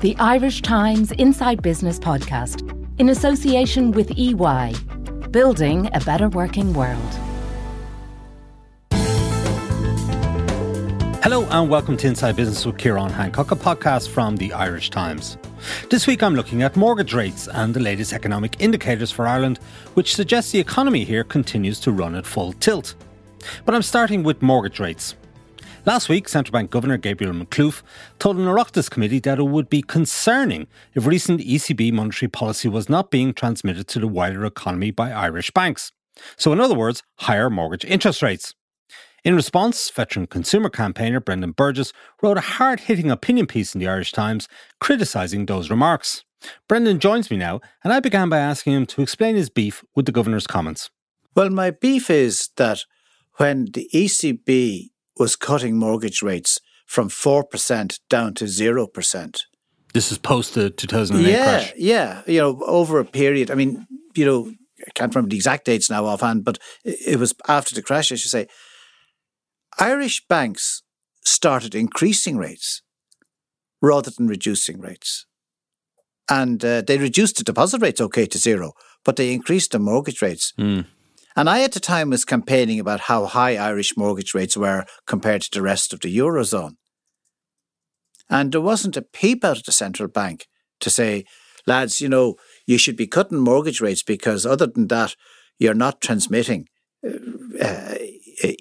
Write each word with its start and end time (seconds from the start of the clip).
the 0.00 0.14
Irish 0.18 0.62
Times 0.62 1.10
Inside 1.10 1.60
Business 1.60 1.98
podcast, 1.98 2.62
in 3.00 3.08
association 3.08 3.90
with 3.90 4.16
EY, 4.16 4.72
building 5.32 5.90
a 5.92 5.98
better 5.98 6.28
working 6.28 6.72
world. 6.72 7.14
Hello 11.20 11.44
and 11.50 11.68
welcome 11.68 11.96
to 11.96 12.06
Inside 12.06 12.36
Business 12.36 12.64
with 12.64 12.76
Ciarán 12.76 13.10
Hancock, 13.10 13.50
a 13.50 13.56
podcast 13.56 14.10
from 14.10 14.36
the 14.36 14.52
Irish 14.52 14.90
Times. 14.90 15.36
This 15.90 16.06
week 16.06 16.22
I'm 16.22 16.36
looking 16.36 16.62
at 16.62 16.76
mortgage 16.76 17.12
rates 17.12 17.48
and 17.48 17.74
the 17.74 17.80
latest 17.80 18.12
economic 18.12 18.54
indicators 18.60 19.10
for 19.10 19.26
Ireland, 19.26 19.58
which 19.94 20.14
suggests 20.14 20.52
the 20.52 20.60
economy 20.60 21.02
here 21.02 21.24
continues 21.24 21.80
to 21.80 21.90
run 21.90 22.14
at 22.14 22.24
full 22.24 22.52
tilt. 22.52 22.94
But 23.64 23.74
I'm 23.74 23.82
starting 23.82 24.22
with 24.22 24.42
mortgage 24.42 24.78
rates. 24.78 25.16
Last 25.86 26.08
week, 26.08 26.28
Central 26.28 26.52
Bank 26.52 26.70
Governor 26.70 26.98
Gabriel 26.98 27.32
Makhlouf 27.32 27.82
told 28.18 28.36
an 28.36 28.44
Oireachtas 28.44 28.90
committee 28.90 29.20
that 29.20 29.38
it 29.38 29.44
would 29.44 29.70
be 29.70 29.80
concerning 29.80 30.66
if 30.94 31.06
recent 31.06 31.40
ECB 31.40 31.92
monetary 31.92 32.28
policy 32.28 32.68
was 32.68 32.88
not 32.88 33.10
being 33.10 33.32
transmitted 33.32 33.86
to 33.88 34.00
the 34.00 34.08
wider 34.08 34.44
economy 34.44 34.90
by 34.90 35.12
Irish 35.12 35.50
banks. 35.52 35.92
So, 36.36 36.52
in 36.52 36.60
other 36.60 36.74
words, 36.74 37.02
higher 37.20 37.48
mortgage 37.48 37.84
interest 37.84 38.22
rates. 38.22 38.54
In 39.24 39.34
response, 39.34 39.88
veteran 39.90 40.26
consumer 40.26 40.68
campaigner 40.68 41.20
Brendan 41.20 41.52
Burgess 41.52 41.92
wrote 42.22 42.38
a 42.38 42.42
hard 42.42 42.80
hitting 42.80 43.10
opinion 43.10 43.46
piece 43.46 43.74
in 43.74 43.80
the 43.80 43.88
Irish 43.88 44.12
Times 44.12 44.48
criticising 44.80 45.46
those 45.46 45.70
remarks. 45.70 46.24
Brendan 46.68 46.98
joins 46.98 47.30
me 47.30 47.36
now, 47.36 47.60
and 47.82 47.92
I 47.92 48.00
began 48.00 48.28
by 48.28 48.38
asking 48.38 48.74
him 48.74 48.86
to 48.86 49.02
explain 49.02 49.36
his 49.36 49.48
beef 49.48 49.84
with 49.94 50.06
the 50.06 50.12
Governor's 50.12 50.46
comments. 50.46 50.90
Well, 51.34 51.50
my 51.50 51.70
beef 51.70 52.10
is 52.10 52.50
that 52.56 52.84
when 53.36 53.66
the 53.72 53.88
ECB 53.94 54.90
was 55.18 55.36
cutting 55.36 55.76
mortgage 55.76 56.22
rates 56.22 56.58
from 56.86 57.08
4% 57.08 57.98
down 58.08 58.34
to 58.34 58.44
0%. 58.44 59.40
This 59.94 60.12
is 60.12 60.18
post 60.18 60.54
the 60.54 60.70
2008 60.70 61.30
yeah, 61.30 61.44
crash. 61.44 61.72
Yeah, 61.76 62.22
you 62.26 62.40
know, 62.40 62.62
over 62.64 62.98
a 62.98 63.04
period. 63.04 63.50
I 63.50 63.54
mean, 63.54 63.86
you 64.14 64.24
know, 64.24 64.52
I 64.86 64.90
can't 64.94 65.14
remember 65.14 65.30
the 65.30 65.36
exact 65.36 65.64
dates 65.64 65.90
now 65.90 66.04
offhand, 66.04 66.44
but 66.44 66.58
it 66.84 67.18
was 67.18 67.34
after 67.46 67.74
the 67.74 67.82
crash, 67.82 68.12
I 68.12 68.16
should 68.16 68.30
say. 68.30 68.46
Irish 69.78 70.24
banks 70.28 70.82
started 71.24 71.74
increasing 71.74 72.36
rates 72.36 72.82
rather 73.80 74.10
than 74.10 74.26
reducing 74.26 74.80
rates. 74.80 75.26
And 76.30 76.62
uh, 76.64 76.82
they 76.82 76.98
reduced 76.98 77.36
the 77.36 77.44
deposit 77.44 77.80
rates, 77.80 78.00
okay, 78.00 78.26
to 78.26 78.38
zero, 78.38 78.72
but 79.04 79.16
they 79.16 79.32
increased 79.32 79.72
the 79.72 79.78
mortgage 79.78 80.20
rates. 80.20 80.52
Mm. 80.58 80.84
And 81.38 81.48
I 81.48 81.62
at 81.62 81.70
the 81.70 81.78
time 81.78 82.10
was 82.10 82.24
campaigning 82.24 82.80
about 82.80 83.02
how 83.02 83.26
high 83.26 83.56
Irish 83.56 83.96
mortgage 83.96 84.34
rates 84.34 84.56
were 84.56 84.84
compared 85.06 85.42
to 85.42 85.50
the 85.52 85.62
rest 85.62 85.92
of 85.92 86.00
the 86.00 86.18
Eurozone. 86.18 86.72
And 88.28 88.50
there 88.50 88.60
wasn't 88.60 88.96
a 88.96 89.02
peep 89.02 89.44
out 89.44 89.58
of 89.58 89.62
the 89.62 89.70
central 89.70 90.08
bank 90.08 90.48
to 90.80 90.90
say, 90.90 91.24
lads, 91.64 92.00
you 92.00 92.08
know, 92.08 92.34
you 92.66 92.76
should 92.76 92.96
be 92.96 93.06
cutting 93.06 93.38
mortgage 93.38 93.80
rates 93.80 94.02
because 94.02 94.44
other 94.44 94.66
than 94.66 94.88
that, 94.88 95.14
you're 95.60 95.74
not 95.74 96.00
transmitting 96.00 96.66
uh, 97.06 97.10
uh 97.62 97.94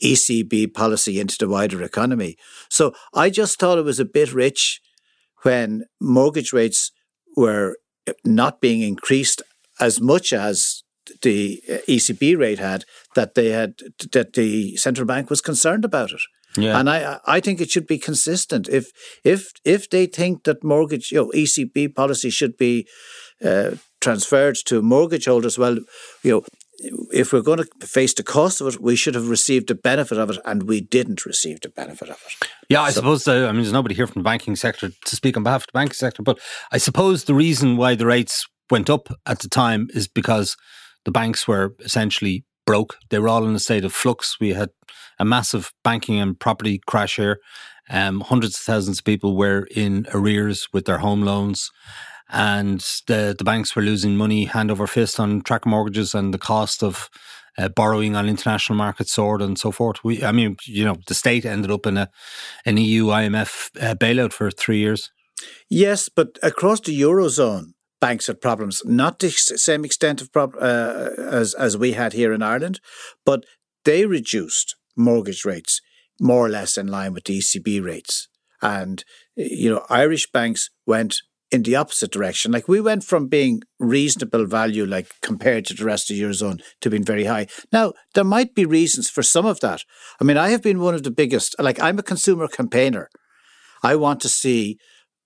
ECB 0.04 0.72
policy 0.72 1.20
into 1.20 1.36
the 1.40 1.50
wider 1.50 1.82
economy. 1.82 2.38
So 2.70 2.94
I 3.12 3.32
just 3.32 3.58
thought 3.58 3.80
it 3.80 3.86
was 3.86 4.00
a 4.00 4.06
bit 4.06 4.36
rich 4.36 4.82
when 5.42 5.86
mortgage 6.00 6.54
rates 6.54 6.92
were 7.36 7.78
not 8.24 8.62
being 8.62 8.82
increased 8.82 9.42
as 9.80 10.00
much 10.00 10.32
as 10.32 10.84
the 11.22 11.62
ECB 11.88 12.38
rate 12.38 12.60
had 12.60 12.86
that 13.16 13.36
they 13.36 13.50
had 13.50 13.76
that 14.14 14.34
the 14.34 14.76
central 14.78 15.06
bank 15.06 15.30
was 15.30 15.42
concerned 15.42 15.86
about 15.86 16.12
it. 16.12 16.22
Yeah. 16.58 16.80
And 16.80 16.90
I 16.90 17.20
I 17.26 17.40
think 17.40 17.62
it 17.62 17.70
should 17.70 17.88
be 17.88 17.98
consistent. 17.98 18.68
If 18.68 18.92
if 19.24 19.52
if 19.64 19.90
they 19.90 20.08
think 20.08 20.44
that 20.44 20.64
mortgage 20.64 21.12
you 21.12 21.18
know 21.18 21.32
ECB 21.32 21.96
policy 21.96 22.30
should 22.30 22.58
be 22.58 22.88
uh, 23.44 23.72
transferred 24.02 24.58
to 24.66 24.82
mortgage 24.82 25.26
holders, 25.26 25.58
well, 25.58 25.78
you 26.24 26.32
know. 26.32 26.44
If 27.12 27.34
we're 27.34 27.42
going 27.42 27.58
to 27.58 27.88
face 27.88 28.14
the 28.14 28.22
cost 28.22 28.62
of 28.62 28.68
it, 28.68 28.80
we 28.80 28.96
should 28.96 29.16
have 29.16 29.30
received 29.30 29.68
the 29.68 29.74
benefit 29.74 30.20
of 30.20 30.30
it, 30.30 30.38
and 30.46 30.70
we 30.70 30.80
didn't 30.80 31.26
receive 31.26 31.60
the 31.62 31.70
benefit 31.70 32.08
of 32.08 32.24
it. 32.24 32.48
Yeah, 32.70 32.84
I 32.84 32.92
so, 32.92 33.00
suppose. 33.00 33.28
Uh, 33.28 33.48
I 33.48 33.52
mean, 33.52 33.64
there's 33.64 33.74
nobody 33.74 33.96
here 33.96 34.06
from 34.06 34.22
the 34.22 34.30
banking 34.30 34.56
sector 34.56 34.92
to 35.06 35.16
speak 35.16 35.36
on 35.36 35.42
behalf 35.42 35.64
of 35.64 35.68
the 35.68 35.80
banking 35.80 35.96
sector, 35.96 36.22
but 36.22 36.38
I 36.72 36.78
suppose 36.78 37.24
the 37.24 37.34
reason 37.34 37.78
why 37.78 37.96
the 37.96 38.06
rates 38.06 38.46
went 38.70 38.92
up 38.92 39.10
at 39.26 39.40
the 39.40 39.50
time 39.50 39.88
is 39.96 40.08
because 40.08 40.56
the 41.08 41.12
banks 41.12 41.48
were 41.48 41.74
essentially 41.80 42.44
broke. 42.66 42.98
They 43.10 43.20
were 43.20 43.30
all 43.30 43.48
in 43.48 43.56
a 43.56 43.60
state 43.60 43.86
of 43.86 43.94
flux. 43.94 44.36
We 44.42 44.52
had 44.52 44.72
a 45.18 45.24
massive 45.24 45.72
banking 45.82 46.20
and 46.20 46.38
property 46.38 46.82
crash 46.86 47.16
here. 47.16 47.40
Um, 47.90 48.20
hundreds 48.20 48.58
of 48.58 48.64
thousands 48.64 49.00
of 49.00 49.06
people 49.06 49.38
were 49.38 49.70
in 49.74 50.06
arrears 50.14 50.68
with 50.74 50.84
their 50.84 50.98
home 50.98 51.22
loans. 51.22 51.72
And 52.30 52.82
the, 53.08 53.34
the 53.38 53.46
banks 53.46 53.74
were 53.74 53.82
losing 53.82 54.18
money 54.18 54.44
hand 54.44 54.70
over 54.70 54.86
fist 54.86 55.18
on 55.18 55.44
tracker 55.44 55.70
mortgages 55.70 56.14
and 56.14 56.34
the 56.34 56.38
cost 56.38 56.84
of 56.84 57.10
uh, 57.58 57.70
borrowing 57.70 58.18
on 58.18 58.28
international 58.28 58.76
markets 58.76 59.14
soared 59.14 59.42
and 59.42 59.58
so 59.58 59.72
forth. 59.72 60.04
We, 60.04 60.26
I 60.26 60.34
mean, 60.34 60.58
you 60.66 60.84
know, 60.84 60.98
the 61.08 61.14
state 61.14 61.46
ended 61.46 61.72
up 61.72 61.86
in 61.86 61.96
a 61.96 62.10
an 62.66 62.76
EU 62.76 63.06
IMF 63.06 63.70
uh, 63.82 63.96
bailout 63.96 64.34
for 64.34 64.52
three 64.52 64.80
years. 64.80 65.10
Yes, 65.70 66.10
but 66.10 66.38
across 66.44 66.82
the 66.82 67.00
eurozone, 67.00 67.76
banks 68.00 68.28
had 68.28 68.42
problems, 68.42 68.82
not 68.86 69.20
the 69.20 69.30
same 69.30 69.86
extent 69.86 70.22
of 70.22 70.32
prob- 70.32 70.56
uh, 70.60 71.10
as 71.18 71.54
as 71.54 71.78
we 71.78 71.94
had 71.94 72.14
here 72.14 72.34
in 72.34 72.42
Ireland, 72.42 72.80
but 73.26 73.46
they 73.86 74.06
reduced 74.06 74.76
mortgage 74.96 75.46
rates 75.46 75.82
more 76.20 76.46
or 76.46 76.50
less 76.50 76.78
in 76.78 76.88
line 76.88 77.14
with 77.14 77.26
the 77.26 77.40
ECB 77.40 77.84
rates, 77.84 78.28
and 78.62 79.04
you 79.36 79.70
know 79.70 79.86
Irish 79.90 80.30
banks 80.32 80.70
went 80.86 81.22
in 81.52 81.64
the 81.64 81.76
opposite 81.76 82.12
direction. 82.12 82.52
Like 82.52 82.68
we 82.68 82.82
went 82.82 83.04
from 83.04 83.28
being 83.28 83.62
reasonable 83.80 84.46
value, 84.46 84.86
like 84.86 85.10
compared 85.22 85.66
to 85.66 85.74
the 85.74 85.86
rest 85.86 86.10
of 86.10 86.18
the 86.18 86.24
eurozone, 86.24 86.62
to 86.82 86.90
being 86.90 87.06
very 87.06 87.26
high. 87.26 87.48
Now 87.72 87.94
there 88.14 88.24
might 88.24 88.54
be 88.54 88.66
reasons 88.66 89.10
for 89.10 89.24
some 89.24 89.46
of 89.46 89.60
that. 89.62 89.84
I 90.20 90.24
mean, 90.24 90.38
I 90.38 90.50
have 90.50 90.62
been 90.62 90.80
one 90.80 90.96
of 90.96 91.04
the 91.04 91.12
biggest. 91.12 91.56
Like 91.60 91.82
I'm 91.82 92.00
a 92.00 92.04
consumer 92.04 92.48
campaigner. 92.48 93.10
I 93.84 93.96
want 93.96 94.22
to 94.22 94.30
see 94.30 94.78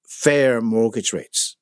fair 0.08 0.62
mortgage 0.62 1.14
rates. 1.14 1.58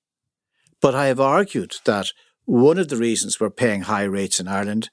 But 0.82 0.96
I 0.96 1.08
have 1.08 1.20
argued 1.20 1.76
that 1.86 2.08
one 2.46 2.78
of 2.78 2.88
the 2.88 2.98
reasons 2.98 3.40
we're 3.40 3.50
paying 3.50 3.84
high 3.84 4.04
rates 4.04 4.40
in 4.40 4.48
Ireland, 4.48 4.90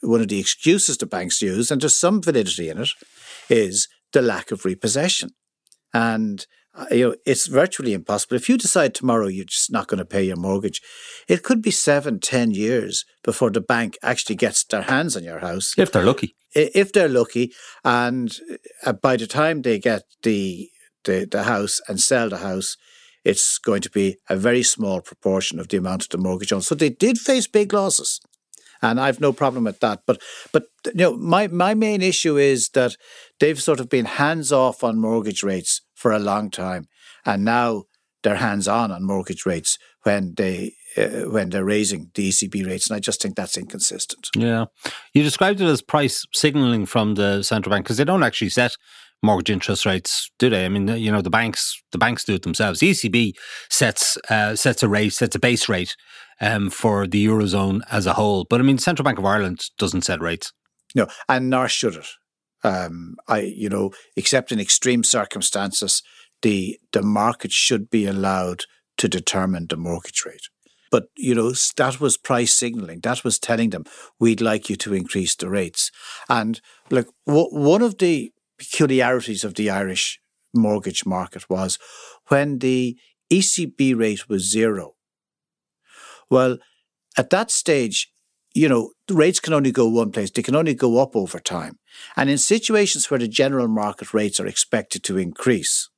one 0.00 0.20
of 0.20 0.28
the 0.28 0.40
excuses 0.40 0.96
the 0.96 1.06
banks 1.06 1.42
use, 1.42 1.70
and 1.70 1.80
there's 1.80 1.98
some 1.98 2.22
validity 2.22 2.68
in 2.68 2.78
it, 2.78 2.90
is 3.48 3.88
the 4.12 4.22
lack 4.22 4.50
of 4.50 4.64
repossession. 4.64 5.30
And 5.92 6.46
uh, 6.76 6.86
you 6.90 7.08
know, 7.08 7.16
it's 7.24 7.46
virtually 7.46 7.94
impossible. 7.94 8.36
If 8.36 8.48
you 8.48 8.58
decide 8.58 8.94
tomorrow 8.94 9.28
you're 9.28 9.46
just 9.46 9.72
not 9.72 9.88
going 9.88 9.98
to 9.98 10.04
pay 10.04 10.24
your 10.24 10.36
mortgage, 10.36 10.82
it 11.26 11.42
could 11.42 11.62
be 11.62 11.70
seven, 11.70 12.20
ten 12.20 12.50
years 12.50 13.04
before 13.24 13.50
the 13.50 13.62
bank 13.62 13.96
actually 14.02 14.36
gets 14.36 14.62
their 14.64 14.82
hands 14.82 15.16
on 15.16 15.24
your 15.24 15.38
house. 15.38 15.72
If 15.78 15.92
they're 15.92 16.04
lucky. 16.04 16.36
If 16.54 16.92
they're 16.92 17.08
lucky. 17.08 17.52
And 17.84 18.36
uh, 18.84 18.92
by 18.92 19.16
the 19.16 19.26
time 19.26 19.62
they 19.62 19.78
get 19.78 20.02
the, 20.22 20.68
the, 21.04 21.26
the 21.30 21.44
house 21.44 21.80
and 21.88 21.98
sell 21.98 22.28
the 22.28 22.38
house, 22.38 22.76
it's 23.26 23.58
going 23.58 23.80
to 23.80 23.90
be 23.90 24.18
a 24.28 24.36
very 24.36 24.62
small 24.62 25.00
proportion 25.00 25.58
of 25.58 25.68
the 25.68 25.76
amount 25.76 26.04
of 26.04 26.08
the 26.10 26.18
mortgage 26.18 26.52
on. 26.52 26.62
So 26.62 26.76
they 26.76 26.90
did 26.90 27.18
face 27.18 27.48
big 27.48 27.72
losses. 27.72 28.20
And 28.80 29.00
I've 29.00 29.20
no 29.20 29.32
problem 29.32 29.64
with 29.64 29.80
that. 29.80 30.02
But 30.06 30.22
but 30.52 30.64
you 30.86 30.92
know, 30.94 31.16
my, 31.16 31.48
my 31.48 31.74
main 31.74 32.02
issue 32.02 32.36
is 32.36 32.68
that 32.70 32.96
they've 33.40 33.60
sort 33.60 33.80
of 33.80 33.88
been 33.88 34.04
hands 34.04 34.52
off 34.52 34.84
on 34.84 35.00
mortgage 35.00 35.42
rates 35.42 35.80
for 35.94 36.12
a 36.12 36.20
long 36.20 36.50
time. 36.50 36.86
And 37.24 37.44
now 37.44 37.84
they're 38.22 38.36
hands 38.36 38.68
on 38.68 38.92
on 38.92 39.02
mortgage 39.04 39.44
rates 39.44 39.78
when 40.02 40.34
they 40.36 40.74
uh, 40.96 41.28
when 41.30 41.50
they're 41.50 41.64
raising 41.64 42.10
the 42.14 42.28
ECB 42.28 42.66
rates, 42.66 42.88
and 42.88 42.96
I 42.96 43.00
just 43.00 43.20
think 43.20 43.34
that's 43.34 43.58
inconsistent. 43.58 44.28
Yeah, 44.36 44.66
you 45.12 45.22
described 45.22 45.60
it 45.60 45.66
as 45.66 45.82
price 45.82 46.24
signaling 46.32 46.86
from 46.86 47.14
the 47.14 47.42
central 47.42 47.70
bank 47.72 47.84
because 47.84 47.96
they 47.96 48.04
don't 48.04 48.22
actually 48.22 48.50
set 48.50 48.76
mortgage 49.22 49.50
interest 49.50 49.86
rates, 49.86 50.30
do 50.38 50.50
they? 50.50 50.64
I 50.64 50.68
mean, 50.68 50.88
you 50.88 51.10
know, 51.10 51.22
the 51.22 51.30
banks 51.30 51.80
the 51.92 51.98
banks 51.98 52.24
do 52.24 52.34
it 52.34 52.42
themselves. 52.42 52.80
The 52.80 52.90
ECB 52.90 53.32
sets 53.70 54.18
uh, 54.30 54.56
sets 54.56 54.82
a 54.82 54.88
rate, 54.88 55.12
sets 55.12 55.34
a 55.34 55.38
base 55.38 55.68
rate 55.68 55.96
um, 56.40 56.70
for 56.70 57.06
the 57.06 57.24
eurozone 57.24 57.80
as 57.90 58.06
a 58.06 58.14
whole. 58.14 58.46
But 58.48 58.60
I 58.60 58.64
mean, 58.64 58.78
Central 58.78 59.04
Bank 59.04 59.18
of 59.18 59.24
Ireland 59.24 59.60
doesn't 59.78 60.02
set 60.02 60.20
rates. 60.20 60.52
No, 60.94 61.08
and 61.28 61.50
nor 61.50 61.68
should 61.68 61.96
it. 61.96 62.08
Um, 62.64 63.16
I, 63.28 63.40
you 63.40 63.68
know, 63.68 63.92
except 64.16 64.50
in 64.50 64.60
extreme 64.60 65.04
circumstances, 65.04 66.02
the 66.42 66.78
the 66.92 67.02
market 67.02 67.52
should 67.52 67.90
be 67.90 68.06
allowed 68.06 68.64
to 68.98 69.08
determine 69.08 69.66
the 69.68 69.76
mortgage 69.76 70.24
rate. 70.24 70.48
But 70.90 71.08
you 71.16 71.34
know 71.34 71.52
that 71.76 72.00
was 72.00 72.16
price 72.16 72.54
signaling. 72.54 73.00
That 73.00 73.24
was 73.24 73.38
telling 73.38 73.70
them 73.70 73.84
we'd 74.18 74.40
like 74.40 74.70
you 74.70 74.76
to 74.76 74.94
increase 74.94 75.34
the 75.34 75.48
rates. 75.48 75.90
And 76.28 76.60
look, 76.90 77.08
w- 77.26 77.50
one 77.50 77.82
of 77.82 77.98
the 77.98 78.32
peculiarities 78.58 79.44
of 79.44 79.54
the 79.54 79.70
Irish 79.70 80.20
mortgage 80.54 81.04
market 81.04 81.48
was 81.50 81.78
when 82.28 82.58
the 82.58 82.96
ECB 83.32 83.96
rate 83.96 84.28
was 84.28 84.50
zero. 84.50 84.94
Well, 86.30 86.58
at 87.16 87.30
that 87.30 87.50
stage, 87.50 88.12
you 88.54 88.68
know, 88.68 88.92
rates 89.10 89.40
can 89.40 89.52
only 89.52 89.70
go 89.70 89.86
one 89.86 90.10
place. 90.10 90.30
They 90.30 90.42
can 90.42 90.56
only 90.56 90.74
go 90.74 90.98
up 90.98 91.14
over 91.14 91.38
time. 91.38 91.78
And 92.16 92.30
in 92.30 92.38
situations 92.38 93.10
where 93.10 93.20
the 93.20 93.28
general 93.28 93.68
market 93.68 94.14
rates 94.14 94.40
are 94.40 94.46
expected 94.46 95.02
to 95.04 95.18
increase, 95.18 95.90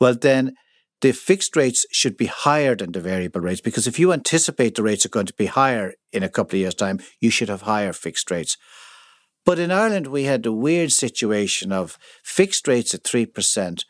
well, 0.00 0.14
then 0.14 0.54
the 1.00 1.12
fixed 1.12 1.56
rates 1.56 1.86
should 1.92 2.16
be 2.16 2.26
higher 2.26 2.74
than 2.74 2.92
the 2.92 3.00
variable 3.00 3.40
rates 3.40 3.60
because 3.60 3.86
if 3.86 3.98
you 3.98 4.12
anticipate 4.12 4.74
the 4.74 4.82
rates 4.82 5.06
are 5.06 5.10
going 5.10 5.26
to 5.26 5.34
be 5.34 5.46
higher 5.46 5.94
in 6.12 6.22
a 6.22 6.28
couple 6.28 6.56
of 6.56 6.60
years' 6.60 6.74
time, 6.74 6.98
you 7.20 7.30
should 7.30 7.48
have 7.48 7.62
higher 7.62 7.92
fixed 7.92 8.30
rates. 8.30 8.56
But 9.44 9.58
in 9.58 9.70
Ireland, 9.70 10.06
we 10.06 10.24
had 10.24 10.42
the 10.42 10.52
weird 10.52 10.92
situation 10.92 11.72
of 11.72 11.98
fixed 12.22 12.68
rates 12.68 12.94
at 12.94 13.02
3% 13.02 13.84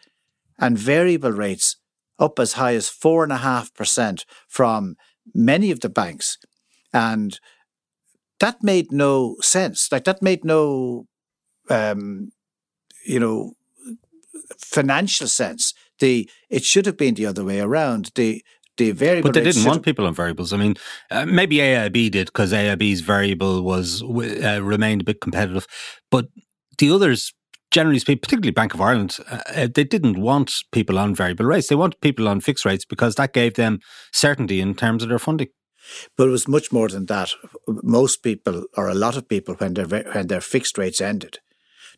and 0.58 0.78
variable 0.78 1.32
rates 1.32 1.76
up 2.18 2.38
as 2.38 2.54
high 2.54 2.74
as 2.74 2.88
4.5% 2.88 4.24
from 4.48 4.96
many 5.34 5.70
of 5.70 5.80
the 5.80 5.88
banks. 5.88 6.38
And 6.92 7.38
that 8.38 8.62
made 8.62 8.92
no 8.92 9.36
sense. 9.40 9.90
Like, 9.90 10.04
that 10.04 10.22
made 10.22 10.44
no, 10.44 11.06
um, 11.68 12.30
you 13.06 13.18
know, 13.18 13.52
financial 14.58 15.28
sense. 15.28 15.74
The 15.98 16.28
it 16.48 16.64
should 16.64 16.86
have 16.86 16.96
been 16.96 17.14
the 17.14 17.26
other 17.26 17.44
way 17.44 17.60
around. 17.60 18.10
The 18.14 18.42
the 18.76 18.92
variable. 18.92 19.28
But 19.28 19.34
they 19.34 19.44
didn't 19.44 19.64
want 19.64 19.84
people 19.84 20.06
on 20.06 20.14
variables. 20.14 20.52
I 20.52 20.56
mean, 20.56 20.74
uh, 21.10 21.26
maybe 21.26 21.56
AIB 21.56 22.10
did 22.10 22.26
because 22.26 22.52
AIB's 22.52 23.00
variable 23.00 23.62
was 23.62 24.02
uh, 24.02 24.60
remained 24.62 25.02
a 25.02 25.04
bit 25.04 25.20
competitive, 25.20 25.66
but 26.10 26.28
the 26.78 26.90
others. 26.90 27.32
Generally 27.72 28.00
speaking, 28.00 28.20
particularly 28.20 28.50
Bank 28.50 28.74
of 28.74 28.80
Ireland, 28.80 29.16
uh, 29.30 29.42
uh, 29.54 29.68
they 29.72 29.84
didn't 29.84 30.20
want 30.20 30.52
people 30.72 30.98
on 30.98 31.14
variable 31.14 31.44
rates. 31.44 31.68
They 31.68 31.76
wanted 31.76 32.00
people 32.00 32.26
on 32.26 32.40
fixed 32.40 32.64
rates 32.64 32.84
because 32.84 33.14
that 33.14 33.32
gave 33.32 33.54
them 33.54 33.78
certainty 34.12 34.60
in 34.60 34.74
terms 34.74 35.04
of 35.04 35.08
their 35.08 35.20
funding. 35.20 35.50
But 36.16 36.26
it 36.26 36.32
was 36.32 36.48
much 36.48 36.72
more 36.72 36.88
than 36.88 37.06
that. 37.06 37.30
Most 37.68 38.24
people, 38.24 38.64
or 38.76 38.88
a 38.88 38.94
lot 38.94 39.16
of 39.16 39.28
people, 39.28 39.54
when 39.54 39.74
their 39.74 39.86
when 39.86 40.26
their 40.26 40.40
fixed 40.40 40.78
rates 40.78 41.00
ended, 41.00 41.38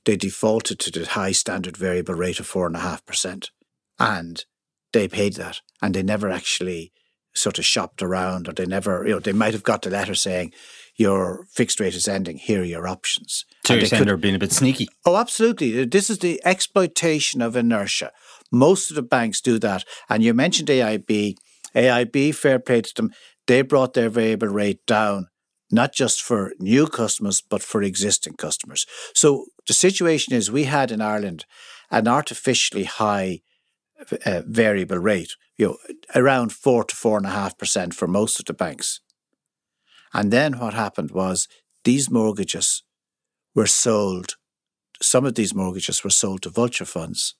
they 0.04 0.16
defaulted 0.16 0.78
to 0.80 0.90
the 0.90 1.06
high 1.06 1.32
standard 1.32 1.76
variable 1.76 2.14
rate 2.14 2.40
of 2.40 2.46
four 2.46 2.66
and 2.66 2.76
a 2.76 2.80
half 2.80 3.04
percent, 3.06 3.50
and 3.98 4.44
they 4.92 5.08
paid 5.08 5.34
that, 5.34 5.60
and 5.80 5.94
they 5.94 6.02
never 6.02 6.30
actually 6.30 6.92
sort 7.34 7.58
of 7.58 7.64
shopped 7.64 8.02
around, 8.02 8.48
or 8.48 8.52
they 8.52 8.66
never, 8.66 9.06
you 9.06 9.14
know, 9.14 9.20
they 9.20 9.32
might 9.32 9.54
have 9.54 9.62
got 9.62 9.82
the 9.82 9.90
letter 9.90 10.14
saying 10.14 10.52
your 10.96 11.46
fixed 11.50 11.80
rate 11.80 11.94
is 11.94 12.06
ending. 12.06 12.36
Here 12.36 12.60
are 12.60 12.64
your 12.64 12.86
options. 12.86 13.44
So 13.66 13.74
and 13.74 13.80
you're 13.80 13.88
saying 13.88 14.00
could, 14.00 14.08
they're 14.08 14.16
being 14.16 14.34
a 14.34 14.38
bit 14.38 14.52
sneaky. 14.52 14.88
Oh, 15.06 15.16
absolutely. 15.16 15.84
This 15.86 16.10
is 16.10 16.18
the 16.18 16.40
exploitation 16.44 17.40
of 17.40 17.56
inertia. 17.56 18.12
Most 18.50 18.90
of 18.90 18.96
the 18.96 19.02
banks 19.02 19.40
do 19.40 19.58
that, 19.60 19.84
and 20.08 20.22
you 20.22 20.34
mentioned 20.34 20.68
AIB. 20.68 21.36
AIB, 21.74 22.34
fair 22.34 22.58
play 22.58 22.82
to 22.82 22.94
them, 22.94 23.12
they 23.46 23.62
brought 23.62 23.94
their 23.94 24.10
variable 24.10 24.48
rate 24.48 24.84
down 24.86 25.28
not 25.72 25.94
just 25.94 26.20
for 26.20 26.52
new 26.58 26.86
customers, 26.86 27.40
but 27.40 27.62
for 27.62 27.82
existing 27.82 28.34
customers. 28.34 28.86
So 29.14 29.46
the 29.66 29.72
situation 29.72 30.34
is 30.34 30.50
we 30.50 30.64
had 30.64 30.92
in 30.92 31.00
Ireland 31.00 31.46
an 31.90 32.06
artificially 32.06 32.84
high 32.84 33.40
uh, 34.26 34.42
variable 34.46 34.98
rate, 34.98 35.36
you 35.56 35.66
know, 35.66 35.76
around 36.14 36.52
four 36.52 36.84
to 36.84 36.94
four 36.94 37.16
and 37.16 37.26
a 37.26 37.30
half 37.30 37.56
percent 37.58 37.94
for 37.94 38.06
most 38.06 38.38
of 38.38 38.46
the 38.46 38.54
banks. 38.54 39.00
And 40.12 40.30
then 40.30 40.58
what 40.58 40.74
happened 40.74 41.10
was 41.10 41.48
these 41.84 42.10
mortgages 42.10 42.82
were 43.54 43.66
sold. 43.66 44.36
Some 45.00 45.24
of 45.24 45.34
these 45.34 45.54
mortgages 45.54 46.04
were 46.04 46.10
sold 46.10 46.42
to 46.42 46.50
vulture 46.50 46.84
funds. 46.84 47.34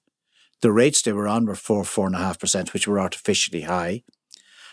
The 0.63 0.73
rates 0.73 1.03
they 1.03 1.13
were 1.13 1.29
on 1.29 1.47
were 1.47 1.55
four, 1.55 1.85
four 1.85 2.07
and 2.07 2.15
a 2.15 2.19
half 2.19 2.39
percent, 2.39 2.73
which 2.73 2.87
were 2.87 3.01
artificially 3.01 3.63
high. 3.63 4.03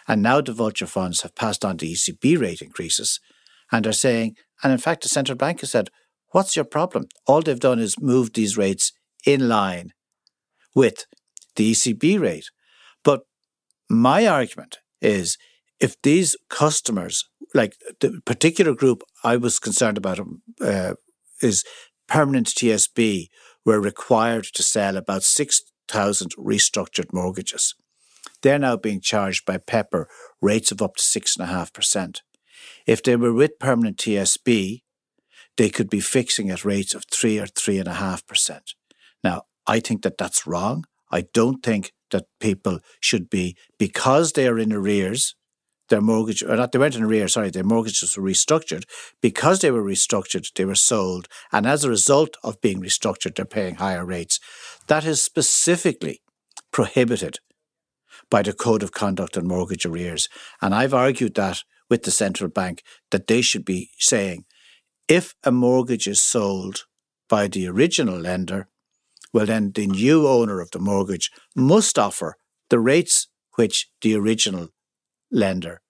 And 0.07 0.21
now 0.21 0.41
the 0.41 0.53
vulture 0.53 0.87
funds 0.87 1.21
have 1.21 1.35
passed 1.35 1.65
on 1.65 1.77
the 1.77 1.93
ECB 1.93 2.39
rate 2.39 2.61
increases 2.61 3.19
and 3.71 3.85
are 3.85 3.93
saying, 3.93 4.35
and 4.63 4.71
in 4.71 4.79
fact, 4.79 5.03
the 5.03 5.09
central 5.09 5.37
bank 5.37 5.61
has 5.61 5.71
said, 5.71 5.89
What's 6.31 6.55
your 6.55 6.65
problem? 6.65 7.05
All 7.25 7.41
they've 7.41 7.59
done 7.59 7.79
is 7.79 7.99
moved 7.99 8.35
these 8.35 8.57
rates 8.57 8.91
in 9.25 9.49
line 9.49 9.93
with 10.75 11.05
the 11.59 11.71
ECB 11.73 12.19
rate. 12.19 12.49
But 13.03 13.23
my 13.89 14.25
argument 14.25 14.79
is 15.01 15.37
if 15.79 16.01
these 16.01 16.37
customers, 16.49 17.25
like 17.53 17.75
the 17.99 18.21
particular 18.25 18.73
group 18.73 19.03
I 19.25 19.35
was 19.35 19.59
concerned 19.59 19.97
about, 19.97 20.19
uh, 20.61 20.93
is 21.41 21.65
permanent 22.07 22.47
TSB, 22.47 23.27
were 23.65 23.81
required 23.81 24.45
to 24.53 24.63
sell 24.63 24.95
about 24.95 25.23
6,000 25.23 26.31
restructured 26.37 27.11
mortgages. 27.11 27.75
They're 28.41 28.57
now 28.57 28.77
being 28.77 29.01
charged 29.01 29.45
by 29.45 29.57
Pepper 29.57 30.07
rates 30.41 30.71
of 30.71 30.81
up 30.81 30.95
to 30.95 31.03
6.5%. 31.03 32.21
If 32.87 33.03
they 33.03 33.17
were 33.17 33.33
with 33.33 33.59
permanent 33.59 33.97
TSB, 33.97 34.83
they 35.57 35.69
could 35.69 35.89
be 35.89 35.99
fixing 35.99 36.49
at 36.49 36.63
rates 36.63 36.95
of 36.95 37.03
three 37.11 37.37
or 37.37 37.47
three 37.47 37.79
and 37.79 37.87
a 37.87 37.95
half 37.95 38.25
percent. 38.25 38.75
Now, 39.25 39.43
I 39.67 39.81
think 39.81 40.03
that 40.03 40.17
that's 40.17 40.47
wrong. 40.47 40.85
I 41.11 41.25
don't 41.33 41.63
think 41.63 41.91
that 42.11 42.25
people 42.39 42.79
should 42.99 43.29
be 43.29 43.55
because 43.77 44.33
they 44.33 44.47
are 44.47 44.59
in 44.59 44.73
arrears. 44.73 45.35
Their 45.89 46.01
mortgage, 46.01 46.43
or 46.43 46.55
not, 46.55 46.71
they 46.71 46.77
weren't 46.77 46.95
in 46.95 47.03
arrears. 47.03 47.33
Sorry, 47.33 47.49
their 47.49 47.63
mortgages 47.63 48.15
were 48.15 48.23
restructured. 48.23 48.83
Because 49.21 49.59
they 49.59 49.71
were 49.71 49.83
restructured, 49.83 50.47
they 50.53 50.65
were 50.65 50.75
sold, 50.75 51.27
and 51.51 51.65
as 51.65 51.83
a 51.83 51.89
result 51.89 52.37
of 52.43 52.61
being 52.61 52.79
restructured, 52.79 53.35
they're 53.35 53.45
paying 53.45 53.75
higher 53.75 54.05
rates. 54.05 54.39
That 54.85 55.03
is 55.03 55.21
specifically 55.21 56.21
prohibited 56.71 57.39
by 58.29 58.43
the 58.43 58.53
Code 58.53 58.83
of 58.83 58.91
Conduct 58.91 59.35
on 59.35 59.47
Mortgage 59.47 59.85
Arrears, 59.85 60.29
and 60.61 60.75
I've 60.75 60.93
argued 60.93 61.33
that 61.35 61.63
with 61.89 62.03
the 62.03 62.11
central 62.11 62.49
bank 62.51 62.83
that 63.09 63.25
they 63.25 63.41
should 63.41 63.65
be 63.65 63.89
saying 63.97 64.45
if 65.07 65.33
a 65.43 65.51
mortgage 65.51 66.07
is 66.07 66.21
sold 66.21 66.85
by 67.27 67.47
the 67.47 67.67
original 67.67 68.19
lender, 68.19 68.67
well, 69.33 69.45
then 69.45 69.71
the 69.71 69.87
new 69.87 70.27
owner 70.27 70.59
of 70.59 70.71
the 70.71 70.79
mortgage 70.79 71.31
must 71.55 71.99
offer 71.99 72.35
the 72.69 72.79
rates 72.79 73.27
which 73.55 73.89
the 74.01 74.15
original 74.15 74.69
lender 75.31 75.81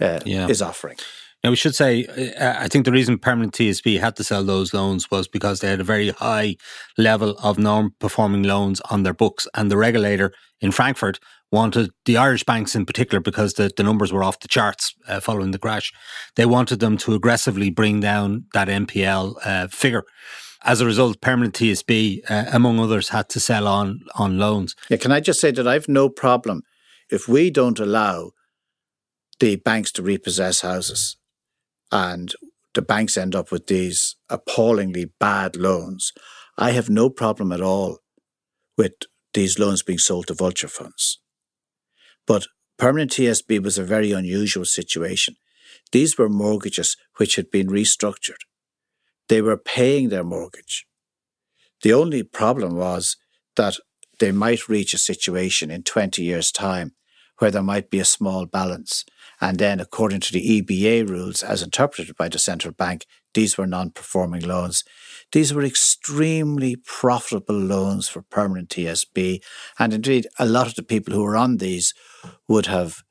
uh, 0.00 0.20
yeah. 0.24 0.48
is 0.48 0.62
offering. 0.62 0.96
Now, 1.42 1.50
we 1.50 1.56
should 1.56 1.74
say, 1.74 2.04
uh, 2.38 2.54
I 2.58 2.68
think 2.68 2.84
the 2.84 2.92
reason 2.92 3.18
Permanent 3.18 3.54
TSB 3.54 3.98
had 3.98 4.14
to 4.16 4.24
sell 4.24 4.44
those 4.44 4.74
loans 4.74 5.10
was 5.10 5.26
because 5.26 5.60
they 5.60 5.68
had 5.68 5.80
a 5.80 5.84
very 5.84 6.10
high 6.10 6.56
level 6.98 7.30
of 7.42 7.58
non 7.58 7.92
performing 7.98 8.42
loans 8.42 8.80
on 8.90 9.04
their 9.04 9.14
books. 9.14 9.48
And 9.54 9.70
the 9.70 9.78
regulator 9.78 10.32
in 10.60 10.70
Frankfurt 10.70 11.18
wanted 11.50 11.90
the 12.04 12.18
Irish 12.18 12.44
banks 12.44 12.74
in 12.74 12.84
particular, 12.84 13.20
because 13.20 13.54
the, 13.54 13.70
the 13.74 13.82
numbers 13.82 14.12
were 14.12 14.22
off 14.22 14.40
the 14.40 14.48
charts 14.48 14.94
uh, 15.08 15.20
following 15.20 15.50
the 15.50 15.58
crash, 15.58 15.92
they 16.36 16.46
wanted 16.46 16.78
them 16.78 16.96
to 16.98 17.14
aggressively 17.14 17.70
bring 17.70 18.00
down 18.00 18.44
that 18.52 18.68
NPL 18.68 19.34
uh, 19.44 19.66
figure. 19.68 20.04
As 20.62 20.80
a 20.80 20.86
result, 20.86 21.20
Permanent 21.20 21.54
TSB, 21.54 22.20
uh, 22.30 22.44
among 22.52 22.78
others, 22.78 23.08
had 23.08 23.28
to 23.30 23.40
sell 23.40 23.66
on 23.66 24.00
on 24.16 24.38
loans. 24.38 24.74
Yeah, 24.90 24.98
can 24.98 25.12
I 25.12 25.20
just 25.20 25.40
say 25.40 25.50
that 25.52 25.66
I've 25.66 25.88
no 25.88 26.08
problem 26.08 26.62
if 27.10 27.28
we 27.28 27.50
don't 27.50 27.78
allow 27.78 28.32
the 29.40 29.56
banks 29.56 29.90
to 29.92 30.02
repossess 30.02 30.60
houses 30.60 31.16
and 31.90 32.34
the 32.74 32.82
banks 32.82 33.16
end 33.16 33.34
up 33.34 33.50
with 33.50 33.66
these 33.66 34.16
appallingly 34.28 35.06
bad 35.18 35.56
loans. 35.56 36.12
I 36.56 36.70
have 36.70 36.88
no 36.88 37.10
problem 37.10 37.50
at 37.50 37.60
all 37.60 37.98
with 38.76 38.92
these 39.34 39.58
loans 39.58 39.82
being 39.82 39.98
sold 39.98 40.28
to 40.28 40.34
vulture 40.34 40.68
funds. 40.68 41.20
But 42.26 42.46
permanent 42.78 43.10
TSB 43.12 43.62
was 43.62 43.78
a 43.78 43.84
very 43.84 44.12
unusual 44.12 44.64
situation. 44.64 45.34
These 45.92 46.16
were 46.16 46.28
mortgages 46.28 46.96
which 47.16 47.36
had 47.36 47.50
been 47.50 47.68
restructured. 47.68 48.42
They 49.30 49.40
were 49.40 49.56
paying 49.56 50.08
their 50.08 50.24
mortgage. 50.24 50.86
The 51.82 51.92
only 51.92 52.24
problem 52.24 52.74
was 52.74 53.16
that 53.54 53.76
they 54.18 54.32
might 54.32 54.68
reach 54.68 54.92
a 54.92 54.98
situation 54.98 55.70
in 55.70 55.84
20 55.84 56.20
years' 56.20 56.50
time 56.50 56.96
where 57.38 57.52
there 57.52 57.62
might 57.62 57.90
be 57.90 58.00
a 58.00 58.04
small 58.04 58.44
balance. 58.44 59.04
And 59.40 59.58
then, 59.58 59.78
according 59.78 60.18
to 60.22 60.32
the 60.32 60.60
EBA 60.60 61.08
rules, 61.08 61.44
as 61.44 61.62
interpreted 61.62 62.16
by 62.16 62.28
the 62.28 62.40
central 62.40 62.74
bank, 62.74 63.06
these 63.32 63.56
were 63.56 63.68
non 63.68 63.90
performing 63.90 64.42
loans. 64.42 64.82
These 65.30 65.54
were 65.54 65.64
extremely 65.64 66.74
profitable 66.74 67.54
loans 67.54 68.08
for 68.08 68.22
permanent 68.22 68.70
TSB. 68.70 69.44
And 69.78 69.94
indeed, 69.94 70.26
a 70.40 70.44
lot 70.44 70.66
of 70.66 70.74
the 70.74 70.82
people 70.82 71.14
who 71.14 71.22
were 71.22 71.36
on 71.36 71.58
these 71.58 71.94
would 72.48 72.66
have 72.66 73.04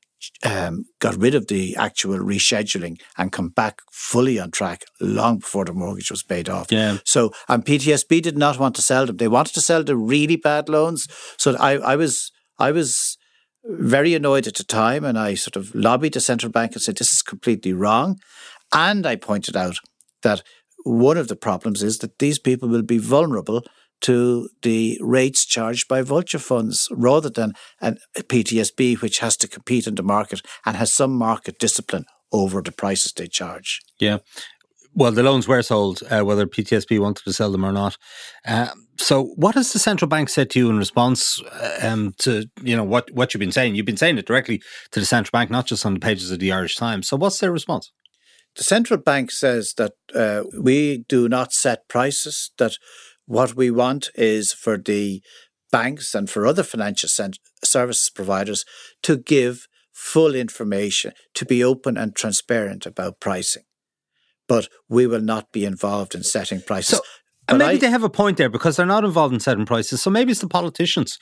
um, 0.44 0.84
got 0.98 1.16
rid 1.16 1.34
of 1.34 1.48
the 1.48 1.76
actual 1.76 2.18
rescheduling 2.18 3.00
and 3.16 3.32
come 3.32 3.48
back 3.48 3.80
fully 3.92 4.38
on 4.38 4.50
track 4.50 4.84
long 5.00 5.38
before 5.38 5.64
the 5.64 5.72
mortgage 5.72 6.10
was 6.10 6.22
paid 6.22 6.48
off. 6.48 6.70
Yeah. 6.70 6.98
So, 7.04 7.32
and 7.48 7.64
PTSB 7.64 8.22
did 8.22 8.38
not 8.38 8.58
want 8.58 8.74
to 8.76 8.82
sell 8.82 9.06
them. 9.06 9.16
They 9.16 9.28
wanted 9.28 9.54
to 9.54 9.60
sell 9.60 9.82
the 9.82 9.96
really 9.96 10.36
bad 10.36 10.68
loans. 10.68 11.06
So 11.36 11.56
I, 11.56 11.72
I 11.78 11.96
was, 11.96 12.32
I 12.58 12.70
was 12.72 13.18
very 13.64 14.14
annoyed 14.14 14.46
at 14.46 14.54
the 14.54 14.64
time 14.64 15.04
and 15.04 15.18
I 15.18 15.34
sort 15.34 15.56
of 15.56 15.74
lobbied 15.74 16.14
the 16.14 16.20
central 16.20 16.50
bank 16.50 16.72
and 16.72 16.82
said, 16.82 16.96
this 16.96 17.12
is 17.12 17.22
completely 17.22 17.72
wrong. 17.72 18.18
And 18.72 19.06
I 19.06 19.16
pointed 19.16 19.56
out 19.56 19.76
that 20.22 20.42
one 20.84 21.16
of 21.16 21.28
the 21.28 21.36
problems 21.36 21.82
is 21.82 21.98
that 21.98 22.18
these 22.18 22.38
people 22.38 22.68
will 22.68 22.82
be 22.82 22.98
vulnerable 22.98 23.64
to 24.02 24.48
the 24.62 24.98
rates 25.00 25.44
charged 25.44 25.88
by 25.88 26.02
vulture 26.02 26.38
funds 26.38 26.88
rather 26.90 27.30
than 27.30 27.52
a 27.80 27.96
PTSB, 28.16 29.00
which 29.00 29.18
has 29.18 29.36
to 29.38 29.48
compete 29.48 29.86
in 29.86 29.94
the 29.94 30.02
market 30.02 30.42
and 30.64 30.76
has 30.76 30.92
some 30.92 31.12
market 31.12 31.58
discipline 31.58 32.04
over 32.32 32.62
the 32.62 32.72
prices 32.72 33.12
they 33.12 33.26
charge. 33.26 33.80
Yeah. 33.98 34.18
well, 34.94 35.12
the 35.12 35.22
loans 35.22 35.46
were 35.46 35.62
sold, 35.62 36.02
uh, 36.10 36.22
whether 36.22 36.46
PTSB 36.46 36.98
wanted 36.98 37.24
to 37.24 37.32
sell 37.32 37.52
them 37.52 37.64
or 37.64 37.72
not. 37.72 37.96
Uh, 38.46 38.68
so, 38.96 39.32
what 39.36 39.54
has 39.54 39.72
the 39.72 39.78
central 39.78 40.08
bank 40.08 40.28
said 40.28 40.50
to 40.50 40.58
you 40.58 40.68
in 40.68 40.76
response 40.76 41.40
uh, 41.42 41.78
um, 41.82 42.14
to 42.18 42.46
you 42.62 42.76
know 42.76 42.84
what 42.84 43.10
what 43.12 43.32
you've 43.32 43.40
been 43.40 43.52
saying? 43.52 43.74
You've 43.74 43.86
been 43.86 43.96
saying 43.96 44.18
it 44.18 44.26
directly 44.26 44.62
to 44.90 45.00
the 45.00 45.06
central 45.06 45.30
bank, 45.32 45.50
not 45.50 45.66
just 45.66 45.86
on 45.86 45.94
the 45.94 46.00
pages 46.00 46.30
of 46.30 46.38
the 46.38 46.52
Irish 46.52 46.76
Times. 46.76 47.08
So, 47.08 47.16
what's 47.16 47.38
their 47.38 47.50
response? 47.50 47.90
The 48.56 48.64
central 48.64 49.00
bank 49.00 49.30
says 49.30 49.74
that 49.78 49.92
uh, 50.14 50.42
we 50.58 51.04
do 51.08 51.28
not 51.28 51.52
set 51.52 51.88
prices. 51.88 52.50
That 52.58 52.76
what 53.30 53.54
we 53.54 53.70
want 53.70 54.10
is 54.16 54.52
for 54.52 54.76
the 54.76 55.22
banks 55.70 56.16
and 56.16 56.28
for 56.28 56.44
other 56.44 56.64
financial 56.64 57.08
services 57.62 58.10
providers 58.12 58.64
to 59.04 59.16
give 59.16 59.68
full 59.92 60.34
information, 60.34 61.12
to 61.34 61.44
be 61.44 61.62
open 61.62 61.96
and 61.96 62.16
transparent 62.16 62.86
about 62.86 63.20
pricing. 63.20 63.62
But 64.48 64.66
we 64.88 65.06
will 65.06 65.20
not 65.20 65.52
be 65.52 65.64
involved 65.64 66.16
in 66.16 66.24
setting 66.24 66.60
prices. 66.60 66.98
So, 66.98 67.04
and 67.46 67.58
maybe 67.58 67.76
I, 67.76 67.78
they 67.78 67.90
have 67.90 68.02
a 68.02 68.10
point 68.10 68.36
there 68.36 68.50
because 68.50 68.74
they're 68.74 68.84
not 68.84 69.04
involved 69.04 69.32
in 69.32 69.38
setting 69.38 69.64
prices. 69.64 70.02
So 70.02 70.10
maybe 70.10 70.32
it's 70.32 70.40
the 70.40 70.48
politicians 70.48 71.16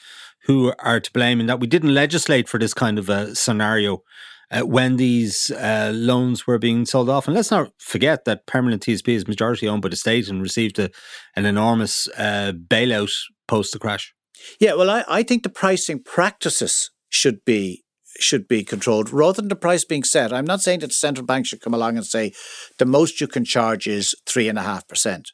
who 0.46 0.72
are 0.78 1.00
to 1.00 1.12
blame 1.12 1.40
in 1.40 1.46
that 1.48 1.60
we 1.60 1.66
didn't 1.66 1.92
legislate 1.92 2.48
for 2.48 2.58
this 2.58 2.72
kind 2.72 2.98
of 2.98 3.10
a 3.10 3.34
scenario 3.34 4.02
uh, 4.50 4.62
when 4.62 4.96
these 4.96 5.50
uh, 5.50 5.92
loans 5.94 6.46
were 6.46 6.58
being 6.58 6.86
sold 6.86 7.08
off. 7.08 7.26
And 7.26 7.34
let's 7.34 7.50
not 7.50 7.72
forget 7.78 8.24
that 8.24 8.46
Permanent 8.46 8.82
TSB 8.82 9.08
is 9.08 9.28
majority 9.28 9.68
owned 9.68 9.82
by 9.82 9.88
the 9.88 9.96
state 9.96 10.28
and 10.28 10.42
received 10.42 10.78
a, 10.78 10.90
an 11.36 11.46
enormous 11.46 12.08
uh, 12.16 12.52
bailout 12.52 13.12
post 13.46 13.72
the 13.72 13.78
crash. 13.78 14.14
Yeah, 14.60 14.74
well, 14.74 14.90
I, 14.90 15.04
I 15.08 15.22
think 15.22 15.42
the 15.42 15.48
pricing 15.48 16.02
practices 16.02 16.90
should 17.08 17.44
be 17.44 17.84
should 18.20 18.48
be 18.48 18.64
controlled 18.64 19.12
rather 19.12 19.40
than 19.40 19.48
the 19.48 19.54
price 19.54 19.84
being 19.84 20.02
set. 20.02 20.32
I'm 20.32 20.44
not 20.44 20.60
saying 20.60 20.80
that 20.80 20.88
the 20.88 20.94
central 20.94 21.24
bank 21.24 21.46
should 21.46 21.60
come 21.60 21.74
along 21.74 21.96
and 21.96 22.04
say 22.04 22.32
the 22.78 22.84
most 22.84 23.20
you 23.20 23.28
can 23.28 23.44
charge 23.44 23.86
is 23.86 24.14
three 24.26 24.48
and 24.48 24.58
a 24.58 24.62
half 24.62 24.88
percent. 24.88 25.30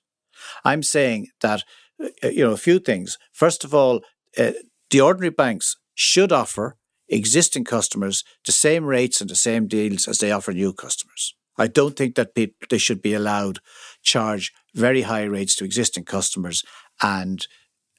I'm 0.66 0.82
saying 0.82 1.28
that 1.40 1.64
uh, 2.02 2.28
you 2.28 2.44
know 2.44 2.52
a 2.52 2.58
few 2.58 2.78
things. 2.78 3.18
First 3.32 3.64
of 3.64 3.74
all, 3.74 4.02
uh, 4.36 4.52
the 4.90 5.00
ordinary 5.00 5.30
banks 5.30 5.76
should 5.94 6.32
offer 6.32 6.76
existing 7.08 7.64
customers 7.64 8.24
the 8.46 8.52
same 8.52 8.84
rates 8.84 9.20
and 9.20 9.28
the 9.28 9.34
same 9.34 9.66
deals 9.66 10.08
as 10.08 10.18
they 10.18 10.32
offer 10.32 10.52
new 10.52 10.72
customers. 10.72 11.34
I 11.56 11.68
don't 11.68 11.96
think 11.96 12.16
that 12.16 12.34
people, 12.34 12.66
they 12.68 12.78
should 12.78 13.00
be 13.00 13.14
allowed 13.14 13.60
charge 14.02 14.52
very 14.74 15.02
high 15.02 15.22
rates 15.24 15.54
to 15.56 15.64
existing 15.64 16.04
customers 16.04 16.64
and 17.00 17.46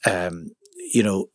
um, 0.05 0.51
you 0.93 1.03
know 1.03 1.29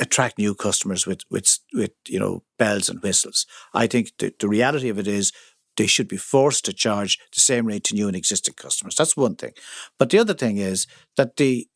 attract 0.00 0.38
new 0.38 0.54
customers 0.54 1.06
with 1.06 1.22
with 1.30 1.58
with 1.72 1.92
you 2.08 2.18
know 2.18 2.42
bells 2.58 2.88
and 2.88 3.02
whistles. 3.02 3.46
I 3.74 3.86
think 3.86 4.12
the, 4.18 4.34
the 4.38 4.48
reality 4.48 4.88
of 4.88 4.98
it 4.98 5.06
is 5.06 5.32
they 5.76 5.86
should 5.86 6.08
be 6.08 6.16
forced 6.16 6.64
to 6.66 6.72
charge 6.72 7.18
the 7.34 7.40
same 7.40 7.66
rate 7.66 7.84
to 7.84 7.94
new 7.94 8.06
and 8.06 8.16
existing 8.16 8.54
customers. 8.54 8.94
That's 8.96 9.16
one 9.16 9.36
thing. 9.36 9.52
But 9.98 10.10
the 10.10 10.18
other 10.18 10.34
thing 10.34 10.58
is 10.58 10.86
that 11.16 11.36
the 11.36 11.66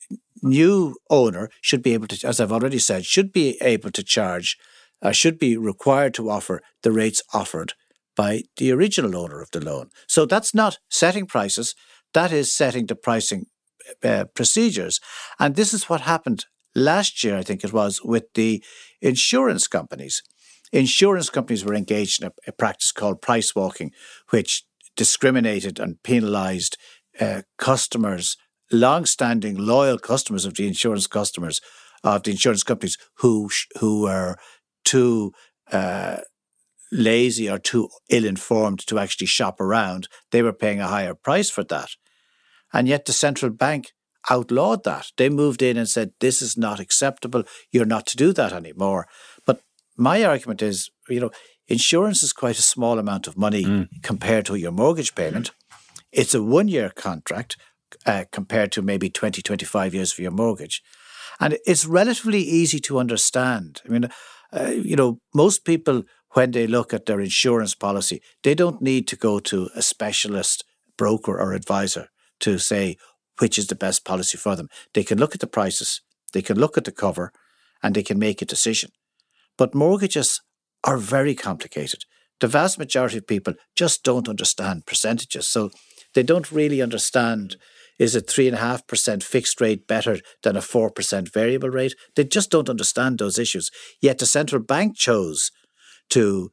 new 0.42 0.96
owner 1.08 1.50
should 1.60 1.82
be 1.82 1.94
able 1.94 2.06
to, 2.08 2.28
as 2.28 2.40
I've 2.40 2.52
already 2.52 2.78
said, 2.78 3.06
should 3.06 3.32
be 3.32 3.56
able 3.60 3.90
to 3.90 4.02
charge, 4.02 4.58
uh, 5.02 5.12
should 5.12 5.38
be 5.38 5.56
required 5.56 6.14
to 6.14 6.30
offer 6.30 6.62
the 6.82 6.92
rates 6.92 7.22
offered 7.32 7.74
by 8.16 8.42
the 8.56 8.72
original 8.72 9.16
owner 9.16 9.40
of 9.40 9.50
the 9.50 9.64
loan. 9.64 9.90
So 10.08 10.26
that's 10.26 10.54
not 10.54 10.78
setting 10.88 11.26
prices, 11.26 11.74
that 12.14 12.32
is 12.32 12.52
setting 12.52 12.86
the 12.86 12.96
pricing 12.96 13.46
uh, 14.02 14.24
procedures. 14.34 15.00
And 15.38 15.54
this 15.54 15.74
is 15.74 15.88
what 15.88 16.00
happened 16.02 16.46
last 16.74 17.22
year, 17.22 17.36
I 17.36 17.42
think 17.42 17.62
it 17.62 17.72
was, 17.72 18.02
with 18.02 18.24
the 18.34 18.62
insurance 19.00 19.68
companies. 19.68 20.22
Insurance 20.72 21.30
companies 21.30 21.64
were 21.64 21.74
engaged 21.74 22.22
in 22.22 22.28
a, 22.28 22.32
a 22.48 22.52
practice 22.52 22.92
called 22.92 23.22
price 23.22 23.54
walking, 23.54 23.92
which 24.30 24.64
discriminated 24.96 25.78
and 25.78 26.02
penalised 26.02 26.76
uh, 27.20 27.42
customers, 27.58 28.36
long-standing 28.72 29.56
loyal 29.56 29.98
customers 29.98 30.44
of 30.44 30.54
the 30.54 30.66
insurance 30.66 31.06
customers 31.06 31.60
of 32.02 32.22
the 32.22 32.30
insurance 32.30 32.62
companies 32.62 32.98
who 33.18 33.48
who 33.80 34.02
were 34.02 34.36
too 34.86 35.32
uh, 35.70 36.18
lazy 36.90 37.50
or 37.50 37.58
too 37.58 37.88
ill-informed 38.08 38.86
to 38.86 38.98
actually 38.98 39.26
shop 39.26 39.60
around. 39.60 40.08
They 40.30 40.42
were 40.42 40.52
paying 40.54 40.80
a 40.80 40.88
higher 40.88 41.14
price 41.14 41.50
for 41.50 41.64
that, 41.64 41.90
and 42.72 42.88
yet 42.88 43.04
the 43.04 43.12
central 43.12 43.50
bank 43.50 43.92
outlawed 44.30 44.84
that. 44.84 45.12
They 45.16 45.28
moved 45.28 45.62
in 45.62 45.76
and 45.76 45.88
said, 45.88 46.12
this 46.20 46.42
is 46.42 46.56
not 46.56 46.80
acceptable. 46.80 47.44
You're 47.70 47.84
not 47.84 48.06
to 48.06 48.16
do 48.16 48.32
that 48.32 48.52
anymore. 48.52 49.06
But 49.44 49.60
my 49.96 50.24
argument 50.24 50.62
is, 50.62 50.90
you 51.08 51.20
know, 51.20 51.30
insurance 51.68 52.22
is 52.22 52.32
quite 52.32 52.58
a 52.58 52.62
small 52.62 52.98
amount 52.98 53.26
of 53.26 53.36
money 53.36 53.64
mm. 53.64 53.88
compared 54.02 54.46
to 54.46 54.56
your 54.56 54.72
mortgage 54.72 55.14
payment. 55.14 55.52
It's 56.12 56.34
a 56.34 56.42
one 56.42 56.68
year 56.68 56.90
contract 56.90 57.56
uh, 58.04 58.24
compared 58.32 58.72
to 58.72 58.82
maybe 58.82 59.10
20, 59.10 59.42
25 59.42 59.94
years 59.94 60.12
for 60.12 60.22
your 60.22 60.30
mortgage. 60.30 60.82
And 61.38 61.58
it's 61.66 61.84
relatively 61.84 62.40
easy 62.40 62.80
to 62.80 62.98
understand. 62.98 63.82
I 63.84 63.90
mean, 63.90 64.08
uh, 64.52 64.70
you 64.70 64.96
know, 64.96 65.18
most 65.34 65.64
people, 65.64 66.02
when 66.30 66.50
they 66.50 66.66
look 66.66 66.92
at 66.92 67.06
their 67.06 67.20
insurance 67.20 67.74
policy, 67.74 68.20
they 68.42 68.54
don't 68.54 68.82
need 68.82 69.08
to 69.08 69.16
go 69.16 69.38
to 69.40 69.68
a 69.74 69.82
specialist 69.82 70.64
broker 70.96 71.38
or 71.38 71.52
advisor 71.52 72.08
to 72.40 72.58
say, 72.58 72.96
which 73.38 73.58
is 73.58 73.66
the 73.66 73.74
best 73.74 74.04
policy 74.04 74.38
for 74.38 74.56
them. 74.56 74.68
They 74.94 75.04
can 75.04 75.18
look 75.18 75.34
at 75.34 75.40
the 75.40 75.46
prices, 75.46 76.00
they 76.32 76.42
can 76.42 76.58
look 76.58 76.76
at 76.76 76.84
the 76.84 76.92
cover, 76.92 77.32
and 77.82 77.94
they 77.94 78.02
can 78.02 78.18
make 78.18 78.42
a 78.42 78.46
decision. 78.46 78.90
But 79.58 79.74
mortgages 79.74 80.42
are 80.84 80.98
very 80.98 81.34
complicated. 81.34 82.04
The 82.40 82.48
vast 82.48 82.78
majority 82.78 83.18
of 83.18 83.26
people 83.26 83.54
just 83.74 84.02
don't 84.02 84.28
understand 84.28 84.86
percentages. 84.86 85.48
So 85.48 85.70
they 86.14 86.22
don't 86.22 86.52
really 86.52 86.82
understand 86.82 87.56
is 87.98 88.14
a 88.14 88.20
3.5% 88.20 89.22
fixed 89.22 89.60
rate 89.60 89.86
better 89.86 90.18
than 90.42 90.56
a 90.56 90.60
4% 90.60 91.32
variable 91.32 91.70
rate? 91.70 91.94
They 92.14 92.24
just 92.24 92.50
don't 92.50 92.70
understand 92.70 93.18
those 93.18 93.38
issues. 93.38 93.70
Yet 94.00 94.18
the 94.18 94.26
central 94.26 94.62
bank 94.62 94.96
chose 94.96 95.50
to 96.10 96.50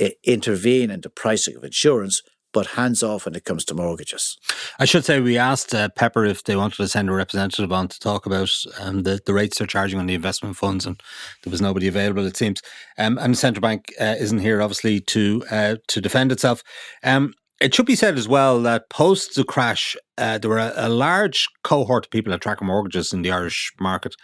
uh, 0.00 0.08
intervene 0.24 0.90
in 0.90 1.00
the 1.00 1.10
pricing 1.10 1.56
of 1.56 1.64
insurance 1.64 2.22
but 2.54 2.68
hands 2.68 3.02
off 3.02 3.26
when 3.26 3.34
it 3.34 3.44
comes 3.44 3.64
to 3.66 3.74
mortgages. 3.74 4.38
I 4.78 4.86
should 4.86 5.04
say 5.04 5.20
we 5.20 5.36
asked 5.36 5.74
uh, 5.74 5.88
Pepper 5.90 6.24
if 6.24 6.44
they 6.44 6.56
wanted 6.56 6.76
to 6.76 6.88
send 6.88 7.10
a 7.10 7.12
representative 7.12 7.72
on 7.72 7.88
to 7.88 7.98
talk 7.98 8.24
about 8.24 8.50
um, 8.80 9.02
the, 9.02 9.20
the 9.26 9.34
rates 9.34 9.58
they're 9.58 9.66
charging 9.66 9.98
on 9.98 10.06
the 10.06 10.14
investment 10.14 10.56
funds, 10.56 10.86
and 10.86 11.02
there 11.42 11.50
was 11.50 11.60
nobody 11.60 11.88
available, 11.88 12.24
it 12.24 12.36
seems. 12.36 12.62
Um, 12.96 13.18
and 13.18 13.34
the 13.34 13.38
central 13.38 13.60
bank 13.60 13.92
uh, 14.00 14.14
isn't 14.18 14.38
here, 14.38 14.62
obviously, 14.62 15.00
to 15.00 15.44
uh, 15.50 15.76
to 15.88 16.00
defend 16.00 16.32
itself. 16.32 16.62
Um, 17.02 17.34
it 17.60 17.74
should 17.74 17.86
be 17.86 17.96
said 17.96 18.16
as 18.16 18.28
well 18.28 18.62
that 18.62 18.88
post 18.88 19.34
the 19.34 19.44
crash, 19.44 19.96
uh, 20.18 20.38
there 20.38 20.50
were 20.50 20.58
a, 20.58 20.72
a, 20.76 20.88
large 20.88 21.48
cohort 21.62 22.06
of 22.06 22.10
people 22.10 22.30
that 22.30 22.40
track 22.40 22.62
mortgages 22.62 23.12
in 23.12 23.22
the 23.22 23.30
Irish 23.30 23.72
market, 23.80 24.14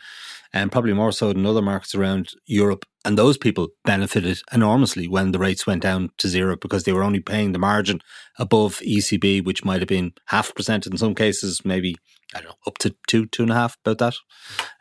and 0.52 0.70
probably 0.72 0.92
more 0.92 1.12
so 1.12 1.32
than 1.32 1.46
other 1.46 1.62
markets 1.62 1.94
around 1.94 2.30
Europe. 2.46 2.84
And 3.04 3.16
those 3.16 3.38
people 3.38 3.68
benefited 3.84 4.40
enormously 4.52 5.08
when 5.08 5.32
the 5.32 5.38
rates 5.38 5.66
went 5.66 5.82
down 5.82 6.10
to 6.18 6.28
zero 6.28 6.56
because 6.56 6.84
they 6.84 6.92
were 6.92 7.02
only 7.02 7.20
paying 7.20 7.52
the 7.52 7.58
margin 7.58 8.00
above 8.38 8.80
ECB, 8.80 9.44
which 9.44 9.64
might 9.64 9.80
have 9.80 9.88
been 9.88 10.12
half 10.26 10.54
percent 10.54 10.86
in 10.86 10.96
some 10.96 11.14
cases, 11.14 11.64
maybe 11.64 11.96
I 12.34 12.40
don't 12.40 12.50
know, 12.50 12.56
up 12.66 12.78
to 12.78 12.94
two, 13.08 13.26
two 13.26 13.42
and 13.42 13.52
a 13.52 13.54
half, 13.54 13.76
about 13.84 13.98
that, 13.98 14.14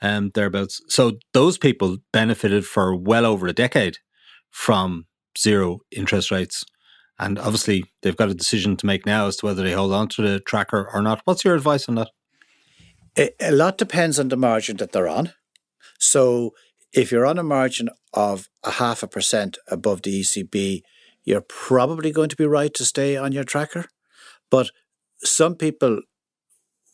um, 0.01 0.31
thereabouts. 0.35 0.81
So 0.87 1.13
those 1.33 1.57
people 1.57 1.97
benefited 2.11 2.65
for 2.65 2.95
well 2.95 3.25
over 3.25 3.47
a 3.47 3.53
decade 3.53 3.97
from 4.51 5.05
zero 5.37 5.79
interest 5.91 6.31
rates. 6.31 6.63
And 7.19 7.37
obviously, 7.37 7.83
they've 8.01 8.15
got 8.15 8.29
a 8.29 8.33
decision 8.33 8.77
to 8.77 8.85
make 8.85 9.05
now 9.05 9.27
as 9.27 9.35
to 9.37 9.45
whether 9.45 9.61
they 9.61 9.73
hold 9.73 9.91
on 9.91 10.07
to 10.09 10.21
the 10.21 10.39
tracker 10.39 10.89
or 10.93 11.01
not. 11.01 11.21
What's 11.25 11.43
your 11.43 11.55
advice 11.55 11.89
on 11.89 11.95
that? 11.95 12.09
A 13.39 13.51
lot 13.51 13.77
depends 13.77 14.17
on 14.19 14.29
the 14.29 14.37
margin 14.37 14.77
that 14.77 14.93
they're 14.93 15.09
on. 15.09 15.33
So 15.97 16.53
if 16.93 17.11
you're 17.11 17.25
on 17.25 17.37
a 17.37 17.43
margin 17.43 17.89
of 18.13 18.47
a 18.63 18.71
half 18.71 19.03
a 19.03 19.07
percent 19.07 19.57
above 19.67 20.03
the 20.03 20.21
ECB, 20.21 20.81
you're 21.25 21.41
probably 21.41 22.11
going 22.11 22.29
to 22.29 22.37
be 22.37 22.45
right 22.45 22.73
to 22.73 22.85
stay 22.85 23.17
on 23.17 23.33
your 23.33 23.43
tracker. 23.43 23.85
But 24.49 24.71
some 25.21 25.55
people 25.55 26.01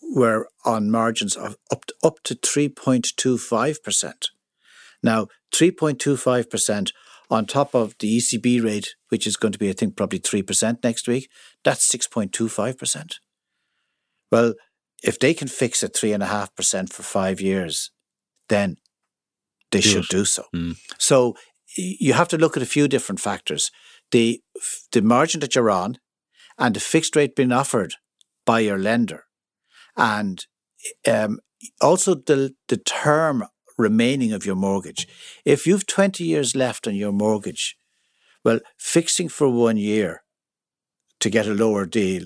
were 0.02 0.50
on 0.66 0.90
margins 0.90 1.36
of 1.36 1.56
up 1.72 1.86
to, 1.86 1.96
up 2.04 2.24
to 2.24 2.36
3.25%. 2.36 4.14
Now, 5.04 5.28
3.25% 5.54 6.92
on 7.30 7.46
top 7.46 7.74
of 7.74 7.96
the 8.00 8.18
ECB 8.18 8.64
rate, 8.64 8.96
which 9.10 9.26
is 9.26 9.38
going 9.38 9.52
to 9.52 9.60
be, 9.60 9.70
I 9.70 9.74
think, 9.74 9.96
probably 9.96 10.20
3% 10.20 10.84
next 10.84 11.08
week, 11.08 11.30
that's 11.64 11.90
6.25%. 11.92 13.16
Well, 14.32 14.54
if 15.04 15.20
they 15.20 15.34
can 15.34 15.48
fix 15.48 15.84
at 15.84 15.94
3.5% 15.94 16.92
for 16.92 17.04
five 17.04 17.42
years, 17.42 17.92
then 18.50 18.78
they 19.72 19.82
should 19.82 20.08
do 20.08 20.26
so. 20.26 20.46
Mm. 20.56 20.78
So 20.98 21.36
you 21.78 22.14
have 22.14 22.28
to 22.30 22.38
look 22.38 22.56
at 22.56 22.64
a 22.64 22.68
few 22.68 22.88
different 22.88 23.20
factors. 23.20 23.72
The 24.12 24.42
the 24.92 25.02
margin 25.02 25.42
that 25.42 25.56
you're 25.56 25.72
on 25.72 25.98
and 26.58 26.76
the 26.76 26.80
fixed 26.80 27.16
rate 27.16 27.36
being 27.36 27.52
offered 27.52 27.96
by 28.46 28.60
your 28.60 28.78
lender 28.78 29.26
and 29.98 30.46
um, 31.08 31.40
also 31.82 32.16
the 32.16 32.54
the 32.68 32.78
term 32.78 33.46
remaining 33.78 34.32
of 34.32 34.46
your 34.46 34.56
mortgage. 34.56 35.08
If 35.44 35.68
you've 35.68 35.86
20 35.86 36.24
years 36.24 36.56
left 36.56 36.88
on 36.88 36.96
your 36.96 37.12
mortgage, 37.12 37.78
well, 38.44 38.60
fixing 38.78 39.30
for 39.30 39.50
one 39.50 39.78
year 39.78 40.24
to 41.20 41.30
get 41.30 41.48
a 41.48 41.54
lower 41.54 41.86
deal 41.86 42.26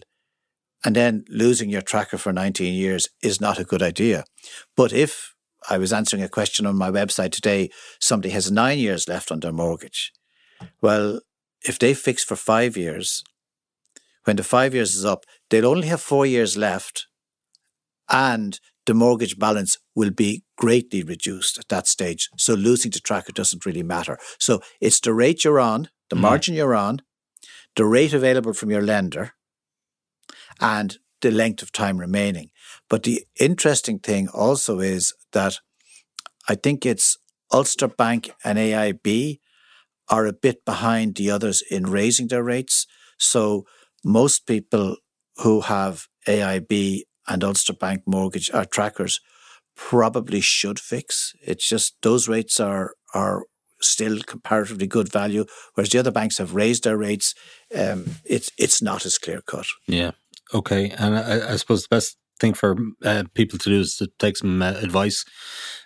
and 0.84 0.96
then 0.96 1.25
losing 1.29 1.70
your 1.70 1.82
tracker 1.82 2.18
for 2.18 2.32
19 2.32 2.74
years 2.74 3.10
is 3.22 3.41
not 3.41 3.60
a 3.60 3.63
good 3.63 3.82
idea. 3.82 4.24
But 4.75 4.94
if 4.94 5.34
I 5.70 5.77
was 5.77 5.91
answering 5.91 6.24
a 6.24 6.29
question 6.29 6.65
on 6.65 6.77
my 6.77 6.89
website 6.89 7.32
today, 7.32 7.70
somebody 8.00 8.29
has 8.34 8.51
nine 8.51 8.79
years 8.79 9.08
left 9.08 9.32
on 9.32 9.41
their 9.41 9.51
mortgage. 9.51 10.13
Well, 10.82 11.22
if 11.63 11.79
they 11.79 11.94
fix 11.94 12.24
for 12.24 12.36
five 12.36 12.77
years, 12.77 13.24
when 14.24 14.38
the 14.38 14.44
five 14.44 14.74
years 14.74 14.96
is 14.96 15.06
up, 15.06 15.25
they'll 15.50 15.68
only 15.68 15.88
have 15.88 16.01
four 16.01 16.25
years 16.25 16.56
left 16.56 17.08
and 18.10 18.60
the 18.86 18.93
mortgage 18.93 19.38
balance 19.38 19.77
will 19.95 20.12
be 20.12 20.43
greatly 20.57 21.03
reduced 21.03 21.57
at 21.57 21.67
that 21.69 21.88
stage. 21.88 22.29
So 22.38 22.53
losing 22.53 22.91
the 22.91 23.00
tracker 23.00 23.31
doesn't 23.31 23.65
really 23.65 23.83
matter. 23.83 24.17
So 24.39 24.62
it's 24.81 25.00
the 25.00 25.13
rate 25.13 25.43
you're 25.43 25.59
on, 25.59 25.89
the 26.09 26.15
mm. 26.15 26.21
margin 26.21 26.55
you're 26.55 26.75
on, 26.75 27.01
the 27.75 27.86
rate 27.86 28.13
available 28.13 28.53
from 28.53 28.71
your 28.71 28.81
lender, 28.81 29.33
and 30.59 30.98
the 31.21 31.31
length 31.31 31.62
of 31.62 31.71
time 31.71 31.98
remaining. 31.98 32.50
But 32.89 33.03
the 33.03 33.25
interesting 33.39 34.00
thing 34.00 34.27
also 34.29 34.79
is 34.79 35.13
that 35.33 35.59
I 36.48 36.55
think 36.55 36.86
it's 36.86 37.17
Ulster 37.51 37.88
Bank 37.88 38.31
and 38.43 38.57
AIB 38.57 39.39
are 40.09 40.25
a 40.25 40.33
bit 40.33 40.65
behind 40.65 41.15
the 41.15 41.29
others 41.29 41.63
in 41.69 41.83
raising 41.86 42.27
their 42.27 42.43
rates. 42.43 42.88
So 43.17 43.65
most 44.03 44.48
people 44.48 44.98
who 45.38 45.62
have 45.62 46.07
AIB 46.27 47.03
and 47.29 47.43
Ulster 47.43 47.74
Bank 47.74 48.01
mortgage 48.05 48.50
uh, 48.53 48.65
trackers 48.65 49.19
probably 49.75 50.41
should 50.41 50.79
fix. 50.79 51.33
It's 51.41 51.67
just 51.67 51.95
those 52.01 52.27
rates 52.27 52.59
are 52.59 52.93
are 53.13 53.43
still 53.81 54.19
comparatively 54.24 54.88
good 54.88 55.12
value, 55.12 55.45
whereas 55.74 55.89
the 55.89 56.00
other 56.00 56.12
banks 56.12 56.38
have 56.38 56.53
raised 56.53 56.83
their 56.83 56.98
rates. 56.98 57.33
Um, 57.77 58.17
it's 58.25 58.51
it's 58.57 58.81
not 58.81 59.05
as 59.05 59.17
clear 59.17 59.41
cut. 59.41 59.67
Yeah. 59.88 60.12
Okay. 60.53 60.89
And 60.98 61.15
I, 61.15 61.53
I 61.53 61.55
suppose 61.55 61.83
the 61.83 61.95
best 61.95 62.17
thing 62.39 62.53
for 62.53 62.75
uh, 63.05 63.24
people 63.33 63.59
to 63.59 63.69
do 63.69 63.79
is 63.79 63.95
to 63.98 64.07
take 64.17 64.38
some 64.38 64.62
uh, 64.62 64.74
advice 64.81 65.25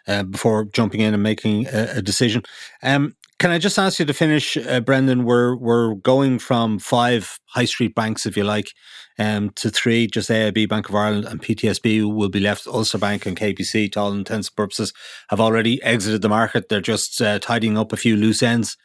uh, 0.08 0.24
before 0.24 0.66
jumping 0.66 1.02
in 1.02 1.14
and 1.14 1.24
making 1.24 1.68
a, 1.68 1.98
a 1.98 2.02
decision. 2.02 2.44
Um, 2.82 3.16
can 3.40 3.52
I 3.52 3.58
just 3.58 3.78
ask 3.78 4.00
you 4.00 4.06
to 4.06 4.14
finish, 4.14 4.56
uh, 4.56 4.80
Brendan? 4.80 5.26
We're 5.26 5.58
we're 5.58 5.96
going 5.96 6.40
from 6.40 6.80
five 6.80 7.40
high 7.48 7.66
street 7.66 7.94
banks, 7.96 8.26
if 8.26 8.38
you 8.38 8.44
like, 8.44 8.72
um, 9.20 9.50
to 9.52 9.70
three. 9.70 10.08
Just 10.08 10.30
AIB, 10.30 10.70
Bank 10.70 10.90
of 10.90 10.96
Ireland, 10.96 11.26
and 11.26 11.42
PTSB 11.42 12.14
will 12.14 12.30
be 12.30 12.40
left. 12.40 12.68
Ulster 12.68 12.98
Bank 12.98 13.26
and 13.26 13.38
KBC, 13.38 13.92
to 13.92 14.00
all 14.00 14.14
intents 14.14 14.50
and 14.50 14.56
purposes, 14.56 14.94
have 15.30 15.40
already 15.40 15.82
exited 15.84 16.22
the 16.22 16.30
market. 16.30 16.70
They're 16.70 16.82
just 16.82 17.22
uh, 17.22 17.40
tidying 17.40 17.78
up 17.78 17.94
a 17.94 17.98
few 17.98 18.16
loose 18.16 18.44
ends. 18.44 18.78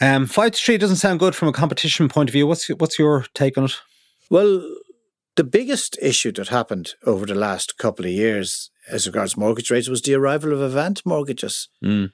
Um, 0.00 0.26
five 0.26 0.52
to 0.52 0.58
three 0.58 0.78
doesn't 0.78 0.96
sound 0.96 1.20
good 1.20 1.34
from 1.34 1.48
a 1.48 1.52
competition 1.52 2.08
point 2.08 2.30
of 2.30 2.32
view. 2.32 2.46
What's 2.46 2.68
what's 2.68 2.98
your 2.98 3.26
take 3.34 3.58
on 3.58 3.64
it? 3.64 3.76
Well, 4.30 4.62
the 5.36 5.44
biggest 5.44 5.98
issue 6.00 6.32
that 6.32 6.48
happened 6.48 6.94
over 7.04 7.26
the 7.26 7.34
last 7.34 7.76
couple 7.76 8.06
of 8.06 8.10
years 8.10 8.70
as 8.88 9.06
regards 9.06 9.36
mortgage 9.36 9.70
rates 9.70 9.88
was 9.88 10.02
the 10.02 10.14
arrival 10.14 10.52
of 10.52 10.60
Avant 10.60 11.04
mortgages. 11.04 11.68
Mm. 11.84 12.12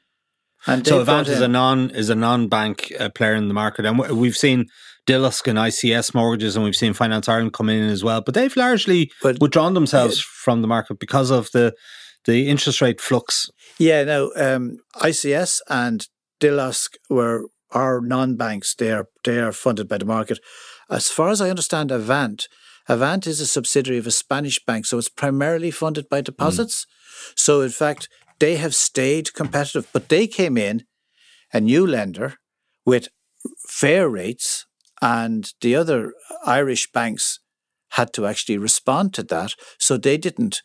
And 0.66 0.86
so 0.86 1.00
Avant 1.00 1.28
is 1.28 1.40
a 1.40 1.48
non 1.48 1.90
is 1.90 2.10
a 2.10 2.14
non 2.14 2.48
bank 2.48 2.92
uh, 2.98 3.08
player 3.08 3.34
in 3.34 3.48
the 3.48 3.54
market, 3.54 3.84
and 3.84 3.98
we've 3.98 4.36
seen 4.36 4.66
Dilosk 5.06 5.46
and 5.46 5.58
ICS 5.58 6.14
mortgages, 6.14 6.56
and 6.56 6.64
we've 6.64 6.76
seen 6.76 6.92
Finance 6.92 7.28
Ireland 7.28 7.52
come 7.52 7.68
in 7.68 7.88
as 7.88 8.02
well. 8.02 8.20
But 8.20 8.34
they've 8.34 8.56
largely 8.56 9.10
but, 9.22 9.40
withdrawn 9.40 9.74
themselves 9.74 10.20
from 10.20 10.62
the 10.62 10.68
market 10.68 10.98
because 10.98 11.30
of 11.30 11.50
the 11.52 11.74
the 12.24 12.48
interest 12.48 12.80
rate 12.80 13.00
flux. 13.00 13.48
Yeah, 13.78 14.02
no, 14.02 14.32
um, 14.34 14.78
ICS 14.96 15.60
and 15.68 16.06
Dilosk 16.40 16.96
were 17.08 17.46
are 17.70 18.00
non 18.00 18.36
banks. 18.36 18.74
They 18.74 18.90
are 18.92 19.06
they 19.24 19.38
are 19.38 19.52
funded 19.52 19.88
by 19.88 19.98
the 19.98 20.04
market. 20.04 20.38
As 20.90 21.08
far 21.08 21.28
as 21.28 21.40
I 21.40 21.50
understand, 21.50 21.90
Avant 21.90 22.48
Avant 22.88 23.26
is 23.26 23.40
a 23.40 23.46
subsidiary 23.46 23.98
of 23.98 24.06
a 24.06 24.12
Spanish 24.12 24.64
bank, 24.64 24.86
so 24.86 24.98
it's 24.98 25.08
primarily 25.08 25.70
funded 25.70 26.08
by 26.08 26.20
deposits. 26.20 26.84
Mm. 26.84 27.32
So 27.36 27.60
in 27.60 27.70
fact, 27.70 28.08
they 28.38 28.56
have 28.56 28.74
stayed 28.74 29.34
competitive, 29.34 29.88
but 29.92 30.08
they 30.08 30.26
came 30.26 30.56
in 30.56 30.84
a 31.52 31.60
new 31.60 31.86
lender 31.86 32.34
with 32.84 33.08
fair 33.68 34.08
rates, 34.08 34.66
and 35.00 35.52
the 35.60 35.74
other 35.74 36.12
Irish 36.44 36.90
banks 36.92 37.40
had 37.90 38.12
to 38.14 38.26
actually 38.26 38.58
respond 38.58 39.14
to 39.14 39.22
that. 39.24 39.54
So 39.78 39.96
they 39.96 40.16
didn't 40.16 40.62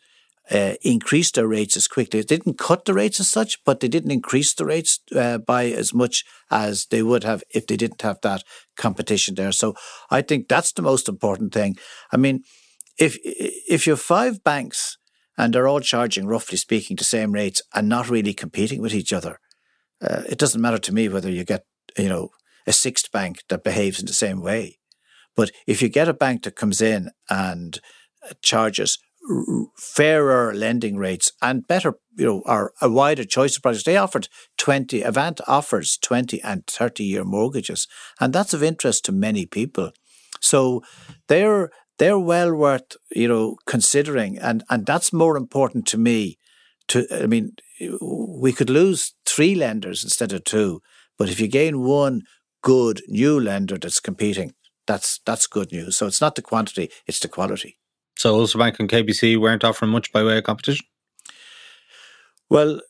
uh, 0.50 0.74
increase 0.82 1.30
their 1.30 1.46
rates 1.46 1.76
as 1.76 1.86
quickly. 1.86 2.20
They 2.20 2.36
didn't 2.36 2.58
cut 2.58 2.84
the 2.84 2.94
rates 2.94 3.20
as 3.20 3.30
such, 3.30 3.62
but 3.64 3.80
they 3.80 3.88
didn't 3.88 4.10
increase 4.10 4.54
the 4.54 4.64
rates 4.64 5.00
uh, 5.14 5.38
by 5.38 5.66
as 5.66 5.94
much 5.94 6.24
as 6.50 6.86
they 6.86 7.02
would 7.02 7.24
have 7.24 7.42
if 7.54 7.66
they 7.66 7.76
didn't 7.76 8.02
have 8.02 8.18
that 8.22 8.42
competition 8.76 9.34
there. 9.34 9.52
So 9.52 9.74
I 10.10 10.22
think 10.22 10.48
that's 10.48 10.72
the 10.72 10.82
most 10.82 11.08
important 11.08 11.54
thing. 11.54 11.76
I 12.12 12.16
mean, 12.16 12.42
if 12.98 13.16
if 13.22 13.86
you 13.86 13.92
have 13.92 14.00
five 14.00 14.42
banks 14.42 14.98
and 15.38 15.54
they're 15.54 15.68
all 15.68 15.80
charging, 15.80 16.26
roughly 16.26 16.58
speaking, 16.58 16.96
the 16.96 17.04
same 17.04 17.32
rates 17.32 17.62
and 17.74 17.88
not 17.88 18.10
really 18.10 18.34
competing 18.34 18.82
with 18.82 18.94
each 18.94 19.12
other. 19.12 19.38
Uh, 20.02 20.22
it 20.28 20.38
doesn't 20.38 20.60
matter 20.60 20.78
to 20.78 20.92
me 20.92 21.08
whether 21.08 21.30
you 21.30 21.44
get, 21.44 21.64
you 21.96 22.08
know, 22.08 22.30
a 22.66 22.72
sixth 22.72 23.10
bank 23.12 23.42
that 23.48 23.64
behaves 23.64 24.00
in 24.00 24.06
the 24.06 24.12
same 24.12 24.40
way. 24.40 24.78
But 25.34 25.50
if 25.66 25.80
you 25.80 25.88
get 25.88 26.08
a 26.08 26.14
bank 26.14 26.42
that 26.42 26.56
comes 26.56 26.80
in 26.80 27.10
and 27.30 27.80
uh, 28.24 28.34
charges 28.42 28.98
fairer 29.76 30.52
lending 30.54 30.96
rates 30.96 31.32
and 31.40 31.66
better, 31.66 31.94
you 32.16 32.26
know, 32.26 32.42
or 32.44 32.72
a 32.80 32.90
wider 32.90 33.24
choice 33.24 33.56
of 33.56 33.62
products. 33.62 33.84
They 33.84 33.96
offered 33.96 34.28
20, 34.58 35.02
Avant 35.02 35.40
offers 35.46 35.96
20 35.96 36.42
and 36.42 36.66
30 36.66 37.04
year 37.04 37.24
mortgages, 37.24 37.86
and 38.20 38.32
that's 38.32 38.54
of 38.54 38.62
interest 38.62 39.04
to 39.04 39.12
many 39.12 39.46
people. 39.46 39.92
So 40.40 40.82
they're 41.28 41.70
they're 41.98 42.18
well 42.18 42.52
worth 42.54 42.96
you 43.14 43.28
know 43.28 43.56
considering, 43.66 44.38
and 44.38 44.64
and 44.68 44.86
that's 44.86 45.12
more 45.12 45.36
important 45.36 45.86
to 45.88 45.98
me. 45.98 46.38
To 46.88 47.06
I 47.12 47.26
mean, 47.26 47.52
we 48.00 48.52
could 48.52 48.70
lose 48.70 49.14
three 49.24 49.54
lenders 49.54 50.02
instead 50.02 50.32
of 50.32 50.42
two, 50.42 50.82
but 51.16 51.28
if 51.28 51.38
you 51.38 51.46
gain 51.46 51.82
one 51.82 52.22
good 52.62 53.02
new 53.08 53.38
lender 53.38 53.78
that's 53.78 54.00
competing, 54.00 54.54
that's 54.86 55.20
that's 55.26 55.46
good 55.46 55.72
news. 55.72 55.96
So 55.96 56.06
it's 56.06 56.20
not 56.20 56.34
the 56.34 56.42
quantity; 56.42 56.90
it's 57.06 57.20
the 57.20 57.28
quality. 57.28 57.78
So 58.16 58.34
Ulster 58.34 58.58
Bank 58.58 58.78
and 58.78 58.88
KBC 58.88 59.38
weren't 59.38 59.64
offering 59.64 59.90
much 59.90 60.12
by 60.12 60.22
way 60.22 60.38
of 60.38 60.44
competition. 60.44 60.86
Well, 62.48 62.80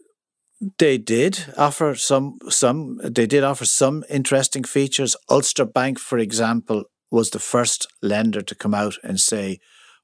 they 0.79 0.99
did 0.99 1.47
offer 1.57 1.95
some 1.95 2.39
some 2.49 3.01
they 3.03 3.27
did 3.27 3.45
offer 3.45 3.65
some 3.65 4.05
interesting 4.09 4.65
features. 4.65 5.17
Ulster 5.29 5.65
Bank, 5.65 5.99
for 5.99 6.19
example, 6.19 6.85
was 7.11 7.31
the 7.31 7.39
first 7.39 7.87
lender 8.01 8.41
to 8.43 8.55
come 8.55 8.75
out 8.75 8.97
and 9.03 9.21
say, 9.21 9.59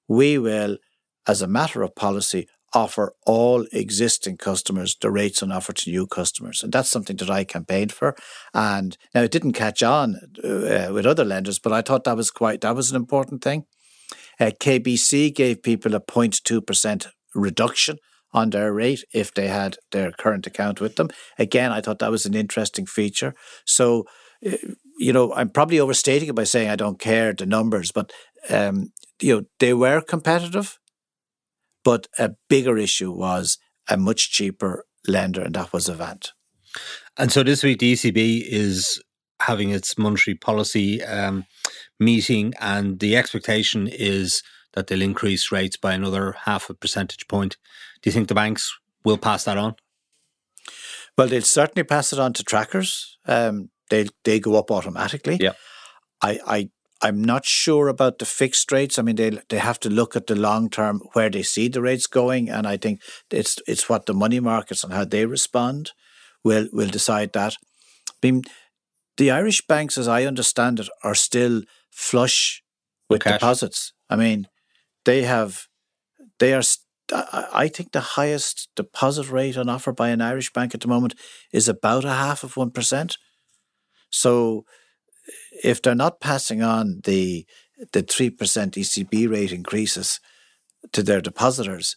we 0.09 0.39
will, 0.39 0.79
as 1.27 1.43
a 1.43 1.47
matter 1.47 1.83
of 1.83 1.95
policy, 1.95 2.47
offer 2.75 3.15
all 3.27 3.67
existing 3.73 4.37
customers 4.37 4.97
the 5.01 5.11
rates 5.11 5.43
on 5.43 5.53
offer 5.53 5.73
to 5.73 5.91
new 5.91 6.07
customers. 6.07 6.63
And 6.63 6.73
that's 6.73 6.91
something 6.91 7.17
that 7.17 7.31
I 7.31 7.45
campaigned 7.45 7.93
for. 7.93 8.15
And 8.53 8.97
now 9.15 9.23
it 9.23 9.31
didn't 9.31 9.53
catch 9.53 9.83
on 9.83 10.17
uh, 10.45 10.89
with 10.93 11.07
other 11.07 11.25
lenders, 11.25 11.59
but 11.59 11.73
I 11.73 11.83
thought 11.83 12.05
that 12.05 12.17
was 12.17 12.31
quite, 12.31 12.61
that 12.61 12.77
was 12.77 12.91
an 12.91 12.97
important 12.97 13.43
thing. 13.43 13.65
Uh, 14.39 14.51
KBC 14.61 15.35
gave 15.35 15.63
people 15.63 15.95
a 15.95 16.01
0.2% 16.01 17.07
reduction 17.35 17.97
on 18.33 18.51
their 18.51 18.73
rate 18.73 19.05
if 19.13 19.33
they 19.33 19.49
had 19.49 19.79
their 19.91 20.13
current 20.13 20.47
account 20.47 20.81
with 20.81 20.97
them. 20.97 21.09
Again, 21.39 21.73
I 21.73 21.81
thought 21.81 21.99
that 22.01 22.11
was 22.11 22.27
an 22.27 22.35
interesting 22.35 22.85
feature. 22.85 23.35
So 23.65 24.05
uh, 24.47 24.57
you 24.99 25.13
know, 25.13 25.33
I'm 25.35 25.49
probably 25.49 25.81
overstating 25.81 26.29
it 26.29 26.35
by 26.35 26.45
saying 26.45 26.69
I 26.69 26.77
don't 26.77 26.99
care 26.99 27.33
the 27.33 27.47
numbers, 27.47 27.93
but 27.93 28.13
um, 28.51 28.93
you 29.21 29.37
know, 29.37 29.43
they 29.59 29.75
were 29.75 30.01
competitive, 30.01 30.79
but 31.89 32.07
a 32.19 32.35
bigger 32.51 32.77
issue 32.77 33.11
was 33.11 33.57
a 33.89 33.97
much 33.97 34.31
cheaper 34.31 34.85
lender, 35.07 35.41
and 35.41 35.55
that 35.55 35.73
was 35.73 35.89
Avant. 35.89 36.35
And 37.17 37.33
so 37.33 37.43
this 37.43 37.63
week, 37.63 37.79
the 37.79 37.95
ECB 37.95 38.43
is 38.47 39.03
having 39.41 39.71
its 39.71 39.97
monetary 39.97 40.35
policy 40.35 41.03
um, 41.03 41.47
meeting, 41.99 42.53
and 42.61 43.01
the 43.01 43.17
expectation 43.17 43.89
is 43.91 44.43
that 44.75 44.89
they'll 44.89 45.01
increase 45.01 45.51
rates 45.51 45.79
by 45.79 45.95
another 45.95 46.33
half 46.45 46.69
a 46.69 46.75
percentage 46.75 47.27
point. 47.27 47.57
Do 48.03 48.11
you 48.11 48.13
think 48.13 48.29
the 48.29 48.35
banks 48.35 48.71
will 49.03 49.17
pass 49.17 49.45
that 49.45 49.57
on? 49.57 49.75
Well, 51.17 51.29
they'll 51.29 51.41
certainly 51.41 51.85
pass 51.85 52.13
it 52.13 52.19
on 52.19 52.35
to 52.35 52.45
trackers. 52.45 53.17
Um, 53.25 53.71
they 53.89 54.09
they 54.25 54.41
go 54.41 54.59
up 54.59 54.71
automatically. 54.71 55.39
Yeah. 55.41 55.53
I, 56.21 56.39
I 56.47 56.71
I'm 57.01 57.23
not 57.23 57.45
sure 57.45 57.89
about 57.89 58.19
the 58.19 58.25
fixed 58.25 58.73
rates. 58.73 58.99
I 58.99 59.03
mean, 59.03 59.17
they 59.17 59.31
they 59.49 59.59
have 59.59 59.79
to 59.81 59.91
look 59.91 60.17
at 60.17 60.27
the 60.27 60.35
long 60.35 60.69
term 60.69 61.01
where 61.13 61.31
they 61.31 61.43
see 61.43 61.69
the 61.69 61.83
rates 61.83 62.07
going, 62.07 62.49
and 62.49 62.67
I 62.67 62.77
think 62.77 63.01
it's 63.31 63.59
it's 63.67 63.89
what 63.89 64.07
the 64.07 64.15
money 64.15 64.41
markets 64.41 64.85
and 64.85 64.93
how 64.93 65.05
they 65.05 65.27
respond 65.27 65.93
will 66.45 66.69
will 66.73 66.89
decide 66.89 67.33
that. 67.35 67.57
I 68.11 68.31
mean, 68.31 68.43
the 69.17 69.31
Irish 69.31 69.67
banks, 69.67 69.99
as 69.99 70.09
I 70.09 70.25
understand 70.25 70.81
it, 70.81 70.89
are 71.05 71.15
still 71.15 71.63
flush 71.91 72.63
with 73.09 73.23
Cash. 73.23 73.35
deposits. 73.35 73.93
I 74.11 74.17
mean, 74.17 74.49
they 75.05 75.23
have 75.23 75.67
they 76.39 76.55
are. 76.55 76.63
I 77.11 77.69
think 77.69 77.93
the 77.93 78.01
highest 78.19 78.69
deposit 78.77 79.31
rate 79.31 79.57
on 79.57 79.69
offer 79.71 79.93
by 79.93 80.11
an 80.11 80.21
Irish 80.21 80.53
bank 80.53 80.75
at 80.75 80.83
the 80.83 80.89
moment 80.89 81.15
is 81.53 81.69
about 81.69 82.05
a 82.05 82.13
half 82.13 82.45
of 82.45 82.57
one 82.57 82.71
percent. 82.71 83.17
So 84.11 84.65
if 85.63 85.83
they're 85.83 85.95
not 85.95 86.21
passing 86.21 86.63
on 86.63 87.01
the 87.05 87.47
the 87.93 88.03
3% 88.03 88.37
ECB 88.37 89.31
rate 89.31 89.53
increases 89.53 90.21
to 90.93 91.03
their 91.03 91.21
depositors, 91.21 91.97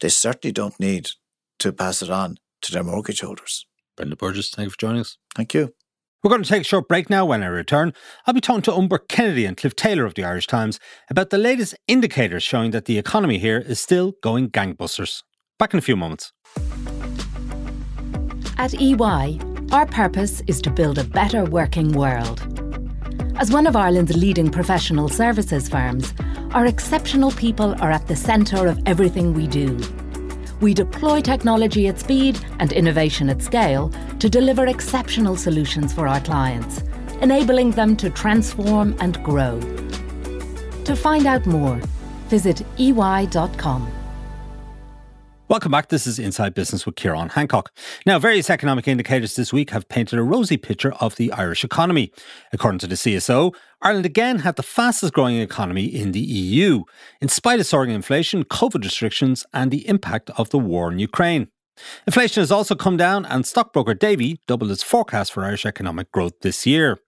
they 0.00 0.08
certainly 0.08 0.52
don't 0.52 0.78
need 0.78 1.10
to 1.58 1.72
pass 1.72 2.02
it 2.02 2.10
on 2.10 2.36
to 2.62 2.72
their 2.72 2.84
mortgage 2.84 3.20
holders. 3.20 3.66
Brendan 3.96 4.16
Burgess, 4.16 4.50
thank 4.50 4.66
you 4.66 4.70
for 4.70 4.78
joining 4.78 5.00
us. 5.00 5.16
Thank 5.34 5.54
you. 5.54 5.74
We're 6.22 6.30
going 6.30 6.42
to 6.42 6.48
take 6.48 6.62
a 6.62 6.64
short 6.64 6.88
break 6.88 7.08
now. 7.08 7.24
When 7.24 7.42
I 7.42 7.46
return, 7.46 7.92
I'll 8.26 8.34
be 8.34 8.40
talking 8.40 8.62
to 8.62 8.88
Burke-Kennedy 8.88 9.44
and 9.44 9.56
Cliff 9.56 9.76
Taylor 9.76 10.04
of 10.04 10.14
the 10.14 10.24
Irish 10.24 10.46
Times 10.46 10.80
about 11.08 11.30
the 11.30 11.38
latest 11.38 11.76
indicators 11.86 12.42
showing 12.42 12.72
that 12.72 12.86
the 12.86 12.98
economy 12.98 13.38
here 13.38 13.58
is 13.58 13.80
still 13.80 14.12
going 14.22 14.50
gangbusters. 14.50 15.22
Back 15.58 15.72
in 15.72 15.78
a 15.78 15.82
few 15.82 15.96
moments. 15.96 16.32
At 18.58 18.74
EY, 18.74 19.38
our 19.70 19.86
purpose 19.86 20.42
is 20.46 20.60
to 20.62 20.70
build 20.70 20.98
a 20.98 21.04
better 21.04 21.44
working 21.44 21.92
world. 21.92 22.65
As 23.38 23.52
one 23.52 23.66
of 23.66 23.76
Ireland's 23.76 24.16
leading 24.16 24.50
professional 24.50 25.10
services 25.10 25.68
firms, 25.68 26.14
our 26.52 26.64
exceptional 26.64 27.30
people 27.32 27.74
are 27.82 27.90
at 27.90 28.06
the 28.06 28.16
centre 28.16 28.66
of 28.66 28.80
everything 28.86 29.34
we 29.34 29.46
do. 29.46 29.78
We 30.62 30.72
deploy 30.72 31.20
technology 31.20 31.86
at 31.86 32.00
speed 32.00 32.40
and 32.60 32.72
innovation 32.72 33.28
at 33.28 33.42
scale 33.42 33.92
to 34.20 34.30
deliver 34.30 34.66
exceptional 34.66 35.36
solutions 35.36 35.92
for 35.92 36.08
our 36.08 36.20
clients, 36.20 36.82
enabling 37.20 37.72
them 37.72 37.94
to 37.98 38.08
transform 38.08 38.96
and 39.00 39.22
grow. 39.22 39.60
To 40.84 40.96
find 40.96 41.26
out 41.26 41.44
more, 41.44 41.78
visit 42.28 42.62
ey.com. 42.78 43.92
Welcome 45.48 45.70
back. 45.70 45.90
This 45.90 46.08
is 46.08 46.18
Inside 46.18 46.54
Business 46.54 46.86
with 46.86 46.96
Ciarán 46.96 47.30
Hancock. 47.30 47.70
Now, 48.04 48.18
various 48.18 48.50
economic 48.50 48.88
indicators 48.88 49.36
this 49.36 49.52
week 49.52 49.70
have 49.70 49.88
painted 49.88 50.18
a 50.18 50.24
rosy 50.24 50.56
picture 50.56 50.92
of 50.94 51.14
the 51.14 51.30
Irish 51.30 51.62
economy. 51.62 52.10
According 52.52 52.80
to 52.80 52.88
the 52.88 52.96
CSO, 52.96 53.54
Ireland 53.80 54.06
again 54.06 54.40
had 54.40 54.56
the 54.56 54.64
fastest 54.64 55.12
growing 55.12 55.36
economy 55.36 55.84
in 55.84 56.10
the 56.10 56.18
EU, 56.18 56.82
in 57.20 57.28
spite 57.28 57.60
of 57.60 57.66
soaring 57.66 57.90
inflation, 57.90 58.42
COVID 58.44 58.82
restrictions, 58.82 59.46
and 59.54 59.70
the 59.70 59.88
impact 59.88 60.30
of 60.36 60.50
the 60.50 60.58
war 60.58 60.90
in 60.90 60.98
Ukraine. 60.98 61.46
Inflation 62.08 62.40
has 62.40 62.50
also 62.50 62.74
come 62.74 62.96
down, 62.96 63.24
and 63.24 63.46
stockbroker 63.46 63.94
Davy 63.94 64.40
doubled 64.48 64.72
its 64.72 64.82
forecast 64.82 65.32
for 65.32 65.44
Irish 65.44 65.64
economic 65.64 66.10
growth 66.10 66.40
this 66.40 66.66
year. 66.66 66.98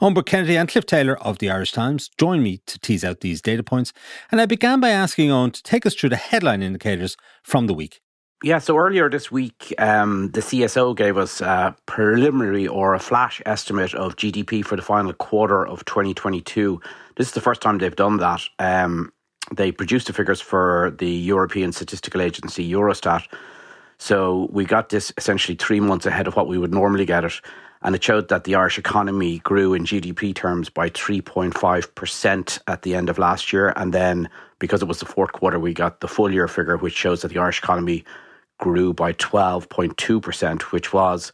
Burke-Kennedy 0.00 0.56
and 0.56 0.68
Cliff 0.68 0.86
Taylor 0.86 1.16
of 1.18 1.38
the 1.38 1.50
Irish 1.50 1.72
Times 1.72 2.10
joined 2.18 2.42
me 2.42 2.60
to 2.66 2.78
tease 2.78 3.04
out 3.04 3.20
these 3.20 3.42
data 3.42 3.62
points, 3.62 3.92
and 4.30 4.40
I 4.40 4.46
began 4.46 4.80
by 4.80 4.90
asking 4.90 5.30
Eoin 5.30 5.52
to 5.52 5.62
take 5.62 5.86
us 5.86 5.94
through 5.94 6.10
the 6.10 6.16
headline 6.16 6.62
indicators 6.62 7.16
from 7.42 7.66
the 7.66 7.74
week. 7.74 8.00
Yeah, 8.42 8.58
so 8.58 8.76
earlier 8.76 9.08
this 9.08 9.32
week, 9.32 9.74
um, 9.78 10.30
the 10.32 10.42
CSO 10.42 10.94
gave 10.94 11.16
us 11.16 11.40
a 11.40 11.74
preliminary 11.86 12.66
or 12.68 12.94
a 12.94 12.98
flash 12.98 13.40
estimate 13.46 13.94
of 13.94 14.16
GDP 14.16 14.62
for 14.62 14.76
the 14.76 14.82
final 14.82 15.14
quarter 15.14 15.66
of 15.66 15.84
2022. 15.86 16.80
This 17.16 17.28
is 17.28 17.32
the 17.32 17.40
first 17.40 17.62
time 17.62 17.78
they've 17.78 17.96
done 17.96 18.18
that. 18.18 18.42
Um, 18.58 19.10
they 19.54 19.72
produced 19.72 20.08
the 20.08 20.12
figures 20.12 20.42
for 20.42 20.94
the 20.98 21.08
European 21.08 21.72
Statistical 21.72 22.20
Agency, 22.20 22.70
Eurostat. 22.70 23.26
So 23.98 24.48
we 24.52 24.66
got 24.66 24.90
this 24.90 25.12
essentially 25.16 25.56
three 25.56 25.80
months 25.80 26.04
ahead 26.04 26.26
of 26.26 26.36
what 26.36 26.48
we 26.48 26.58
would 26.58 26.74
normally 26.74 27.06
get 27.06 27.24
it 27.24 27.40
and 27.86 27.94
it 27.94 28.02
showed 28.02 28.28
that 28.28 28.42
the 28.42 28.56
Irish 28.56 28.78
economy 28.78 29.38
grew 29.38 29.72
in 29.72 29.84
GDP 29.84 30.34
terms 30.34 30.68
by 30.68 30.90
3.5% 30.90 32.58
at 32.66 32.82
the 32.82 32.96
end 32.96 33.08
of 33.08 33.16
last 33.16 33.52
year. 33.52 33.72
And 33.76 33.94
then, 33.94 34.28
because 34.58 34.82
it 34.82 34.88
was 34.88 34.98
the 34.98 35.06
fourth 35.06 35.30
quarter, 35.30 35.60
we 35.60 35.72
got 35.72 36.00
the 36.00 36.08
full 36.08 36.32
year 36.32 36.48
figure, 36.48 36.76
which 36.76 36.96
shows 36.96 37.22
that 37.22 37.28
the 37.28 37.38
Irish 37.38 37.60
economy 37.60 38.04
grew 38.58 38.92
by 38.92 39.12
12.2%, 39.12 40.62
which 40.62 40.92
was 40.92 41.30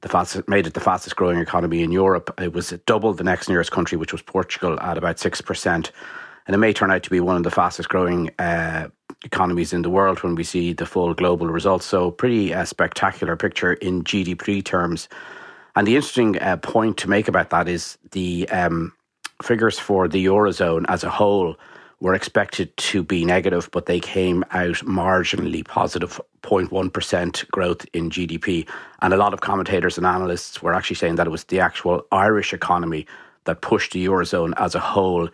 the 0.00 0.08
fastest, 0.08 0.48
made 0.48 0.66
it 0.66 0.72
the 0.72 0.80
fastest 0.80 1.16
growing 1.16 1.38
economy 1.38 1.82
in 1.82 1.92
Europe. 1.92 2.32
It 2.40 2.54
was 2.54 2.70
double 2.86 3.12
the 3.12 3.22
next 3.22 3.50
nearest 3.50 3.70
country, 3.70 3.98
which 3.98 4.12
was 4.12 4.22
Portugal, 4.22 4.80
at 4.80 4.96
about 4.96 5.18
6%. 5.18 5.90
And 6.46 6.54
it 6.54 6.58
may 6.58 6.72
turn 6.72 6.90
out 6.90 7.02
to 7.02 7.10
be 7.10 7.20
one 7.20 7.36
of 7.36 7.42
the 7.42 7.50
fastest 7.50 7.90
growing 7.90 8.30
uh, 8.38 8.88
economies 9.26 9.74
in 9.74 9.82
the 9.82 9.90
world 9.90 10.22
when 10.22 10.34
we 10.34 10.44
see 10.44 10.72
the 10.72 10.86
full 10.86 11.12
global 11.12 11.48
results. 11.48 11.84
So, 11.84 12.10
pretty 12.10 12.54
uh, 12.54 12.64
spectacular 12.64 13.36
picture 13.36 13.74
in 13.74 14.02
GDP 14.02 14.64
terms. 14.64 15.06
And 15.76 15.86
the 15.86 15.96
interesting 15.96 16.38
uh, 16.40 16.56
point 16.56 16.96
to 16.98 17.08
make 17.08 17.28
about 17.28 17.50
that 17.50 17.68
is 17.68 17.98
the 18.10 18.48
um, 18.50 18.92
figures 19.42 19.78
for 19.78 20.08
the 20.08 20.24
Eurozone 20.26 20.84
as 20.88 21.04
a 21.04 21.10
whole 21.10 21.56
were 22.00 22.14
expected 22.14 22.74
to 22.78 23.02
be 23.02 23.24
negative, 23.24 23.68
but 23.72 23.86
they 23.86 24.00
came 24.00 24.42
out 24.52 24.76
marginally 24.76 25.64
positive 25.64 26.20
0.1 26.42 27.50
growth 27.50 27.86
in 27.92 28.10
GDP. 28.10 28.66
And 29.02 29.12
a 29.12 29.18
lot 29.18 29.34
of 29.34 29.42
commentators 29.42 29.98
and 29.98 30.06
analysts 30.06 30.62
were 30.62 30.72
actually 30.72 30.96
saying 30.96 31.16
that 31.16 31.26
it 31.26 31.30
was 31.30 31.44
the 31.44 31.60
actual 31.60 32.06
Irish 32.10 32.54
economy 32.54 33.06
that 33.44 33.60
pushed 33.60 33.92
the 33.92 34.04
Eurozone 34.06 34.54
as 34.56 34.74
a 34.74 34.80
whole 34.80 35.28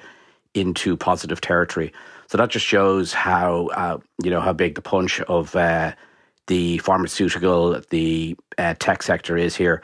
into 0.55 0.97
positive 0.97 1.41
territory. 1.41 1.93
So 2.29 2.39
that 2.39 2.51
just 2.51 2.67
shows 2.67 3.13
how, 3.13 3.69
uh, 3.69 3.99
you 4.23 4.31
know, 4.31 4.41
how 4.41 4.53
big 4.53 4.75
the 4.75 4.83
punch 4.83 5.21
of 5.23 5.55
uh, 5.55 5.93
the 6.49 6.79
pharmaceutical, 6.79 7.81
the 7.91 8.37
uh, 8.59 8.75
tech 8.79 9.03
sector 9.03 9.37
is 9.37 9.55
here. 9.55 9.83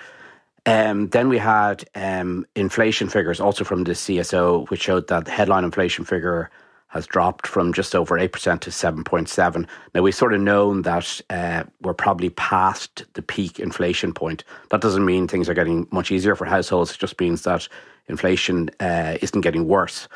Um, 0.64 1.08
then 1.08 1.28
we 1.28 1.38
had 1.38 1.84
um, 1.94 2.46
inflation 2.54 3.08
figures 3.08 3.40
also 3.40 3.64
from 3.64 3.84
the 3.84 3.92
CSO, 3.92 4.68
which 4.70 4.82
showed 4.82 5.08
that 5.08 5.24
the 5.24 5.30
headline 5.30 5.64
inflation 5.64 6.04
figure 6.04 6.50
has 6.92 7.06
dropped 7.06 7.46
from 7.46 7.72
just 7.72 7.94
over 7.94 8.18
8% 8.18 8.60
to 8.60 8.70
7.7. 8.70 9.66
Now, 9.94 10.02
we've 10.02 10.14
sort 10.14 10.34
of 10.34 10.42
known 10.42 10.82
that 10.82 11.20
uh, 11.30 11.64
we're 11.80 11.94
probably 11.94 12.28
past 12.30 13.04
the 13.14 13.22
peak 13.22 13.58
inflation 13.58 14.12
point. 14.12 14.44
That 14.70 14.82
doesn't 14.82 15.04
mean 15.04 15.26
things 15.26 15.48
are 15.48 15.54
getting 15.54 15.88
much 15.90 16.10
easier 16.10 16.36
for 16.36 16.44
households. 16.44 16.92
It 16.92 16.98
just 16.98 17.18
means 17.18 17.42
that 17.42 17.66
inflation 18.08 18.68
uh, 18.78 19.16
isn't 19.22 19.40
getting 19.40 19.66
worse. 19.66 20.06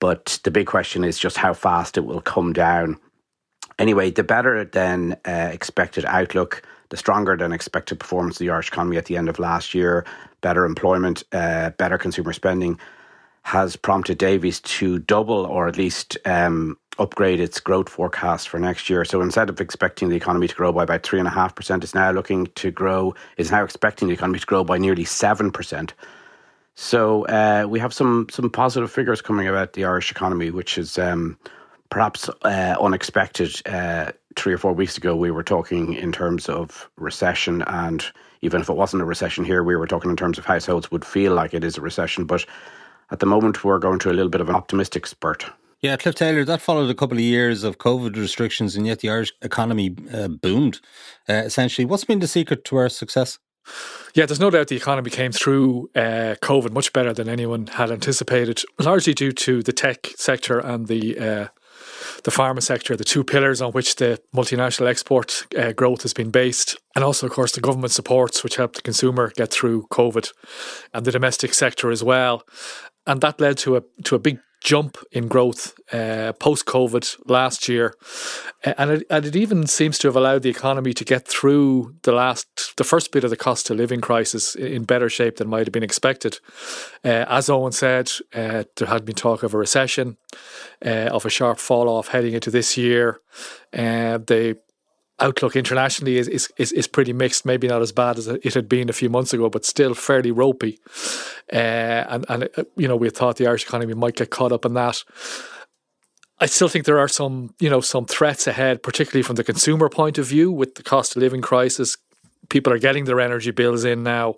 But 0.00 0.38
the 0.44 0.50
big 0.50 0.66
question 0.66 1.02
is 1.02 1.18
just 1.18 1.38
how 1.38 1.54
fast 1.54 1.96
it 1.96 2.04
will 2.04 2.20
come 2.20 2.52
down. 2.52 2.98
Anyway, 3.78 4.10
the 4.10 4.22
better 4.22 4.66
than 4.66 5.14
uh, 5.26 5.50
expected 5.52 6.04
outlook 6.04 6.62
the 6.90 6.96
stronger 6.96 7.36
than 7.36 7.52
expected 7.52 8.00
performance 8.00 8.36
of 8.36 8.40
the 8.40 8.50
Irish 8.50 8.68
economy 8.68 8.96
at 8.96 9.06
the 9.06 9.16
end 9.16 9.28
of 9.28 9.38
last 9.38 9.74
year, 9.74 10.04
better 10.40 10.64
employment, 10.64 11.24
uh, 11.32 11.70
better 11.70 11.98
consumer 11.98 12.32
spending, 12.32 12.78
has 13.42 13.76
prompted 13.76 14.18
Davy's 14.18 14.60
to 14.60 14.98
double 14.98 15.46
or 15.46 15.68
at 15.68 15.76
least 15.76 16.18
um, 16.24 16.76
upgrade 16.98 17.40
its 17.40 17.60
growth 17.60 17.88
forecast 17.88 18.48
for 18.48 18.58
next 18.58 18.90
year. 18.90 19.04
So 19.04 19.20
instead 19.22 19.48
of 19.48 19.60
expecting 19.60 20.08
the 20.08 20.16
economy 20.16 20.48
to 20.48 20.54
grow 20.54 20.72
by 20.72 20.82
about 20.82 21.02
three 21.02 21.18
and 21.18 21.28
a 21.28 21.30
half 21.30 21.54
percent, 21.54 21.84
it's 21.84 21.94
now 21.94 22.10
looking 22.10 22.48
to 22.56 22.70
grow. 22.70 23.14
Is 23.36 23.50
now 23.50 23.64
expecting 23.64 24.08
the 24.08 24.14
economy 24.14 24.38
to 24.38 24.46
grow 24.46 24.64
by 24.64 24.78
nearly 24.78 25.04
seven 25.04 25.50
percent. 25.50 25.94
So 26.74 27.24
uh, 27.26 27.66
we 27.68 27.80
have 27.80 27.92
some 27.92 28.26
some 28.30 28.50
positive 28.50 28.90
figures 28.90 29.20
coming 29.20 29.48
about 29.48 29.72
the 29.72 29.84
Irish 29.84 30.10
economy, 30.10 30.50
which 30.50 30.78
is 30.78 30.98
um, 30.98 31.38
perhaps 31.90 32.28
uh, 32.42 32.76
unexpected. 32.80 33.62
Uh, 33.66 34.12
three 34.38 34.52
or 34.52 34.58
four 34.58 34.72
weeks 34.72 34.96
ago, 34.96 35.16
we 35.16 35.30
were 35.30 35.42
talking 35.42 35.94
in 35.94 36.12
terms 36.12 36.48
of 36.48 36.88
recession, 36.96 37.62
and 37.62 38.04
even 38.40 38.60
if 38.60 38.68
it 38.68 38.76
wasn't 38.76 39.02
a 39.02 39.06
recession 39.06 39.44
here, 39.44 39.62
we 39.62 39.76
were 39.76 39.86
talking 39.86 40.10
in 40.10 40.16
terms 40.16 40.38
of 40.38 40.46
households 40.46 40.90
would 40.90 41.04
feel 41.04 41.34
like 41.34 41.54
it 41.54 41.64
is 41.64 41.76
a 41.76 41.80
recession. 41.80 42.24
But 42.24 42.46
at 43.10 43.20
the 43.20 43.26
moment, 43.26 43.64
we're 43.64 43.78
going 43.78 43.98
through 43.98 44.12
a 44.12 44.14
little 44.14 44.30
bit 44.30 44.40
of 44.40 44.48
an 44.48 44.54
optimistic 44.54 45.06
spurt. 45.06 45.44
Yeah, 45.80 45.96
Cliff 45.96 46.14
Taylor, 46.14 46.44
that 46.44 46.60
followed 46.60 46.90
a 46.90 46.94
couple 46.94 47.18
of 47.18 47.22
years 47.22 47.62
of 47.62 47.78
COVID 47.78 48.16
restrictions, 48.16 48.74
and 48.76 48.86
yet 48.86 49.00
the 49.00 49.10
Irish 49.10 49.32
economy 49.42 49.94
uh, 50.12 50.28
boomed. 50.28 50.80
Uh, 51.28 51.34
essentially, 51.34 51.84
what's 51.84 52.04
been 52.04 52.18
the 52.18 52.26
secret 52.26 52.64
to 52.64 52.76
our 52.76 52.88
success? 52.88 53.38
Yeah, 54.14 54.26
there's 54.26 54.40
no 54.40 54.50
doubt 54.50 54.68
the 54.68 54.76
economy 54.76 55.10
came 55.10 55.30
through 55.30 55.90
uh, 55.94 56.34
COVID 56.42 56.72
much 56.72 56.92
better 56.92 57.12
than 57.12 57.28
anyone 57.28 57.66
had 57.66 57.90
anticipated, 57.90 58.62
largely 58.78 59.14
due 59.14 59.32
to 59.32 59.62
the 59.62 59.72
tech 59.72 60.08
sector 60.16 60.58
and 60.58 60.88
the 60.88 61.18
uh, 61.18 61.48
the 62.24 62.30
pharma 62.30 62.62
sector, 62.62 62.96
the 62.96 63.04
two 63.04 63.24
pillars 63.24 63.60
on 63.60 63.72
which 63.72 63.96
the 63.96 64.20
multinational 64.34 64.88
export 64.88 65.46
uh, 65.56 65.72
growth 65.72 66.02
has 66.02 66.12
been 66.12 66.30
based, 66.30 66.76
and 66.94 67.04
also, 67.04 67.26
of 67.26 67.32
course, 67.32 67.52
the 67.52 67.60
government 67.60 67.92
supports 67.92 68.42
which 68.42 68.56
helped 68.56 68.76
the 68.76 68.82
consumer 68.82 69.32
get 69.36 69.50
through 69.50 69.86
COVID, 69.90 70.32
and 70.94 71.04
the 71.04 71.12
domestic 71.12 71.54
sector 71.54 71.90
as 71.90 72.02
well, 72.02 72.42
and 73.06 73.20
that 73.20 73.40
led 73.40 73.58
to 73.58 73.76
a 73.76 73.82
to 74.04 74.14
a 74.14 74.18
big 74.18 74.38
jump 74.60 74.98
in 75.12 75.28
growth 75.28 75.74
uh, 75.92 76.32
post 76.34 76.66
COVID 76.66 77.18
last 77.26 77.68
year, 77.68 77.94
and 78.64 78.90
it, 78.90 79.06
and 79.10 79.24
it 79.24 79.36
even 79.36 79.66
seems 79.66 79.98
to 79.98 80.08
have 80.08 80.16
allowed 80.16 80.42
the 80.42 80.50
economy 80.50 80.92
to 80.94 81.04
get 81.04 81.26
through 81.26 81.94
the 82.02 82.12
last 82.12 82.76
the 82.76 82.84
first 82.84 83.12
bit 83.12 83.24
of 83.24 83.30
the 83.30 83.36
cost 83.36 83.70
of 83.70 83.76
living 83.76 84.00
crisis 84.00 84.54
in 84.54 84.84
better 84.84 85.08
shape 85.08 85.36
than 85.36 85.48
might 85.48 85.66
have 85.66 85.72
been 85.72 85.82
expected. 85.82 86.40
Uh, 87.04 87.24
as 87.28 87.48
Eoin 87.48 87.72
said, 87.72 88.10
uh, 88.34 88.64
there 88.76 88.88
had 88.88 89.04
been 89.04 89.14
talk 89.14 89.42
of 89.42 89.54
a 89.54 89.58
recession, 89.58 90.16
uh, 90.84 91.10
of 91.12 91.24
a 91.24 91.30
sharp 91.30 91.58
fall 91.58 91.88
off 91.88 92.08
heading 92.08 92.34
into 92.34 92.50
this 92.50 92.76
year. 92.76 93.20
Uh, 93.72 94.18
the 94.18 94.58
outlook 95.20 95.56
internationally 95.56 96.16
is, 96.18 96.28
is, 96.28 96.52
is, 96.56 96.72
is, 96.72 96.86
pretty 96.86 97.12
mixed, 97.12 97.44
maybe 97.44 97.66
not 97.66 97.82
as 97.82 97.92
bad 97.92 98.18
as 98.18 98.28
it 98.28 98.54
had 98.54 98.68
been 98.68 98.88
a 98.88 98.92
few 98.92 99.10
months 99.10 99.32
ago, 99.32 99.50
but 99.50 99.64
still 99.64 99.94
fairly 99.94 100.30
ropey. 100.30 100.78
Uh, 101.52 102.04
and, 102.08 102.26
and 102.28 102.48
uh, 102.56 102.64
you 102.76 102.86
know, 102.86 102.96
we 102.96 103.10
thought 103.10 103.36
the 103.36 103.46
Irish 103.46 103.64
economy 103.64 103.94
might 103.94 104.16
get 104.16 104.30
caught 104.30 104.52
up 104.52 104.64
in 104.64 104.74
that. 104.74 105.02
I 106.40 106.46
still 106.46 106.68
think 106.68 106.84
there 106.84 107.00
are 107.00 107.08
some, 107.08 107.54
you 107.58 107.68
know, 107.68 107.80
some 107.80 108.04
threats 108.04 108.46
ahead, 108.46 108.82
particularly 108.82 109.24
from 109.24 109.36
the 109.36 109.44
consumer 109.44 109.88
point 109.88 110.18
of 110.18 110.26
view, 110.26 110.52
with 110.52 110.76
the 110.76 110.84
cost 110.84 111.16
of 111.16 111.22
living 111.22 111.42
crisis 111.42 111.96
people 112.48 112.72
are 112.72 112.78
getting 112.78 113.04
their 113.04 113.20
energy 113.20 113.50
bills 113.50 113.84
in 113.84 114.02
now 114.02 114.34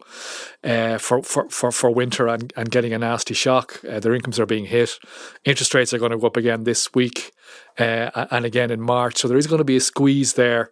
uh, 0.65 0.99
for, 0.99 1.23
for, 1.23 1.49
for, 1.49 1.71
for 1.71 1.91
winter 1.91 2.27
and, 2.29 2.53
and 2.57 2.71
getting 2.71 2.93
a 2.93 2.99
nasty 2.99 3.35
shock. 3.35 3.81
Uh, 3.89 4.01
their 4.01 4.15
incomes 4.15 4.39
are 4.39 4.47
being 4.47 4.67
hit. 4.67 4.99
Interest 5.45 5.73
rates 5.75 5.93
are 5.95 5.99
going 5.99 6.11
to 6.13 6.19
go 6.19 6.27
up 6.27 6.37
again 6.37 6.65
this 6.65 6.93
week 6.95 7.33
uh, 7.79 8.27
and 8.31 8.45
again 8.45 8.71
in 8.71 8.81
March. 8.81 9.19
So 9.19 9.29
there 9.29 9.39
is 9.39 9.47
going 9.47 9.59
to 9.59 9.65
be 9.65 9.77
a 9.77 9.81
squeeze 9.81 10.35
there. 10.35 10.71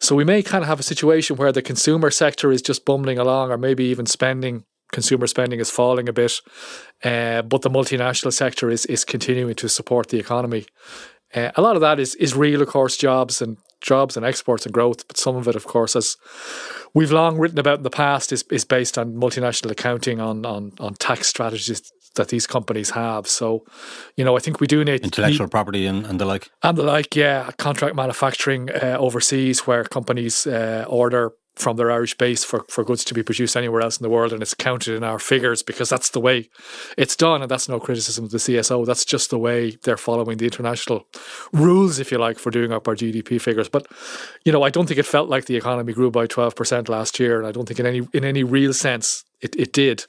So 0.00 0.14
we 0.14 0.24
may 0.24 0.42
kind 0.42 0.62
of 0.62 0.68
have 0.68 0.80
a 0.80 0.84
situation 0.84 1.36
where 1.36 1.52
the 1.52 1.62
consumer 1.62 2.10
sector 2.10 2.52
is 2.52 2.62
just 2.62 2.84
bumbling 2.84 3.18
along 3.18 3.50
or 3.50 3.58
maybe 3.58 3.84
even 3.84 4.06
spending. 4.06 4.64
Consumer 4.90 5.26
spending 5.26 5.60
is 5.60 5.70
falling 5.70 6.08
a 6.08 6.14
bit, 6.14 6.40
uh, 7.04 7.42
but 7.42 7.60
the 7.60 7.68
multinational 7.68 8.32
sector 8.32 8.70
is 8.70 8.86
is 8.86 9.04
continuing 9.04 9.54
to 9.56 9.68
support 9.68 10.08
the 10.08 10.18
economy. 10.18 10.64
Uh, 11.34 11.50
a 11.56 11.60
lot 11.60 11.76
of 11.76 11.82
that 11.82 12.00
is 12.00 12.14
is 12.14 12.34
real, 12.34 12.62
of 12.62 12.68
course, 12.68 12.96
jobs 12.96 13.42
and 13.42 13.58
jobs 13.80 14.16
and 14.16 14.26
exports 14.26 14.66
and 14.66 14.74
growth, 14.74 15.06
but 15.08 15.16
some 15.16 15.36
of 15.36 15.48
it, 15.48 15.56
of 15.56 15.66
course, 15.66 15.96
as 15.96 16.16
we've 16.94 17.12
long 17.12 17.38
written 17.38 17.58
about 17.58 17.78
in 17.78 17.84
the 17.84 17.90
past, 17.90 18.32
is, 18.32 18.44
is 18.50 18.64
based 18.64 18.98
on 18.98 19.14
multinational 19.14 19.70
accounting, 19.70 20.20
on, 20.20 20.44
on, 20.44 20.72
on 20.80 20.94
tax 20.94 21.28
strategies 21.28 21.82
that 22.14 22.28
these 22.28 22.46
companies 22.46 22.90
have. 22.90 23.26
So, 23.28 23.64
you 24.16 24.24
know, 24.24 24.36
I 24.36 24.40
think 24.40 24.60
we 24.60 24.66
do 24.66 24.84
need 24.84 25.02
intellectual 25.02 25.46
need, 25.46 25.50
property 25.50 25.86
and, 25.86 26.06
and 26.06 26.20
the 26.20 26.24
like. 26.24 26.50
And 26.62 26.76
the 26.76 26.82
like, 26.82 27.14
yeah. 27.14 27.50
Contract 27.58 27.94
manufacturing 27.94 28.70
uh, 28.70 28.96
overseas 28.98 29.66
where 29.66 29.84
companies 29.84 30.46
uh, 30.46 30.84
order 30.88 31.32
from 31.58 31.76
their 31.76 31.90
Irish 31.90 32.16
base 32.16 32.44
for, 32.44 32.64
for 32.68 32.84
goods 32.84 33.04
to 33.04 33.14
be 33.14 33.22
produced 33.22 33.56
anywhere 33.56 33.80
else 33.80 33.98
in 33.98 34.02
the 34.02 34.10
world, 34.10 34.32
and 34.32 34.42
it's 34.42 34.54
counted 34.54 34.94
in 34.94 35.04
our 35.04 35.18
figures 35.18 35.62
because 35.62 35.88
that's 35.88 36.10
the 36.10 36.20
way 36.20 36.48
it's 36.96 37.16
done, 37.16 37.42
and 37.42 37.50
that's 37.50 37.68
no 37.68 37.80
criticism 37.80 38.24
of 38.24 38.30
the 38.30 38.38
CSO. 38.38 38.86
That's 38.86 39.04
just 39.04 39.30
the 39.30 39.38
way 39.38 39.76
they're 39.82 39.96
following 39.96 40.38
the 40.38 40.46
international 40.46 41.06
rules, 41.52 41.98
if 41.98 42.10
you 42.12 42.18
like, 42.18 42.38
for 42.38 42.50
doing 42.50 42.72
up 42.72 42.88
our 42.88 42.94
GDP 42.94 43.40
figures. 43.40 43.68
But 43.68 43.86
you 44.44 44.52
know, 44.52 44.62
I 44.62 44.70
don't 44.70 44.86
think 44.86 44.98
it 44.98 45.06
felt 45.06 45.28
like 45.28 45.46
the 45.46 45.56
economy 45.56 45.92
grew 45.92 46.10
by 46.10 46.26
twelve 46.26 46.56
percent 46.56 46.88
last 46.88 47.18
year, 47.18 47.38
and 47.38 47.46
I 47.46 47.52
don't 47.52 47.66
think 47.66 47.80
in 47.80 47.86
any 47.86 48.08
in 48.12 48.24
any 48.24 48.44
real 48.44 48.72
sense 48.72 49.24
it, 49.40 49.54
it 49.56 49.72
did. 49.72 50.06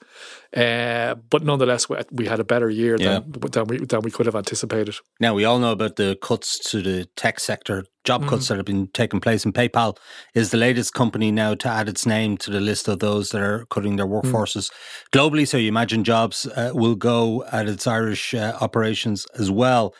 Uh, 0.55 1.13
but 1.29 1.43
nonetheless, 1.43 1.87
we 2.11 2.25
had 2.25 2.39
a 2.39 2.43
better 2.43 2.69
year 2.69 2.97
yeah. 2.97 3.19
than, 3.19 3.51
than, 3.51 3.65
we, 3.65 3.77
than 3.77 4.01
we 4.01 4.09
could 4.09 4.25
have 4.25 4.35
anticipated. 4.35 4.95
Now, 5.19 5.35
we 5.35 5.45
all 5.45 5.59
know 5.59 5.71
about 5.71 5.95
the 5.97 6.17
cuts 6.21 6.57
to 6.71 6.81
the 6.81 7.05
tech 7.15 7.39
sector, 7.39 7.85
job 8.03 8.23
mm. 8.23 8.29
cuts 8.29 8.47
that 8.47 8.57
have 8.57 8.65
been 8.65 8.87
taking 8.87 9.19
place, 9.19 9.45
and 9.45 9.53
PayPal 9.53 9.97
is 10.33 10.49
the 10.49 10.57
latest 10.57 10.95
company 10.95 11.31
now 11.31 11.53
to 11.53 11.67
add 11.67 11.87
its 11.87 12.05
name 12.07 12.35
to 12.37 12.49
the 12.49 12.59
list 12.59 12.87
of 12.87 12.97
those 12.97 13.29
that 13.29 13.41
are 13.41 13.65
cutting 13.69 13.97
their 13.97 14.07
mm. 14.07 14.21
workforces 14.21 14.71
mm. 14.71 14.73
globally. 15.11 15.47
So 15.47 15.57
you 15.57 15.67
imagine 15.67 16.03
jobs 16.03 16.47
uh, 16.47 16.71
will 16.73 16.95
go 16.95 17.43
at 17.51 17.67
its 17.67 17.85
Irish 17.85 18.33
uh, 18.33 18.57
operations 18.59 19.27
as 19.37 19.51
well. 19.51 19.93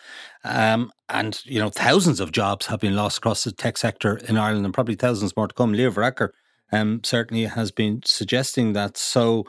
Um, 0.44 0.92
and, 1.10 1.39
you 1.46 1.60
know, 1.60 1.70
thousands 1.70 2.20
of 2.20 2.32
jobs 2.32 2.68
have 2.68 2.80
been 2.80 2.96
lost 2.96 3.18
across 3.18 3.44
the 3.44 3.52
tech 3.52 3.78
sector 3.78 4.18
in 4.18 4.38
Ireland 4.38 4.65
and 4.65 4.74
probably 4.74 4.96
thousands 4.96 5.36
more 5.36 5.48
to 5.48 5.54
come. 5.54 5.74
Leo 5.74 5.92
Varadkar 5.92 6.30
um, 6.71 7.01
certainly 7.03 7.45
has 7.45 7.71
been 7.71 8.01
suggesting 8.05 8.73
that. 8.73 8.97
So, 8.97 9.45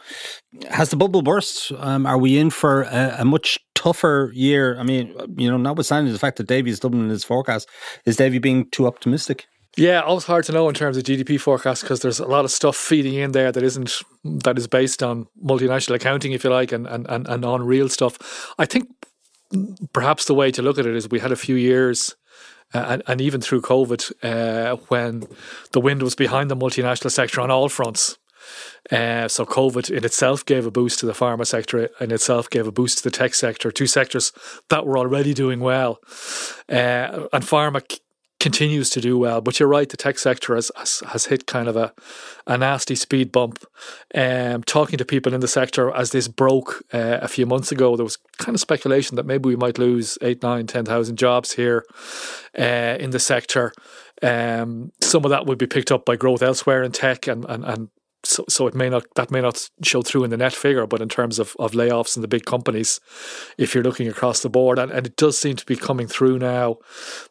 has 0.70 0.90
the 0.90 0.96
bubble 0.96 1.22
burst? 1.22 1.72
Um, 1.78 2.06
are 2.06 2.18
we 2.18 2.38
in 2.38 2.50
for 2.50 2.83
a, 2.83 3.16
a, 3.20 3.24
much 3.24 3.59
tougher 3.74 4.30
year? 4.35 4.78
I 4.78 4.83
mean, 4.83 5.14
you 5.37 5.50
know, 5.50 5.56
notwithstanding 5.56 6.12
the 6.12 6.18
fact 6.18 6.38
that 6.38 6.46
Davy 6.46 6.70
is 6.70 6.80
doubling 6.80 7.09
his 7.09 7.24
forecast, 7.24 7.68
is 8.06 8.16
Davy 8.16 8.38
being 8.38 8.68
too 8.70 8.87
optimistic? 8.87 9.46
Yeah, 9.76 10.00
always 10.00 10.24
hard 10.24 10.44
to 10.46 10.52
know 10.52 10.68
in 10.68 10.74
terms 10.74 10.96
of 10.96 11.04
GDP 11.04 11.40
forecast 11.40 11.83
because 11.83 12.00
there's 12.00 12.18
a 12.18 12.26
lot 12.26 12.44
of 12.44 12.50
stuff 12.50 12.76
feeding 12.76 13.14
in 13.14 13.33
there 13.33 13.52
that 13.52 13.62
isn't 13.62 14.02
that 14.24 14.59
is 14.59 14.66
based 14.66 15.02
on 15.02 15.26
multinational 15.44 15.94
accounting, 15.94 16.33
if 16.33 16.42
you 16.42 16.50
like, 16.50 16.72
and 16.72 16.87
and 16.87 17.06
and, 17.09 17.28
and 17.28 17.44
on 17.44 17.62
real 17.62 17.88
stuff. 17.88 18.52
I 18.59 18.66
think 18.66 18.88
perhaps 19.92 20.24
the 20.24 20.35
way 20.35 20.50
to 20.50 20.62
look 20.62 20.78
at 20.78 20.87
it 20.87 20.96
is 20.96 21.09
we 21.09 21.20
had 21.20 21.33
a 21.33 21.37
few 21.37 21.54
years 21.54 22.14
uh, 22.74 22.85
and, 22.88 23.02
and 23.06 23.20
even 23.20 23.40
through 23.40 23.62
COVID, 23.62 24.12
uh, 24.22 24.76
when 24.88 25.24
the 25.72 25.80
wind 25.80 26.02
was 26.02 26.14
behind 26.14 26.50
the 26.50 26.56
multinational 26.56 27.11
sector 27.11 27.40
on 27.40 27.50
all 27.50 27.68
fronts. 27.68 28.18
Uh, 28.90 29.28
so 29.28 29.44
COVID 29.44 29.90
in 29.90 30.04
itself 30.04 30.44
gave 30.44 30.66
a 30.66 30.70
boost 30.70 31.00
to 31.00 31.06
the 31.06 31.12
pharma 31.12 31.46
sector, 31.46 31.90
in 32.00 32.11
itself 32.11 32.48
gave 32.48 32.66
a 32.66 32.72
boost 32.72 32.98
to 32.98 33.04
the 33.04 33.11
tech 33.11 33.35
sector, 33.35 33.70
two 33.70 33.87
sectors 33.87 34.33
that 34.68 34.87
were 34.87 34.98
already 34.98 35.35
doing 35.35 35.61
well. 35.61 36.00
Uh, 36.68 37.28
and 37.33 37.44
pharma 37.44 37.83
continues 38.40 38.90
to 38.90 39.00
do 39.00 39.16
well. 39.18 39.40
But 39.40 39.61
you're 39.61 39.68
right, 39.68 39.88
the 39.88 39.96
tech 39.96 40.18
sector 40.18 40.55
has 40.57 40.72
has, 40.76 41.03
has 41.09 41.26
hit 41.26 41.46
kind 41.46 41.68
of 41.68 41.76
a, 41.76 41.92
a 42.46 42.59
nasty 42.59 42.96
speed 42.96 43.31
bump. 43.31 43.64
Um, 44.14 44.64
talking 44.64 44.98
to 44.98 45.05
people 45.05 45.33
in 45.35 45.40
the 45.40 45.48
sector 45.48 45.92
as 45.92 46.11
this 46.11 46.26
broke 46.26 46.83
uh, 46.92 47.18
a 47.22 47.29
few 47.29 47.46
months 47.46 47.70
ago, 47.70 47.96
there 47.96 48.05
was 48.05 48.18
kind 48.38 48.55
of 48.57 48.61
speculation 48.61 49.16
that 49.16 49.26
maybe 49.26 49.48
we 49.48 49.57
might 49.57 49.79
lose 49.79 50.18
eight, 50.22 50.42
nine, 50.42 50.66
ten 50.66 50.85
thousand 50.85 51.16
jobs 51.16 51.53
here 51.53 51.85
uh, 52.59 52.96
in 52.98 53.11
the 53.11 53.20
sector. 53.20 53.72
Um, 54.22 54.92
some 55.00 55.24
of 55.24 55.31
that 55.31 55.46
would 55.46 55.59
be 55.59 55.66
picked 55.66 55.92
up 55.92 56.05
by 56.05 56.16
growth 56.16 56.42
elsewhere 56.42 56.83
in 56.83 56.92
tech 56.92 57.26
and, 57.26 57.44
and, 57.46 57.64
and 57.64 57.88
so, 58.22 58.44
so 58.48 58.66
it 58.66 58.74
may 58.74 58.88
not 58.88 59.06
that 59.14 59.30
may 59.30 59.40
not 59.40 59.68
show 59.83 60.02
through 60.02 60.24
in 60.24 60.30
the 60.30 60.37
net 60.37 60.52
figure, 60.52 60.87
but 60.87 61.00
in 61.00 61.09
terms 61.09 61.38
of, 61.38 61.56
of 61.59 61.72
layoffs 61.72 62.16
in 62.16 62.22
the 62.22 62.28
big 62.28 62.44
companies, 62.44 63.00
if 63.56 63.74
you're 63.74 63.85
looking 63.85 64.09
across 64.09 64.40
the 64.40 64.50
board, 64.50 64.78
and, 64.78 64.92
and 64.92 65.06
it 65.06 65.16
does 65.16 65.38
seem 65.38 65.56
to 65.56 65.66
be 65.66 65.76
coming 65.76 66.06
through 66.06 66.38
now 66.38 66.76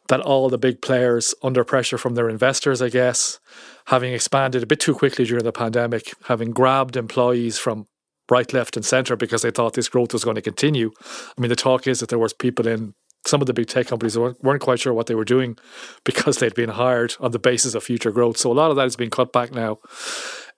that 0.08 0.20
all 0.20 0.48
the 0.48 0.58
big 0.58 0.82
players 0.82 1.34
under 1.42 1.64
pressure 1.64 1.98
from 1.98 2.14
their 2.14 2.28
investors, 2.28 2.82
I 2.82 2.88
guess, 2.88 3.38
having 3.86 4.12
expanded 4.12 4.62
a 4.62 4.66
bit 4.66 4.80
too 4.80 4.94
quickly 4.94 5.24
during 5.24 5.44
the 5.44 5.52
pandemic, 5.52 6.12
having 6.24 6.50
grabbed 6.50 6.96
employees 6.96 7.58
from 7.58 7.86
right, 8.30 8.52
left, 8.52 8.76
and 8.76 8.84
centre 8.84 9.16
because 9.16 9.42
they 9.42 9.50
thought 9.50 9.74
this 9.74 9.88
growth 9.88 10.12
was 10.12 10.24
going 10.24 10.36
to 10.36 10.42
continue. 10.42 10.92
I 11.36 11.40
mean, 11.40 11.48
the 11.48 11.56
talk 11.56 11.86
is 11.86 12.00
that 12.00 12.08
there 12.08 12.18
was 12.18 12.32
people 12.32 12.66
in 12.66 12.94
some 13.26 13.40
of 13.40 13.46
the 13.46 13.52
big 13.52 13.66
tech 13.66 13.86
companies 13.86 14.16
weren't, 14.18 14.42
weren't 14.42 14.62
quite 14.62 14.80
sure 14.80 14.94
what 14.94 15.06
they 15.06 15.14
were 15.14 15.24
doing 15.24 15.56
because 16.04 16.38
they'd 16.38 16.54
been 16.54 16.70
hired 16.70 17.16
on 17.20 17.32
the 17.32 17.38
basis 17.38 17.74
of 17.74 17.82
future 17.82 18.10
growth. 18.10 18.36
So 18.36 18.50
a 18.50 18.54
lot 18.54 18.70
of 18.70 18.76
that 18.76 18.84
has 18.84 18.96
been 18.96 19.10
cut 19.10 19.32
back 19.32 19.52
now. 19.52 19.78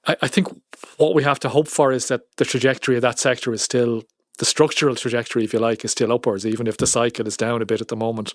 I, 0.06 0.16
I 0.22 0.28
think 0.28 0.48
what 0.96 1.14
we 1.14 1.22
have 1.22 1.40
to 1.40 1.48
hope 1.48 1.68
for 1.68 1.92
is 1.92 2.08
that 2.08 2.22
the 2.36 2.44
trajectory 2.44 2.96
of 2.96 3.02
that 3.02 3.18
sector 3.18 3.52
is 3.52 3.62
still 3.62 4.02
the 4.38 4.46
structural 4.46 4.96
trajectory, 4.96 5.44
if 5.44 5.52
you 5.52 5.58
like, 5.58 5.84
is 5.84 5.92
still 5.92 6.12
upwards, 6.12 6.46
even 6.46 6.66
if 6.66 6.78
the 6.78 6.86
cycle 6.86 7.26
is 7.26 7.36
down 7.36 7.60
a 7.62 7.66
bit 7.66 7.80
at 7.80 7.88
the 7.88 7.96
moment. 7.96 8.34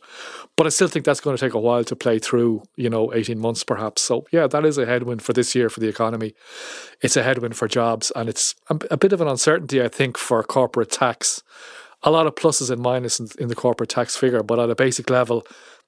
But 0.55 0.67
I 0.67 0.69
still 0.69 0.87
think 0.87 1.05
that's 1.05 1.19
going 1.19 1.35
to 1.35 1.45
take 1.45 1.55
a 1.55 1.59
while 1.59 1.83
to 1.85 1.95
play 1.95 2.19
through, 2.19 2.63
you 2.75 2.89
know, 2.89 3.13
18 3.13 3.39
months 3.39 3.63
perhaps. 3.63 4.03
So, 4.03 4.25
yeah, 4.31 4.47
that 4.47 4.63
is 4.63 4.77
a 4.77 4.85
headwind 4.85 5.21
for 5.21 5.33
this 5.33 5.55
year 5.55 5.69
for 5.69 5.79
the 5.79 5.87
economy. 5.87 6.33
It's 7.01 7.17
a 7.17 7.23
headwind 7.23 7.57
for 7.57 7.67
jobs, 7.67 8.11
and 8.15 8.29
it's 8.29 8.55
a, 8.69 8.97
bit 8.97 9.11
of 9.11 9.21
an 9.21 9.27
uncertainty, 9.27 9.81
I 9.81 9.87
think, 9.87 10.17
for 10.17 10.41
corporate 10.43 10.91
tax. 10.91 11.41
A 12.03 12.11
lot 12.11 12.27
of 12.27 12.35
pluses 12.35 12.69
and 12.69 12.81
minuses 12.81 13.35
in, 13.35 13.43
in 13.43 13.47
the 13.49 13.55
corporate 13.55 13.89
tax 13.89 14.15
figure, 14.15 14.43
but 14.43 14.59
at 14.59 14.69
a 14.69 14.75
basic 14.75 15.09
level, 15.09 15.45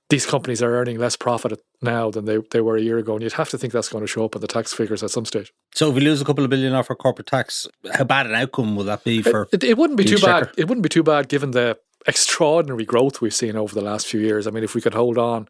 these 0.10 0.26
companies 0.26 0.62
are 0.62 0.74
earning 0.74 0.98
less 0.98 1.16
profit 1.16 1.62
now 1.82 2.10
than 2.10 2.26
they, 2.26 2.40
they 2.52 2.62
were 2.62 2.76
a 2.76 2.82
year 2.82 2.98
ago. 2.98 3.14
And 3.14 3.24
you'd 3.24 3.34
have 3.34 3.50
to 3.50 3.58
think 3.58 3.74
that's 3.74 3.90
going 3.90 4.04
to 4.04 4.08
show 4.08 4.26
up 4.26 4.36
in 4.36 4.42
the 4.42 4.48
tax 4.48 4.74
figures 4.74 5.04
at 5.04 5.12
some 5.12 5.26
stage. 5.26 5.54
So 5.74 5.90
if 5.90 5.96
we 5.96 6.02
lose 6.02 6.20
a 6.20 6.26
couple 6.26 6.44
of 6.44 6.50
billion 6.50 6.74
off 6.74 6.90
our 6.90 6.96
corporate 6.96 7.28
tax, 7.28 7.68
how 7.94 8.04
bad 8.04 8.26
an 8.26 8.34
outcome 8.34 8.76
will 8.76 8.86
that 8.86 9.04
be 9.04 9.22
for 9.22 9.44
it, 9.52 9.64
it, 9.64 9.64
it 9.64 9.78
wouldn't 9.78 9.98
be 9.98 10.04
too 10.04 10.18
bad. 10.18 10.52
It 10.58 10.68
wouldn't 10.68 10.84
be 10.84 10.90
too 10.90 11.04
bad 11.04 11.30
given 11.30 11.52
the 11.52 11.78
extraordinary 12.08 12.86
growth 12.86 13.22
we've 13.22 13.34
seen 13.34 13.56
over 13.56 13.76
the 13.76 13.82
last 13.82 14.08
few 14.08 14.20
years. 14.20 14.48
I 14.48 14.52
mean, 14.52 14.64
if 14.64 14.74
we 14.74 14.82
could 14.82 14.94
hold 14.94 15.18
on 15.18 15.48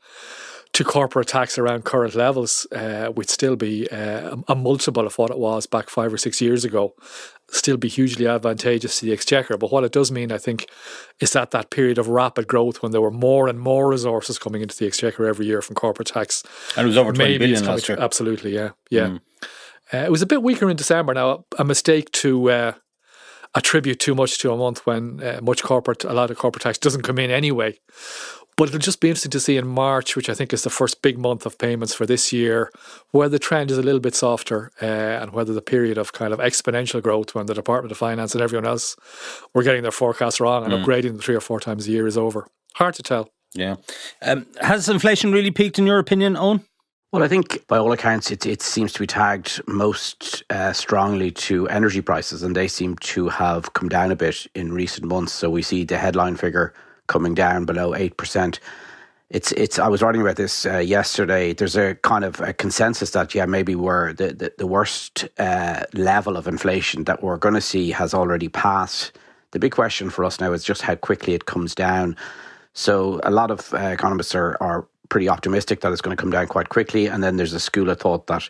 to 0.73 0.83
corporate 0.83 1.27
tax 1.27 1.57
around 1.57 1.83
current 1.83 2.15
levels, 2.15 2.67
uh, 2.71 3.11
would 3.15 3.29
still 3.29 3.55
be 3.55 3.89
uh, 3.89 4.35
a 4.47 4.55
multiple 4.55 5.05
of 5.05 5.17
what 5.17 5.31
it 5.31 5.37
was 5.37 5.65
back 5.65 5.89
five 5.89 6.13
or 6.13 6.17
six 6.17 6.41
years 6.41 6.63
ago. 6.63 6.93
Still 7.49 7.77
be 7.77 7.87
hugely 7.87 8.27
advantageous 8.27 8.99
to 8.99 9.05
the 9.05 9.11
exchequer. 9.11 9.57
But 9.57 9.71
what 9.71 9.83
it 9.83 9.91
does 9.91 10.11
mean, 10.11 10.31
I 10.31 10.37
think, 10.37 10.69
is 11.19 11.33
that 11.33 11.51
that 11.51 11.71
period 11.71 11.97
of 11.97 12.07
rapid 12.07 12.47
growth 12.47 12.83
when 12.83 12.91
there 12.91 13.01
were 13.01 13.11
more 13.11 13.47
and 13.47 13.59
more 13.59 13.89
resources 13.89 14.37
coming 14.37 14.61
into 14.61 14.77
the 14.77 14.85
exchequer 14.85 15.25
every 15.25 15.47
year 15.47 15.61
from 15.61 15.75
corporate 15.75 16.09
tax. 16.09 16.43
And 16.77 16.85
it 16.85 16.87
was 16.87 16.97
over 16.97 17.11
20 17.11 17.39
billion 17.39 17.65
last 17.65 17.89
year. 17.89 17.97
Absolutely, 17.99 18.53
yeah. 18.53 18.69
Yeah. 18.91 19.07
Mm. 19.07 19.21
Uh, 19.91 19.97
it 19.97 20.11
was 20.11 20.21
a 20.21 20.27
bit 20.27 20.43
weaker 20.43 20.69
in 20.69 20.77
December. 20.77 21.15
Now, 21.15 21.45
a 21.57 21.65
mistake 21.65 22.11
to 22.11 22.51
uh, 22.51 22.71
attribute 23.55 23.99
too 23.99 24.13
much 24.13 24.37
to 24.39 24.51
a 24.51 24.57
month 24.57 24.85
when 24.85 25.21
uh, 25.23 25.39
much 25.41 25.63
corporate, 25.63 26.03
a 26.03 26.13
lot 26.13 26.29
of 26.29 26.37
corporate 26.37 26.63
tax 26.63 26.77
doesn't 26.77 27.01
come 27.01 27.17
in 27.17 27.31
anyway. 27.31 27.79
But 28.59 28.67
it'll 28.67 28.79
just 28.79 28.99
be 28.99 29.07
interesting 29.07 29.31
to 29.31 29.39
see 29.39 29.55
in 29.55 29.69
March, 29.69 30.17
which 30.17 30.29
I 30.29 30.33
think 30.33 30.51
is 30.51 30.63
the 30.63 30.69
first 30.69 31.01
big 31.01 31.17
month 31.17 31.45
of 31.45 31.57
payments 31.57 31.93
for 31.93 32.05
this 32.05 32.33
year, 32.33 32.73
where 33.11 33.29
the 33.29 33.39
trend 33.39 33.71
is 33.71 33.77
a 33.77 33.81
little 33.81 34.01
bit 34.01 34.15
softer 34.15 34.69
uh, 34.81 34.85
and 34.85 35.31
whether 35.31 35.53
the 35.53 35.61
period 35.61 35.97
of 35.97 36.11
kind 36.11 36.33
of 36.33 36.39
exponential 36.39 37.01
growth 37.01 37.33
when 37.33 37.45
the 37.45 37.53
Department 37.53 37.93
of 37.93 37.97
Finance 37.97 38.33
and 38.33 38.41
everyone 38.41 38.67
else 38.67 38.97
were 39.53 39.63
getting 39.63 39.83
their 39.83 39.93
forecasts 39.93 40.41
wrong 40.41 40.65
and 40.65 40.73
mm. 40.73 40.83
upgrading 40.83 41.03
them 41.03 41.19
three 41.19 41.35
or 41.35 41.39
four 41.39 41.61
times 41.61 41.87
a 41.87 41.91
year 41.91 42.05
is 42.05 42.17
over. 42.17 42.47
Hard 42.75 42.95
to 42.95 43.01
tell. 43.01 43.29
Yeah. 43.53 43.77
Um, 44.21 44.45
has 44.59 44.89
inflation 44.89 45.31
really 45.31 45.51
peaked 45.51 45.79
in 45.79 45.87
your 45.87 45.97
opinion, 45.97 46.33
Eoin? 46.33 46.61
Well, 47.13 47.23
I 47.23 47.29
think 47.29 47.65
by 47.67 47.77
all 47.77 47.93
accounts, 47.93 48.29
it, 48.29 48.45
it 48.45 48.61
seems 48.61 48.91
to 48.91 48.99
be 48.99 49.07
tagged 49.07 49.61
most 49.69 50.43
uh, 50.49 50.73
strongly 50.73 51.31
to 51.31 51.65
energy 51.69 52.01
prices, 52.01 52.43
and 52.43 52.57
they 52.57 52.67
seem 52.67 52.97
to 52.97 53.29
have 53.29 53.71
come 53.71 53.87
down 53.87 54.11
a 54.11 54.17
bit 54.17 54.47
in 54.53 54.73
recent 54.73 55.07
months. 55.07 55.31
So 55.31 55.49
we 55.49 55.61
see 55.61 55.85
the 55.85 55.97
headline 55.97 56.35
figure 56.35 56.73
coming 57.09 57.35
down 57.35 57.65
below 57.65 57.91
8%. 57.91 58.59
It's 59.29 59.51
it's. 59.51 59.77
I 59.77 59.87
was 59.87 60.01
writing 60.01 60.21
about 60.21 60.37
this 60.37 60.65
uh, 60.65 60.79
yesterday. 60.79 61.53
There's 61.53 61.75
a 61.75 61.93
kind 61.95 62.23
of 62.23 62.41
a 62.41 62.51
consensus 62.51 63.11
that 63.11 63.35
yeah, 63.35 63.45
maybe 63.45 63.75
we're 63.75 64.11
the 64.13 64.33
the, 64.33 64.53
the 64.57 64.65
worst 64.65 65.27
uh, 65.37 65.83
level 65.93 66.35
of 66.35 66.47
inflation 66.47 67.03
that 67.03 67.21
we're 67.21 67.37
going 67.37 67.53
to 67.53 67.61
see 67.61 67.91
has 67.91 68.15
already 68.15 68.47
passed. 68.49 69.11
The 69.51 69.59
big 69.59 69.73
question 69.73 70.09
for 70.09 70.25
us 70.25 70.39
now 70.39 70.51
is 70.51 70.63
just 70.63 70.81
how 70.81 70.95
quickly 70.95 71.35
it 71.35 71.45
comes 71.45 71.75
down. 71.75 72.17
So 72.73 73.19
a 73.23 73.29
lot 73.29 73.51
of 73.51 73.71
uh, 73.71 73.77
economists 73.77 74.33
are 74.33 74.57
are 74.61 74.87
pretty 75.09 75.29
optimistic 75.29 75.81
that 75.81 75.91
it's 75.91 76.01
going 76.01 76.17
to 76.17 76.21
come 76.21 76.31
down 76.31 76.47
quite 76.47 76.69
quickly, 76.69 77.05
and 77.05 77.23
then 77.23 77.37
there's 77.37 77.53
a 77.53 77.59
school 77.59 77.91
of 77.91 77.99
thought 77.99 78.25
that 78.27 78.49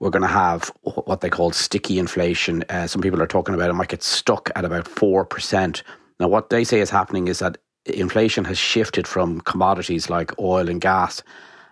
we're 0.00 0.10
going 0.10 0.20
to 0.22 0.28
have 0.28 0.70
what 0.82 1.22
they 1.22 1.30
call 1.30 1.50
sticky 1.52 1.98
inflation. 1.98 2.62
Uh, 2.68 2.86
some 2.86 3.00
people 3.00 3.22
are 3.22 3.26
talking 3.26 3.54
about 3.54 3.70
it 3.70 3.74
might 3.74 3.88
get 3.88 4.02
stuck 4.02 4.50
at 4.54 4.64
about 4.64 4.84
4%. 4.84 5.82
Now, 6.20 6.28
what 6.28 6.50
they 6.50 6.64
say 6.64 6.80
is 6.80 6.90
happening 6.90 7.28
is 7.28 7.38
that 7.38 7.58
inflation 7.86 8.44
has 8.44 8.58
shifted 8.58 9.06
from 9.06 9.40
commodities 9.40 10.10
like 10.10 10.38
oil 10.38 10.68
and 10.68 10.80
gas 10.80 11.22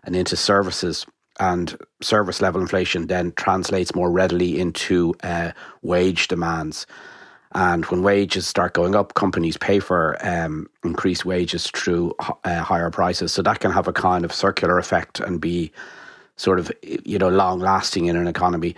and 0.05 0.17
into 0.17 0.37
services. 0.37 1.07
And 1.41 1.77
service 2.03 2.43
level 2.43 2.61
inflation 2.61 3.07
then 3.07 3.33
translates 3.33 3.95
more 3.95 4.11
readily 4.11 4.61
into 4.61 5.15
uh, 5.23 5.53
wage 5.81 6.29
demands. 6.29 6.87
And 7.55 7.85
when 7.87 8.03
wages 8.03 8.47
start 8.47 8.75
going 8.75 8.95
up, 8.95 9.15
companies 9.15 9.57
pay 9.57 9.79
for 9.79 10.17
um, 10.27 10.69
increased 10.85 11.25
wages 11.25 11.69
through 11.69 12.15
uh, 12.45 12.63
higher 12.63 12.91
prices. 12.91 13.33
So 13.33 13.43
that 13.43 13.61
can 13.61 13.71
have 13.71 13.89
a 13.89 13.93
kind 13.93 14.25
of 14.25 14.33
circular 14.33 14.79
effect 14.79 15.21
and 15.21 15.41
be 15.41 15.73
sort 16.37 16.59
of 16.59 16.73
you 16.83 17.19
know 17.19 17.29
long 17.29 17.61
lasting 17.61 18.07
in 18.07 18.17
an 18.17 18.27
economy. 18.27 18.75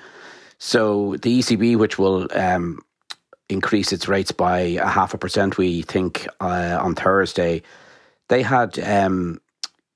So 0.58 1.16
the 1.22 1.38
ECB, 1.38 1.76
which 1.76 1.98
will 1.98 2.28
um, 2.34 2.80
increase 3.48 3.92
its 3.92 4.08
rates 4.08 4.32
by 4.32 4.58
a 4.58 4.86
half 4.86 5.14
a 5.14 5.18
percent, 5.18 5.58
we 5.58 5.82
think 5.82 6.26
uh, 6.40 6.78
on 6.80 6.94
Thursday, 6.94 7.62
they 8.28 8.42
had 8.42 8.78
um, 8.80 9.40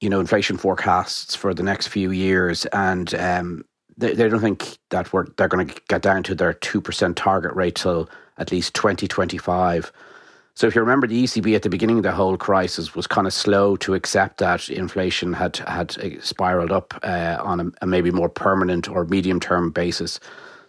you 0.01 0.11
know 0.11 0.21
inflation 0.21 0.57
forecasts 0.57 1.35
for 1.35 1.55
the 1.55 1.63
next 1.63 1.89
few 1.89 2.11
years, 2.11 2.67
and 2.67 3.15
um, 3.15 3.65
they, 3.97 4.15
they 4.15 4.29
don't 4.29 4.41
think 4.41 4.79
that 4.91 5.13
we're 5.13 5.27
they're 5.37 5.49
going 5.49 5.67
to 5.67 5.81
get 5.89 6.03
down 6.03 6.23
to 6.25 6.35
their 6.35 6.53
two 6.53 6.81
percent 6.81 7.17
target 7.17 7.55
rate 7.55 7.77
till 7.77 8.09
at 8.37 8.53
least 8.53 8.75
twenty 8.75 9.09
twenty 9.09 9.39
five. 9.39 9.93
So 10.55 10.67
if 10.67 10.75
you 10.75 10.81
remember, 10.81 11.07
the 11.07 11.23
ECB 11.23 11.55
at 11.55 11.63
the 11.63 11.71
beginning 11.71 11.99
of 11.99 12.03
the 12.03 12.11
whole 12.11 12.37
crisis 12.37 12.93
was 12.93 13.07
kind 13.07 13.29
of 13.29 13.33
slow 13.33 13.77
to 13.77 13.95
accept 13.95 14.39
that 14.39 14.69
inflation 14.69 15.33
had 15.33 15.59
had 15.59 15.97
spiraled 16.23 16.73
up 16.73 16.95
uh, 17.03 17.39
on 17.41 17.61
a, 17.61 17.71
a, 17.83 17.87
maybe 17.87 18.11
more 18.11 18.29
permanent 18.29 18.89
or 18.89 19.05
medium 19.05 19.39
term 19.39 19.71
basis. 19.71 20.19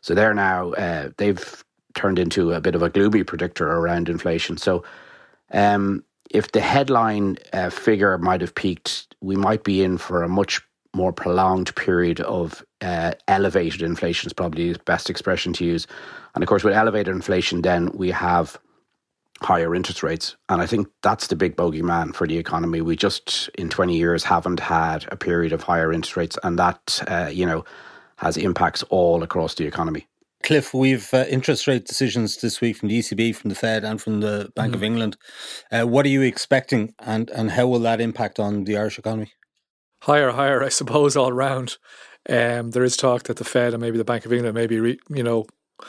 So 0.02 0.14
they're 0.14 0.36
now 0.36 0.74
uh, 0.74 1.10
they've 1.18 1.64
turned 2.00 2.18
into 2.18 2.54
a 2.54 2.62
bit 2.62 2.76
of 2.76 2.82
a 2.82 2.90
gloomy 2.90 3.24
predictor 3.24 3.68
around 3.68 4.08
inflation. 4.08 4.56
So 4.56 4.86
um, 5.52 6.06
if 6.32 6.52
the 6.54 6.62
headline 6.62 7.38
uh, 7.52 7.70
figure 7.70 8.18
might 8.18 8.40
have 8.40 8.56
peaked, 8.56 9.14
we 9.20 9.36
might 9.36 9.66
be 9.66 9.84
in 9.84 9.98
for 9.98 10.24
a 10.24 10.30
much 10.30 10.62
more 10.96 11.12
prolonged 11.12 11.76
period 11.76 12.22
of 12.22 12.64
uh, 12.80 13.12
elevated 13.28 13.82
inflation. 13.82 14.28
Is 14.28 14.34
probably 14.34 14.72
the 14.74 14.80
best 14.80 15.10
expression 15.10 15.52
to 15.54 15.66
use. 15.66 15.88
And 16.36 16.44
of 16.44 16.48
course, 16.48 16.64
with 16.64 16.74
elevated 16.74 17.14
inflation, 17.14 17.64
then 17.64 17.92
we 17.94 18.12
have 18.12 18.58
higher 19.42 19.76
interest 19.76 20.02
rates. 20.02 20.38
And 20.48 20.62
I 20.62 20.66
think 20.66 20.88
that's 21.04 21.28
the 21.28 21.36
big 21.36 21.58
bogeyman 21.58 22.16
for 22.16 22.28
the 22.28 22.38
economy. 22.38 22.80
We 22.82 22.96
just, 22.96 23.50
in 23.58 23.70
20 23.70 23.98
years, 23.98 24.24
haven't 24.24 24.62
had 24.62 25.06
a 25.12 25.18
period 25.18 25.52
of 25.52 25.64
higher 25.64 25.92
interest 25.92 26.16
rates. 26.16 26.38
And 26.44 26.58
that, 26.60 27.04
uh, 27.08 27.30
you 27.32 27.46
know, 27.46 27.66
has 28.18 28.38
impacts 28.38 28.84
all 28.84 29.22
across 29.24 29.56
the 29.56 29.66
economy. 29.66 30.09
Cliff, 30.44 30.74
we've 30.74 31.14
uh, 31.14 31.26
interest 31.30 31.68
rate 31.68 31.86
decisions 31.86 32.38
this 32.38 32.62
week 32.62 32.78
from 32.78 32.90
the 32.90 33.00
ECB, 33.00 33.36
from 33.36 33.50
the 33.50 33.56
Fed, 33.56 33.84
and 33.84 34.02
from 34.02 34.22
the 34.22 34.52
Bank 34.56 34.72
mm. 34.72 34.76
of 34.76 34.84
England. 34.84 35.18
Uh, 35.72 35.84
what 35.84 36.06
are 36.06 36.10
you 36.10 36.22
expecting, 36.22 36.94
and, 37.00 37.30
and 37.32 37.52
how 37.52 37.68
will 37.68 37.80
that 37.80 38.00
impact 38.00 38.40
on 38.40 38.64
the 38.64 38.78
Irish 38.78 38.98
economy? 38.98 39.34
Higher, 40.04 40.32
higher, 40.32 40.64
I 40.64 40.70
suppose, 40.70 41.18
all 41.18 41.34
round. 41.34 41.78
Um, 42.30 42.72
there 42.72 42.84
is 42.84 42.96
talk 42.96 43.24
that 43.24 43.38
the 43.38 43.44
Fed 43.44 43.74
and 43.74 43.82
maybe 43.82 43.98
the 43.98 44.06
Bank 44.06 44.26
of 44.26 44.32
England 44.32 44.56
maybe, 44.56 44.80
re, 44.80 45.00
you 45.10 45.24
know, 45.24 45.46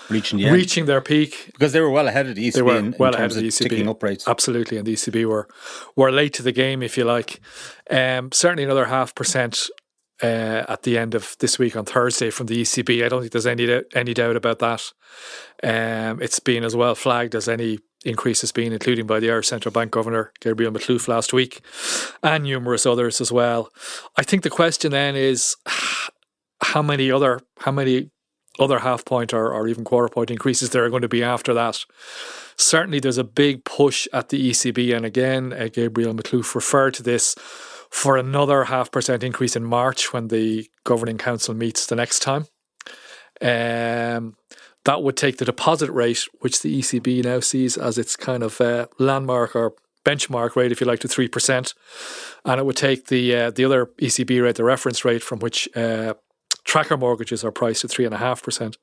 reaching 0.09 0.39
the 0.39 0.51
reaching 0.51 0.87
their 0.87 1.01
peak 1.01 1.51
because 1.53 1.73
they 1.73 1.81
were 1.81 1.91
well 1.91 2.09
ahead 2.09 2.27
of 2.27 2.35
the 2.35 2.49
ECB. 2.49 2.55
They 2.55 2.63
were 2.63 2.77
in, 2.77 2.95
well 2.99 3.11
in 3.11 3.17
ahead 3.17 3.31
of 3.31 3.37
the 3.37 3.49
ECB. 3.49 3.87
Up 3.89 4.03
rates. 4.03 4.27
Absolutely, 4.27 4.79
and 4.79 4.87
the 4.87 4.95
ECB 4.95 5.27
were 5.27 5.49
were 5.97 6.13
late 6.13 6.33
to 6.35 6.43
the 6.43 6.53
game, 6.53 6.83
if 6.83 6.97
you 6.97 7.05
like. 7.05 7.41
Um, 7.91 8.31
certainly, 8.33 8.65
another 8.65 8.87
half 8.87 9.15
percent 9.15 9.69
uh, 10.23 10.65
at 10.69 10.83
the 10.83 10.99
end 10.99 11.15
of 11.15 11.37
this 11.39 11.59
week 11.59 11.77
on 11.77 11.85
Thursday 11.85 12.31
from 12.31 12.47
the 12.47 12.63
ECB. 12.63 13.05
I 13.05 13.09
don't 13.09 13.21
think 13.21 13.33
there's 13.33 13.47
any 13.47 13.83
any 13.95 14.15
doubt 14.15 14.37
about 14.37 14.59
that. 14.59 14.93
Um, 15.63 16.21
it's 16.21 16.41
been 16.41 16.65
as 16.65 16.77
well 16.77 16.95
flagged 16.95 17.35
as 17.35 17.49
any 17.49 17.79
increase 18.05 18.41
has 18.41 18.53
been, 18.53 18.73
including 18.73 19.07
by 19.07 19.21
the 19.21 19.31
Irish 19.31 19.49
Central 19.49 19.73
Bank 19.73 19.91
Governor 19.91 20.33
Gabriel 20.41 20.73
Makhlouf 20.73 21.09
last 21.09 21.33
week, 21.33 21.61
and 22.23 22.45
numerous 22.45 22.87
others 22.87 23.21
as 23.21 23.31
well. 23.31 23.71
I 24.17 24.23
think 24.23 24.43
the 24.43 24.51
question 24.51 24.93
then 24.93 25.17
is 25.17 25.57
how 26.63 26.83
many 26.83 27.11
other 27.11 27.41
how 27.61 27.73
many 27.73 28.11
other 28.59 28.81
half 28.81 29.05
point 29.05 29.33
or, 29.33 29.53
or 29.53 29.69
even 29.69 29.85
quarter 29.85 30.09
point 30.09 30.31
increases 30.31 30.71
there 30.71 30.85
are 30.85 30.91
going 30.91 31.03
to 31.03 31.09
be 31.09 31.23
after 31.23 31.55
that. 31.55 31.85
Certainly, 32.57 33.01
there's 33.01 33.19
a 33.19 33.25
big 33.25 33.65
push 33.65 34.07
at 34.13 34.29
the 34.29 34.51
ECB, 34.51 34.95
and 34.95 35.07
again, 35.07 35.53
uh, 35.53 35.69
Gabriel 35.73 36.15
Makhlouf 36.15 36.55
referred 36.55 36.95
to 36.95 37.03
this 37.03 37.35
for 37.91 38.17
another 38.17 38.65
half 38.65 38.91
percent 38.91 39.23
increase 39.23 39.57
in 39.57 39.65
March 39.65 40.13
when 40.13 40.29
the 40.29 40.69
governing 40.85 41.19
council 41.19 41.55
meets 41.55 41.87
the 41.87 41.97
next 41.97 42.21
time. 42.21 42.47
Um, 43.41 44.37
that 44.85 45.03
would 45.03 45.17
take 45.17 45.37
the 45.39 45.45
deposit 45.45 45.91
rate, 45.91 46.27
which 46.41 46.63
the 46.63 46.79
ECB 46.79 47.25
now 47.25 47.41
sees 47.41 47.77
as 47.77 47.99
its 47.99 48.17
kind 48.17 48.43
of 48.43 48.61
uh, 48.61 48.87
landmark 48.99 49.55
or 49.55 49.75
benchmark 50.05 50.57
rate, 50.57 50.73
if 50.73 50.81
you 50.81 50.87
like, 50.87 51.01
to 51.01 51.09
three 51.09 51.29
percent, 51.29 51.75
and 52.45 52.59
it 52.59 52.65
would 52.65 52.77
take 52.77 53.07
the 53.07 53.35
uh, 53.35 53.51
the 53.51 53.65
other 53.65 53.87
ECB 54.01 54.43
rate, 54.43 54.57
the 54.57 54.65
reference 54.65 55.05
rate 55.05 55.23
from 55.23 55.41
which 55.41 55.69
uh, 55.77 56.15
tracker 56.65 56.97
mortgages 56.97 57.45
are 57.45 57.53
priced 57.53 57.85
at 57.85 57.91
three 57.91 58.05
and 58.05 58.15
a 58.15 58.19
half 58.19 58.43
percent. 58.43 58.79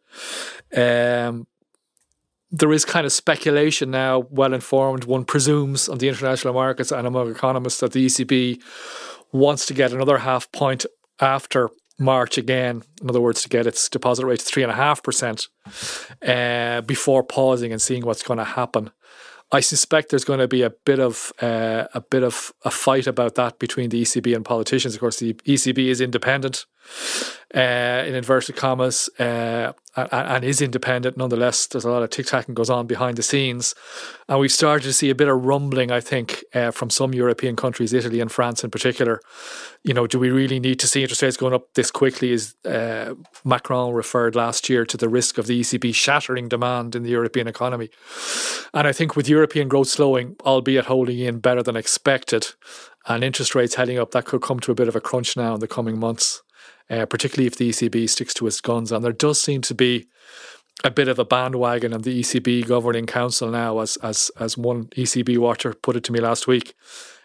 Um, 0.76 1.48
there 2.51 2.71
is 2.71 2.86
kind 2.86 3.05
of 3.05 3.12
speculation 3.12 3.91
now, 3.91 4.25
well 4.29 4.53
informed, 4.53 5.03
one 5.03 5.25
presumes 5.25 5.89
on 5.89 5.97
the 5.97 6.07
international 6.07 6.53
markets 6.53 6.91
and 6.91 7.05
among 7.05 7.29
economists 7.29 7.79
that 7.81 7.91
the 7.91 8.05
ECB 8.05 8.62
wants 9.31 9.65
to 9.65 9.73
get 9.73 9.91
another 9.91 10.19
half 10.19 10.51
point 10.51 10.86
after 11.19 11.69
March 11.99 12.38
again. 12.38 12.83
In 13.01 13.10
other 13.10 13.21
words, 13.21 13.41
to 13.43 13.49
get 13.49 13.67
its 13.67 13.89
deposit 13.89 14.25
rate 14.25 14.39
to 14.39 14.45
three 14.45 14.63
and 14.63 14.71
a 14.71 14.75
half 14.75 15.03
percent 15.03 15.47
uh, 16.25 16.81
before 16.81 17.23
pausing 17.23 17.71
and 17.71 17.81
seeing 17.81 18.05
what's 18.05 18.23
going 18.23 18.38
to 18.38 18.43
happen. 18.43 18.91
I 19.51 19.62
suspect 19.62 20.10
there's 20.10 20.25
going 20.25 20.39
to 20.39 20.47
be 20.47 20.62
a 20.62 20.69
bit 20.69 20.99
of 20.99 21.31
uh, 21.41 21.86
a 21.93 22.01
bit 22.01 22.23
of 22.23 22.51
a 22.65 22.71
fight 22.71 23.07
about 23.07 23.36
that 23.36 23.60
between 23.60 23.89
the 23.89 24.01
ECB 24.01 24.36
and 24.36 24.43
politicians. 24.43 24.93
Of 24.93 24.99
course, 24.99 25.19
the 25.19 25.33
ECB 25.33 25.88
is 25.88 26.01
independent, 26.01 26.65
uh, 27.56 28.04
in 28.06 28.13
inverted 28.13 28.58
commas, 28.58 29.10
uh, 29.19 29.71
and, 29.95 30.10
and, 30.12 30.43
is 30.43 30.62
independent. 30.62 31.15
Nonetheless, 31.15 31.67
there's 31.67 31.86
a 31.86 31.89
lot 31.89 32.04
of 32.04 32.10
tic 32.10 32.26
tacking 32.26 32.54
goes 32.54 32.69
on 32.69 32.88
behind 32.88 33.17
the 33.17 33.23
scenes, 33.23 33.73
and 34.28 34.39
we've 34.39 34.52
started 34.52 34.84
to 34.84 34.93
see 34.93 35.10
a 35.10 35.15
bit 35.15 35.30
of 35.30 35.45
rumbling. 35.45 35.89
I 35.89 36.02
think 36.02 36.43
uh, 36.54 36.71
from 36.71 36.89
some 36.89 37.13
European 37.13 37.56
countries, 37.56 37.93
Italy 37.93 38.19
and 38.19 38.32
France 38.32 38.63
in 38.63 38.69
particular. 38.69 39.21
You 39.84 39.93
know, 39.93 40.08
do 40.08 40.19
we 40.19 40.30
really 40.30 40.60
need 40.60 40.80
to 40.82 40.88
see 40.88 41.04
interest 41.04 41.21
rates 41.21 41.38
going 41.38 41.54
up 41.54 41.73
this 41.76 41.89
quickly? 41.89 42.34
Is 42.34 42.56
uh, 42.65 43.13
Macron 43.45 43.93
referred 43.93 44.36
last 44.36 44.69
year 44.69 44.86
to 44.86 44.97
the 44.97 45.08
risk 45.08 45.38
of 45.38 45.47
the 45.47 45.62
ECB 45.62 45.95
shattering 45.95 46.50
demand 46.50 46.95
in 46.95 47.04
the 47.04 47.12
European 47.12 47.47
economy, 47.47 47.89
and 48.73 48.88
I 48.88 48.91
think 48.91 49.15
with 49.15 49.30
European 49.30 49.69
growth 49.69 49.88
slowing, 49.88 50.36
albeit 50.41 50.88
holding 50.88 51.19
in 51.19 51.39
better 51.39 51.63
than 51.63 51.78
expected, 51.78 52.47
and 53.08 53.23
interest 53.23 53.56
rates 53.56 53.76
heading 53.76 53.97
up, 53.97 54.12
that 54.12 54.26
could 54.26 54.41
come 54.41 54.60
to 54.60 54.71
a 54.73 54.76
bit 54.76 54.89
of 54.89 54.97
a 54.97 55.02
crunch 55.02 55.38
now 55.38 55.54
in 55.54 55.62
the 55.62 55.67
coming 55.67 55.97
months 55.97 56.43
uh, 56.89 57.06
particularly 57.06 57.47
if 57.47 57.58
the 57.58 57.69
ECB 57.69 58.10
sticks 58.10 58.34
to 58.36 58.47
its 58.47 58.62
guns. 58.62 58.91
And 58.91 59.04
there 59.04 59.12
does 59.12 59.41
seem 59.41 59.62
to 59.62 59.76
be 59.76 60.08
a 60.84 60.91
bit 60.91 61.08
of 61.08 61.19
a 61.19 61.26
bandwagon 61.26 61.93
on 61.93 62.02
the 62.02 62.19
ECB 62.21 62.67
governing 62.67 63.06
council 63.06 63.50
now, 63.50 63.80
as 63.80 63.97
as 63.97 64.32
as 64.39 64.58
one 64.58 64.86
ECB 64.95 65.38
watcher 65.38 65.73
put 65.73 65.95
it 65.95 66.04
to 66.06 66.12
me 66.12 66.19
last 66.19 66.47
week, 66.47 66.76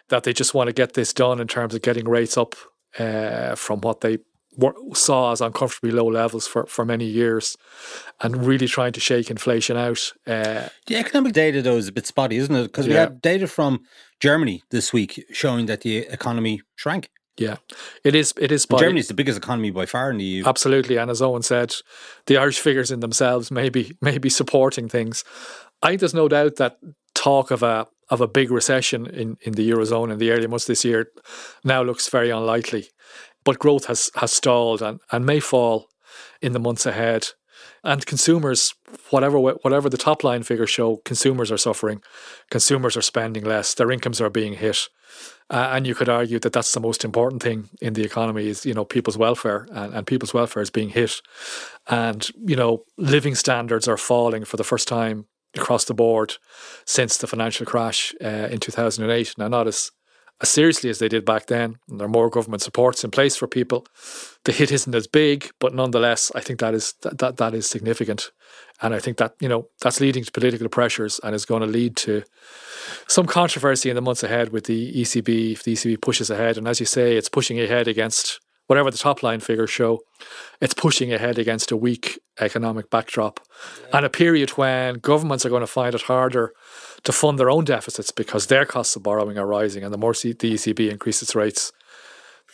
that 0.09 0.23
they 0.23 0.33
just 0.33 0.53
want 0.53 0.67
to 0.67 0.73
get 0.73 0.93
this 0.93 1.13
done 1.13 1.39
in 1.39 1.47
terms 1.47 1.75
of 1.75 1.81
getting 1.81 2.07
rates 2.07 2.37
up 2.37 2.55
uh, 2.99 3.55
from 3.55 3.81
what 3.81 4.01
they 4.01 4.17
saw 4.93 5.31
as 5.31 5.41
uncomfortably 5.41 5.91
low 5.91 6.05
levels 6.05 6.47
for, 6.47 6.65
for 6.67 6.85
many 6.85 7.05
years 7.05 7.57
and 8.21 8.45
really 8.45 8.67
trying 8.67 8.93
to 8.93 8.99
shake 8.99 9.31
inflation 9.31 9.77
out. 9.77 10.13
Uh, 10.27 10.67
the 10.87 10.95
economic 10.95 11.33
data, 11.33 11.61
though, 11.61 11.77
is 11.77 11.87
a 11.87 11.91
bit 11.91 12.05
spotty, 12.05 12.37
isn't 12.37 12.55
it? 12.55 12.63
Because 12.63 12.87
we 12.87 12.93
had 12.93 13.21
data 13.21 13.47
from 13.47 13.79
Germany 14.19 14.63
this 14.69 14.93
week 14.93 15.25
showing 15.31 15.65
that 15.67 15.81
the 15.81 15.97
economy 15.97 16.61
shrank. 16.75 17.09
Yeah, 17.37 17.57
it 18.03 18.13
is. 18.13 18.33
It 18.39 18.51
is. 18.51 18.67
Germany 18.67 18.99
is 18.99 19.07
the 19.07 19.15
biggest 19.15 19.37
economy 19.37 19.71
by 19.71 19.87
far 19.87 20.11
in 20.11 20.17
the 20.17 20.23
EU. 20.23 20.43
Absolutely, 20.45 20.97
and 20.97 21.09
as 21.09 21.19
Eoin 21.19 21.43
said, 21.43 21.73
the 22.27 22.37
Irish 22.37 22.59
figures 22.59 22.91
in 22.91 22.99
themselves 22.99 23.49
may 23.49 23.69
be, 23.69 23.97
may 24.01 24.17
be 24.19 24.29
supporting 24.29 24.87
things. 24.87 25.23
I 25.81 25.89
think 25.89 25.99
there's 25.99 26.13
no 26.13 26.27
doubt 26.27 26.57
that 26.57 26.77
talk 27.15 27.51
of 27.51 27.63
a 27.63 27.87
of 28.09 28.21
a 28.21 28.27
big 28.27 28.51
recession 28.51 29.07
in, 29.07 29.37
in 29.41 29.53
the 29.53 29.69
eurozone 29.69 30.11
in 30.11 30.19
the 30.19 30.29
early 30.29 30.45
months 30.45 30.65
this 30.65 30.85
year 30.85 31.09
now 31.63 31.81
looks 31.81 32.09
very 32.09 32.29
unlikely. 32.29 32.89
But 33.43 33.59
growth 33.59 33.85
has 33.85 34.11
has 34.15 34.31
stalled 34.31 34.81
and, 34.81 34.99
and 35.11 35.25
may 35.25 35.39
fall 35.39 35.89
in 36.41 36.53
the 36.53 36.59
months 36.59 36.85
ahead. 36.85 37.29
And 37.83 38.05
consumers, 38.05 38.73
whatever 39.09 39.39
whatever 39.39 39.89
the 39.89 39.97
top 39.97 40.23
line 40.23 40.43
figures 40.43 40.69
show, 40.69 40.97
consumers 40.97 41.51
are 41.51 41.57
suffering. 41.57 42.01
Consumers 42.51 42.95
are 42.95 43.01
spending 43.01 43.43
less. 43.43 43.73
Their 43.73 43.91
incomes 43.91 44.21
are 44.21 44.29
being 44.29 44.53
hit. 44.53 44.87
Uh, 45.49 45.69
and 45.73 45.85
you 45.85 45.93
could 45.93 46.09
argue 46.09 46.39
that 46.39 46.53
that's 46.53 46.73
the 46.73 46.79
most 46.79 47.03
important 47.03 47.43
thing 47.43 47.69
in 47.81 47.93
the 47.93 48.03
economy 48.03 48.47
is, 48.47 48.65
you 48.65 48.73
know, 48.73 48.85
people's 48.85 49.17
welfare 49.17 49.67
and, 49.71 49.93
and 49.93 50.07
people's 50.07 50.33
welfare 50.33 50.63
is 50.63 50.69
being 50.69 50.89
hit. 50.89 51.21
And, 51.87 52.27
you 52.45 52.55
know, 52.55 52.83
living 52.97 53.35
standards 53.35 53.87
are 53.87 53.97
falling 53.97 54.45
for 54.45 54.57
the 54.57 54.63
first 54.63 54.87
time 54.87 55.25
across 55.55 55.85
the 55.85 55.93
board 55.93 56.35
since 56.85 57.17
the 57.17 57.27
financial 57.27 57.65
crash 57.65 58.13
uh, 58.23 58.47
in 58.49 58.59
2008. 58.59 59.35
Now, 59.37 59.47
not 59.47 59.67
as 59.67 59.91
as 60.43 60.49
seriously 60.49 60.89
as 60.89 60.99
they 60.99 61.07
did 61.07 61.23
back 61.23 61.47
then. 61.47 61.77
And 61.89 61.99
there 61.99 62.05
are 62.05 62.09
more 62.09 62.29
government 62.29 62.61
supports 62.61 63.03
in 63.03 63.11
place 63.11 63.35
for 63.35 63.47
people. 63.47 63.87
The 64.43 64.51
hit 64.51 64.71
isn't 64.71 64.93
as 64.93 65.07
big, 65.07 65.49
but 65.59 65.73
nonetheless, 65.73 66.31
I 66.35 66.41
think 66.41 66.59
that 66.59 66.73
is 66.73 66.93
that 67.01 67.17
that, 67.19 67.37
that 67.37 67.53
is 67.55 67.65
significant. 67.65 68.29
And 68.81 68.93
I 68.93 68.99
think 68.99 69.17
that, 69.17 69.35
you 69.39 69.47
know, 69.47 69.69
that's 69.81 70.01
leading 70.01 70.25
to 70.25 70.31
political 70.31 70.67
pressures 70.67 71.19
and 71.23 71.33
is 71.33 71.45
going 71.45 71.61
to 71.61 71.67
lead 71.67 71.95
to 71.97 72.23
some 73.07 73.25
controversy 73.25 73.89
in 73.89 73.95
the 73.95 74.01
months 74.01 74.23
ahead 74.23 74.49
with 74.49 74.65
the 74.65 74.93
ECB 74.93 75.53
if 75.53 75.63
the 75.63 75.73
ECB 75.73 76.01
pushes 76.01 76.29
ahead. 76.29 76.57
And 76.57 76.67
as 76.67 76.81
you 76.81 76.85
say, 76.85 77.15
it's 77.15 77.29
pushing 77.29 77.59
ahead 77.59 77.87
against 77.87 78.41
whatever 78.67 78.89
the 78.89 78.97
top 78.97 79.23
line 79.23 79.39
figures 79.39 79.69
show, 79.69 79.99
it's 80.61 80.73
pushing 80.73 81.11
ahead 81.13 81.37
against 81.37 81.71
a 81.71 81.77
weak 81.77 82.19
economic 82.39 82.89
backdrop 82.89 83.39
yeah. 83.81 83.97
and 83.97 84.05
a 84.05 84.09
period 84.09 84.51
when 84.51 84.95
governments 84.95 85.45
are 85.45 85.49
going 85.49 85.61
to 85.61 85.67
find 85.67 85.93
it 85.93 86.03
harder 86.03 86.53
to 87.03 87.11
fund 87.11 87.37
their 87.37 87.49
own 87.49 87.63
deficits 87.65 88.11
because 88.11 88.47
their 88.47 88.65
costs 88.65 88.95
of 88.95 89.03
borrowing 89.03 89.37
are 89.37 89.45
rising. 89.45 89.83
And 89.83 89.93
the 89.93 89.97
more 89.97 90.13
the 90.13 90.33
ECB 90.33 90.89
increases 90.89 91.23
its 91.23 91.35
rates, 91.35 91.71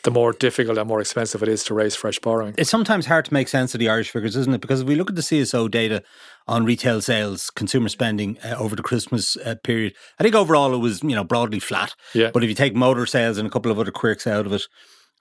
the 0.04 0.12
more 0.12 0.32
difficult 0.32 0.78
and 0.78 0.88
more 0.88 1.02
expensive 1.02 1.44
it 1.44 1.50
is 1.50 1.64
to 1.66 1.74
raise 1.74 1.96
fresh 1.96 2.20
borrowing. 2.20 2.56
It's 2.58 2.70
sometimes 2.70 3.06
hard 3.06 3.26
to 3.26 3.34
make 3.34 3.48
sense 3.48 3.74
of 3.76 3.80
the 3.80 3.90
Irish 3.90 4.10
figures, 4.10 4.36
isn't 4.36 4.54
it? 4.54 4.62
Because 4.62 4.82
if 4.82 4.88
we 4.88 4.96
look 4.96 5.10
at 5.10 5.16
the 5.16 5.22
CSO 5.22 5.70
data 5.70 6.04
on 6.48 6.66
retail 6.66 7.02
sales, 7.02 7.50
consumer 7.50 7.90
spending 7.90 8.38
uh, 8.40 8.56
over 8.58 8.76
the 8.76 8.84
Christmas 8.84 9.36
uh, 9.38 9.56
period, 9.64 9.94
I 10.18 10.24
think 10.24 10.36
overall 10.36 10.74
it 10.74 10.78
was 10.78 11.04
you 11.04 11.16
know 11.16 11.24
broadly 11.24 11.60
flat. 11.60 11.96
Yeah. 12.14 12.32
But 12.34 12.44
if 12.44 12.50
you 12.50 12.56
take 12.56 12.76
motor 12.76 13.06
sales 13.06 13.38
and 13.38 13.48
a 13.48 13.52
couple 13.52 13.72
of 13.72 13.80
other 13.80 13.92
quirks 13.92 14.26
out 14.26 14.46
of 14.46 14.54
it, 14.54 14.64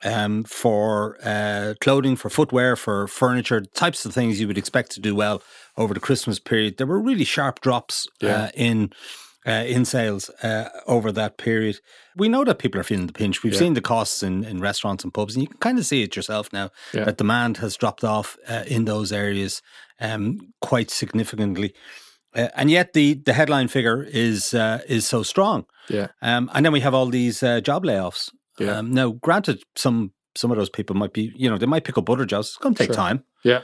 um, 0.05 0.45
for 0.45 1.19
uh, 1.25 1.75
clothing, 1.81 2.17
for 2.17 2.31
footwear, 2.31 2.77
for 2.77 3.09
furniture, 3.09 3.61
types 3.61 4.05
of 4.05 4.15
things 4.15 4.41
you 4.41 4.47
would 4.47 4.59
expect 4.59 4.91
to 4.93 5.01
do 5.01 5.15
well 5.15 5.43
over 5.77 5.95
the 5.95 6.01
Christmas 6.01 6.39
period, 6.39 6.77
there 6.77 6.87
were 6.87 7.01
really 7.01 7.25
sharp 7.25 7.61
drops 7.61 8.07
yeah. 8.21 8.45
uh, 8.45 8.51
in 8.55 8.91
uh, 9.47 9.65
in 9.67 9.85
sales 9.85 10.29
uh, 10.43 10.69
over 10.87 11.11
that 11.11 11.39
period. 11.39 11.81
We 12.17 12.29
know 12.29 12.45
that 12.45 12.59
people 12.59 12.81
are 12.81 12.85
feeling 12.85 13.07
the 13.07 13.13
pinch. 13.13 13.43
We've 13.43 13.53
yeah. 13.53 13.59
seen 13.59 13.75
the 13.75 13.81
costs 13.81 14.23
in, 14.23 14.45
in 14.45 14.61
restaurants 14.61 15.05
and 15.05 15.15
pubs, 15.15 15.35
and 15.35 15.43
you 15.43 15.49
can 15.49 15.59
kind 15.59 15.79
of 15.79 15.87
see 15.87 16.03
it 16.03 16.17
yourself 16.17 16.53
now 16.53 16.71
yeah. 16.93 17.05
that 17.05 17.17
demand 17.17 17.57
has 17.59 17.77
dropped 17.77 18.05
off 18.05 18.37
uh, 18.47 18.65
in 18.67 18.85
those 18.85 19.11
areas 19.11 19.63
um, 20.01 20.53
quite 20.61 20.91
significantly. 20.91 21.73
Uh, 22.35 22.49
and 22.55 22.71
yet 22.71 22.93
the, 22.93 23.15
the 23.15 23.33
headline 23.33 23.69
figure 23.69 24.03
is 24.03 24.53
uh, 24.53 24.83
is 24.87 25.09
so 25.09 25.23
strong. 25.23 25.65
Yeah. 25.89 26.09
Um, 26.21 26.51
and 26.53 26.67
then 26.67 26.73
we 26.73 26.81
have 26.81 26.95
all 26.95 27.07
these 27.07 27.43
uh, 27.43 27.61
job 27.61 27.85
layoffs. 27.85 28.31
Yeah. 28.59 28.79
Um, 28.79 28.93
now, 28.93 29.11
granted, 29.11 29.63
some 29.77 30.13
some 30.37 30.51
of 30.51 30.57
those 30.57 30.71
people 30.71 30.95
might 30.97 31.13
be, 31.13 31.33
you 31.35 31.51
know, 31.51 31.59
they 31.59 31.67
might 31.67 31.85
pick 31.85 31.99
up 31.99 32.09
other 32.09 32.25
jobs. 32.25 32.49
It's 32.49 32.57
going 32.57 32.75
to 32.75 32.79
take 32.79 32.89
sure. 32.89 32.95
time. 32.95 33.25
Yeah. 33.43 33.63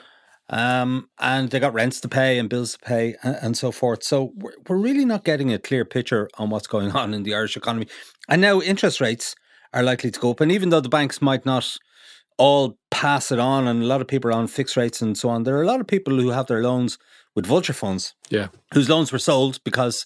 Um, 0.51 1.09
and 1.18 1.51
they 1.51 1.61
got 1.61 1.72
rents 1.72 2.01
to 2.01 2.09
pay 2.09 2.38
and 2.38 2.51
bills 2.51 2.72
to 2.72 2.78
pay 2.80 3.14
and, 3.22 3.36
and 3.40 3.57
so 3.57 3.70
forth. 3.70 4.03
So 4.03 4.32
we're, 4.36 4.53
we're 4.68 4.76
really 4.76 5.05
not 5.05 5.24
getting 5.24 5.53
a 5.53 5.59
clear 5.59 5.84
picture 5.84 6.28
on 6.36 6.51
what's 6.51 6.66
going 6.66 6.90
on 6.92 7.14
in 7.14 7.22
the 7.22 7.34
Irish 7.34 7.57
economy. 7.57 7.86
And 8.28 8.42
now 8.42 8.61
interest 8.61 9.01
rates 9.01 9.34
are 9.72 9.82
likely 9.82 10.11
to 10.11 10.20
go 10.20 10.32
up. 10.32 10.40
And 10.40 10.53
even 10.53 10.70
though 10.70 10.80
the 10.80 10.88
banks 10.88 11.22
might 11.22 11.47
not 11.47 11.76
all 12.36 12.76
pass 12.90 13.30
it 13.30 13.38
on, 13.38 13.66
and 13.66 13.82
a 13.82 13.86
lot 13.86 14.01
of 14.01 14.09
people 14.09 14.30
are 14.30 14.34
on 14.34 14.49
fixed 14.49 14.76
rates 14.76 15.01
and 15.01 15.16
so 15.16 15.28
on, 15.28 15.45
there 15.45 15.57
are 15.57 15.62
a 15.62 15.66
lot 15.66 15.80
of 15.80 15.86
people 15.86 16.18
who 16.18 16.30
have 16.30 16.47
their 16.47 16.62
loans 16.62 16.99
with 17.34 17.47
vulture 17.47 17.72
funds. 17.72 18.14
Yeah. 18.30 18.49
Whose 18.72 18.88
loans 18.88 19.12
were 19.12 19.18
sold 19.18 19.61
because 19.64 20.05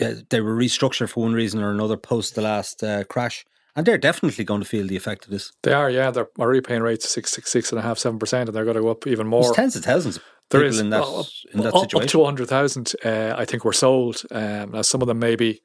uh, 0.00 0.14
they 0.30 0.40
were 0.40 0.56
restructured 0.56 1.10
for 1.10 1.22
one 1.22 1.32
reason 1.32 1.62
or 1.62 1.70
another 1.70 1.96
post 1.96 2.34
the 2.34 2.42
last 2.42 2.82
uh, 2.82 3.04
crash. 3.04 3.44
And 3.76 3.84
they're 3.84 3.98
definitely 3.98 4.42
going 4.44 4.62
to 4.62 4.66
feel 4.66 4.86
the 4.86 4.96
effect 4.96 5.26
of 5.26 5.30
this. 5.30 5.52
They 5.62 5.74
are, 5.74 5.90
yeah. 5.90 6.10
They're 6.10 6.28
already 6.38 6.62
paying 6.62 6.80
rates 6.80 7.08
six, 7.08 7.30
six, 7.30 7.50
six 7.50 7.70
and 7.70 7.78
a 7.78 7.82
half, 7.82 7.98
seven 7.98 8.18
percent, 8.18 8.48
and 8.48 8.56
they're 8.56 8.64
going 8.64 8.76
to 8.76 8.82
go 8.82 8.88
up 8.88 9.06
even 9.06 9.26
more. 9.26 9.42
There's 9.42 9.56
tens 9.56 9.76
of 9.76 9.84
thousands. 9.84 10.16
Of 10.16 10.22
there 10.50 10.64
is 10.64 10.80
in 10.80 10.90
that 10.90 11.02
up, 11.02 11.26
in 11.52 11.60
that 11.60 11.74
situation. 11.74 12.02
Up 12.02 12.08
to 12.08 12.24
hundred 12.24 12.48
thousand, 12.48 12.94
uh, 13.04 13.34
I 13.36 13.44
think, 13.44 13.64
were 13.64 13.74
sold. 13.74 14.22
Um, 14.30 14.72
now 14.72 14.82
some 14.82 15.02
of 15.02 15.08
them 15.08 15.18
maybe, 15.18 15.60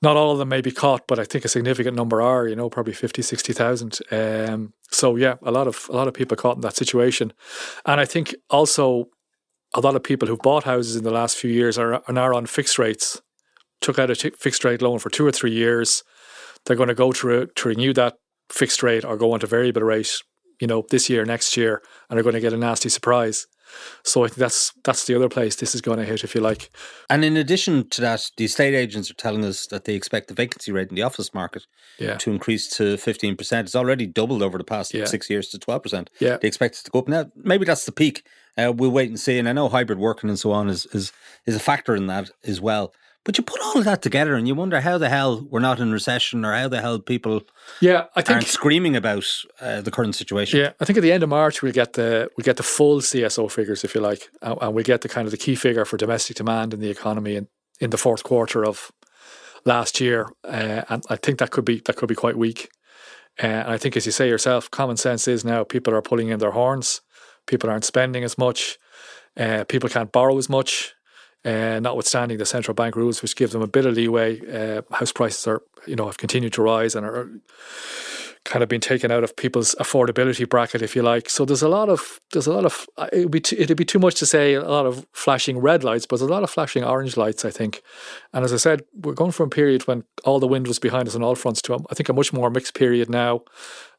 not 0.00 0.16
all 0.16 0.32
of 0.32 0.38
them 0.38 0.48
may 0.48 0.62
be 0.62 0.70
caught, 0.70 1.06
but 1.06 1.18
I 1.18 1.24
think 1.24 1.44
a 1.44 1.48
significant 1.48 1.96
number 1.96 2.22
are. 2.22 2.48
You 2.48 2.56
know, 2.56 2.70
probably 2.70 2.94
50, 2.94 3.20
60,000. 3.20 3.98
Um, 4.10 4.72
so 4.90 5.16
yeah, 5.16 5.34
a 5.42 5.50
lot 5.50 5.66
of 5.66 5.86
a 5.90 5.92
lot 5.92 6.08
of 6.08 6.14
people 6.14 6.38
caught 6.38 6.56
in 6.56 6.62
that 6.62 6.76
situation, 6.76 7.34
and 7.84 8.00
I 8.00 8.06
think 8.06 8.34
also 8.48 9.10
a 9.74 9.80
lot 9.80 9.96
of 9.96 10.02
people 10.02 10.28
who've 10.28 10.38
bought 10.38 10.64
houses 10.64 10.96
in 10.96 11.04
the 11.04 11.10
last 11.10 11.36
few 11.36 11.50
years 11.50 11.76
are, 11.76 11.94
are 11.94 12.12
now 12.12 12.34
on 12.34 12.46
fixed 12.46 12.78
rates. 12.78 13.20
Took 13.80 13.98
out 13.98 14.08
a 14.08 14.16
t- 14.16 14.30
fixed 14.30 14.64
rate 14.64 14.80
loan 14.80 14.98
for 14.98 15.10
two 15.10 15.26
or 15.26 15.32
three 15.32 15.52
years 15.52 16.04
they're 16.66 16.76
going 16.76 16.88
to 16.88 16.94
go 16.94 17.12
to, 17.12 17.46
to 17.46 17.68
renew 17.68 17.92
that 17.94 18.14
fixed 18.50 18.82
rate 18.82 19.04
or 19.04 19.16
go 19.16 19.32
on 19.32 19.40
to 19.40 19.46
variable 19.46 19.82
rate, 19.82 20.10
you 20.60 20.66
know, 20.66 20.84
this 20.90 21.08
year, 21.10 21.24
next 21.24 21.56
year, 21.56 21.82
and 22.08 22.16
they're 22.16 22.22
going 22.22 22.34
to 22.34 22.40
get 22.40 22.52
a 22.52 22.56
nasty 22.56 22.88
surprise. 22.88 23.46
So 24.04 24.22
I 24.22 24.28
think 24.28 24.36
that's 24.36 24.72
that's 24.84 25.06
the 25.06 25.16
other 25.16 25.28
place 25.28 25.56
this 25.56 25.74
is 25.74 25.80
going 25.80 25.98
to 25.98 26.04
hit, 26.04 26.22
if 26.22 26.34
you 26.34 26.40
like. 26.40 26.70
And 27.10 27.24
in 27.24 27.36
addition 27.36 27.88
to 27.90 28.00
that, 28.02 28.30
the 28.36 28.44
estate 28.44 28.74
agents 28.74 29.10
are 29.10 29.14
telling 29.14 29.44
us 29.44 29.66
that 29.68 29.84
they 29.84 29.94
expect 29.94 30.28
the 30.28 30.34
vacancy 30.34 30.70
rate 30.70 30.90
in 30.90 30.94
the 30.94 31.02
office 31.02 31.34
market 31.34 31.66
yeah. 31.98 32.16
to 32.18 32.30
increase 32.30 32.68
to 32.76 32.96
fifteen 32.98 33.36
percent. 33.36 33.66
It's 33.66 33.74
already 33.74 34.06
doubled 34.06 34.42
over 34.42 34.58
the 34.58 34.64
past 34.64 34.94
yeah. 34.94 35.06
six 35.06 35.28
years 35.28 35.48
to 35.48 35.58
twelve 35.58 35.82
percent. 35.82 36.10
Yeah, 36.20 36.36
they 36.36 36.46
expect 36.46 36.76
it 36.76 36.84
to 36.84 36.90
go 36.90 37.00
up. 37.00 37.08
Now, 37.08 37.24
maybe 37.34 37.64
that's 37.64 37.86
the 37.86 37.92
peak. 37.92 38.24
Uh, 38.56 38.72
we'll 38.76 38.92
wait 38.92 39.08
and 39.08 39.18
see. 39.18 39.38
And 39.38 39.48
I 39.48 39.52
know 39.52 39.68
hybrid 39.68 39.98
working 39.98 40.30
and 40.30 40.38
so 40.38 40.52
on 40.52 40.68
is 40.68 40.86
is 40.92 41.12
is 41.46 41.56
a 41.56 41.60
factor 41.60 41.96
in 41.96 42.06
that 42.06 42.30
as 42.44 42.60
well. 42.60 42.92
But 43.24 43.38
you 43.38 43.44
put 43.44 43.60
all 43.62 43.78
of 43.78 43.84
that 43.84 44.02
together 44.02 44.34
and 44.34 44.46
you 44.46 44.54
wonder 44.54 44.82
how 44.82 44.98
the 44.98 45.08
hell 45.08 45.46
we're 45.50 45.60
not 45.60 45.80
in 45.80 45.92
recession 45.92 46.44
or 46.44 46.52
how 46.52 46.68
the 46.68 46.82
hell 46.82 46.98
people 46.98 47.42
yeah, 47.80 48.04
I 48.14 48.20
think, 48.20 48.36
aren't 48.36 48.46
screaming 48.46 48.96
about 48.96 49.24
uh, 49.62 49.80
the 49.80 49.90
current 49.90 50.14
situation. 50.14 50.60
Yeah, 50.60 50.72
I 50.78 50.84
think 50.84 50.98
at 50.98 51.02
the 51.02 51.10
end 51.12 51.22
of 51.22 51.30
March 51.30 51.62
we'll 51.62 51.72
get 51.72 51.94
the 51.94 52.30
we 52.36 52.44
get 52.44 52.58
the 52.58 52.62
full 52.62 53.00
CSO 53.00 53.50
figures, 53.50 53.82
if 53.82 53.94
you 53.94 54.02
like, 54.02 54.28
and, 54.42 54.58
and 54.60 54.74
we 54.74 54.82
get 54.82 55.00
the 55.00 55.08
kind 55.08 55.26
of 55.26 55.30
the 55.30 55.38
key 55.38 55.54
figure 55.54 55.86
for 55.86 55.96
domestic 55.96 56.36
demand 56.36 56.74
in 56.74 56.80
the 56.80 56.90
economy 56.90 57.36
in, 57.36 57.48
in 57.80 57.90
the 57.90 57.96
fourth 57.96 58.24
quarter 58.24 58.64
of 58.64 58.92
last 59.64 60.00
year, 60.00 60.28
uh, 60.44 60.82
and 60.90 61.02
I 61.08 61.16
think 61.16 61.38
that 61.38 61.50
could 61.50 61.64
be 61.64 61.80
that 61.86 61.96
could 61.96 62.10
be 62.10 62.14
quite 62.14 62.36
weak. 62.36 62.68
Uh, 63.42 63.46
and 63.46 63.72
I 63.72 63.78
think, 63.78 63.96
as 63.96 64.04
you 64.04 64.12
say 64.12 64.28
yourself, 64.28 64.70
common 64.70 64.98
sense 64.98 65.26
is 65.26 65.46
now 65.46 65.64
people 65.64 65.94
are 65.94 66.02
pulling 66.02 66.28
in 66.28 66.40
their 66.40 66.52
horns. 66.52 67.00
People 67.46 67.70
aren't 67.70 67.84
spending 67.84 68.22
as 68.22 68.36
much. 68.36 68.78
Uh, 69.36 69.64
people 69.64 69.88
can't 69.88 70.12
borrow 70.12 70.36
as 70.36 70.48
much 70.48 70.93
uh, 71.44 71.78
notwithstanding 71.80 72.38
the 72.38 72.46
central 72.46 72.74
bank 72.74 72.96
rules, 72.96 73.22
which 73.22 73.36
give 73.36 73.50
them 73.50 73.62
a 73.62 73.66
bit 73.66 73.86
of 73.86 73.94
leeway. 73.94 74.40
Uh, 74.50 74.82
house 74.94 75.12
prices 75.12 75.46
are, 75.46 75.62
you 75.86 75.96
know, 75.96 76.06
have 76.06 76.18
continued 76.18 76.52
to 76.54 76.62
rise 76.62 76.94
and 76.94 77.04
are 77.06 77.30
kind 78.44 78.62
of 78.62 78.68
been 78.68 78.80
taken 78.80 79.10
out 79.10 79.24
of 79.24 79.36
people's 79.36 79.74
affordability 79.76 80.48
bracket, 80.48 80.82
if 80.82 80.94
you 80.94 81.02
like. 81.02 81.30
So 81.30 81.44
there's 81.44 81.62
a 81.62 81.68
lot 81.68 81.88
of 81.88 82.20
there's 82.32 82.46
a 82.46 82.52
lot 82.52 82.64
of 82.64 82.86
uh, 82.96 83.08
it'd 83.12 83.30
be 83.30 83.40
too, 83.40 83.56
it'd 83.58 83.76
be 83.76 83.84
too 83.84 83.98
much 83.98 84.16
to 84.16 84.26
say 84.26 84.54
a 84.54 84.62
lot 84.62 84.86
of 84.86 85.06
flashing 85.12 85.58
red 85.58 85.82
lights, 85.82 86.06
but 86.06 86.18
there's 86.18 86.30
a 86.30 86.32
lot 86.32 86.42
of 86.42 86.50
flashing 86.50 86.84
orange 86.84 87.16
lights, 87.16 87.44
I 87.44 87.50
think. 87.50 87.82
And 88.32 88.44
as 88.44 88.52
I 88.52 88.58
said, 88.58 88.82
we're 88.94 89.14
going 89.14 89.32
from 89.32 89.46
a 89.46 89.50
period 89.50 89.86
when 89.86 90.04
all 90.24 90.40
the 90.40 90.48
wind 90.48 90.66
was 90.66 90.78
behind 90.78 91.08
us 91.08 91.14
on 91.14 91.22
all 91.22 91.34
fronts 91.34 91.62
to 91.62 91.74
I 91.90 91.94
think 91.94 92.08
a 92.08 92.12
much 92.12 92.32
more 92.32 92.50
mixed 92.50 92.74
period 92.74 93.08
now, 93.08 93.42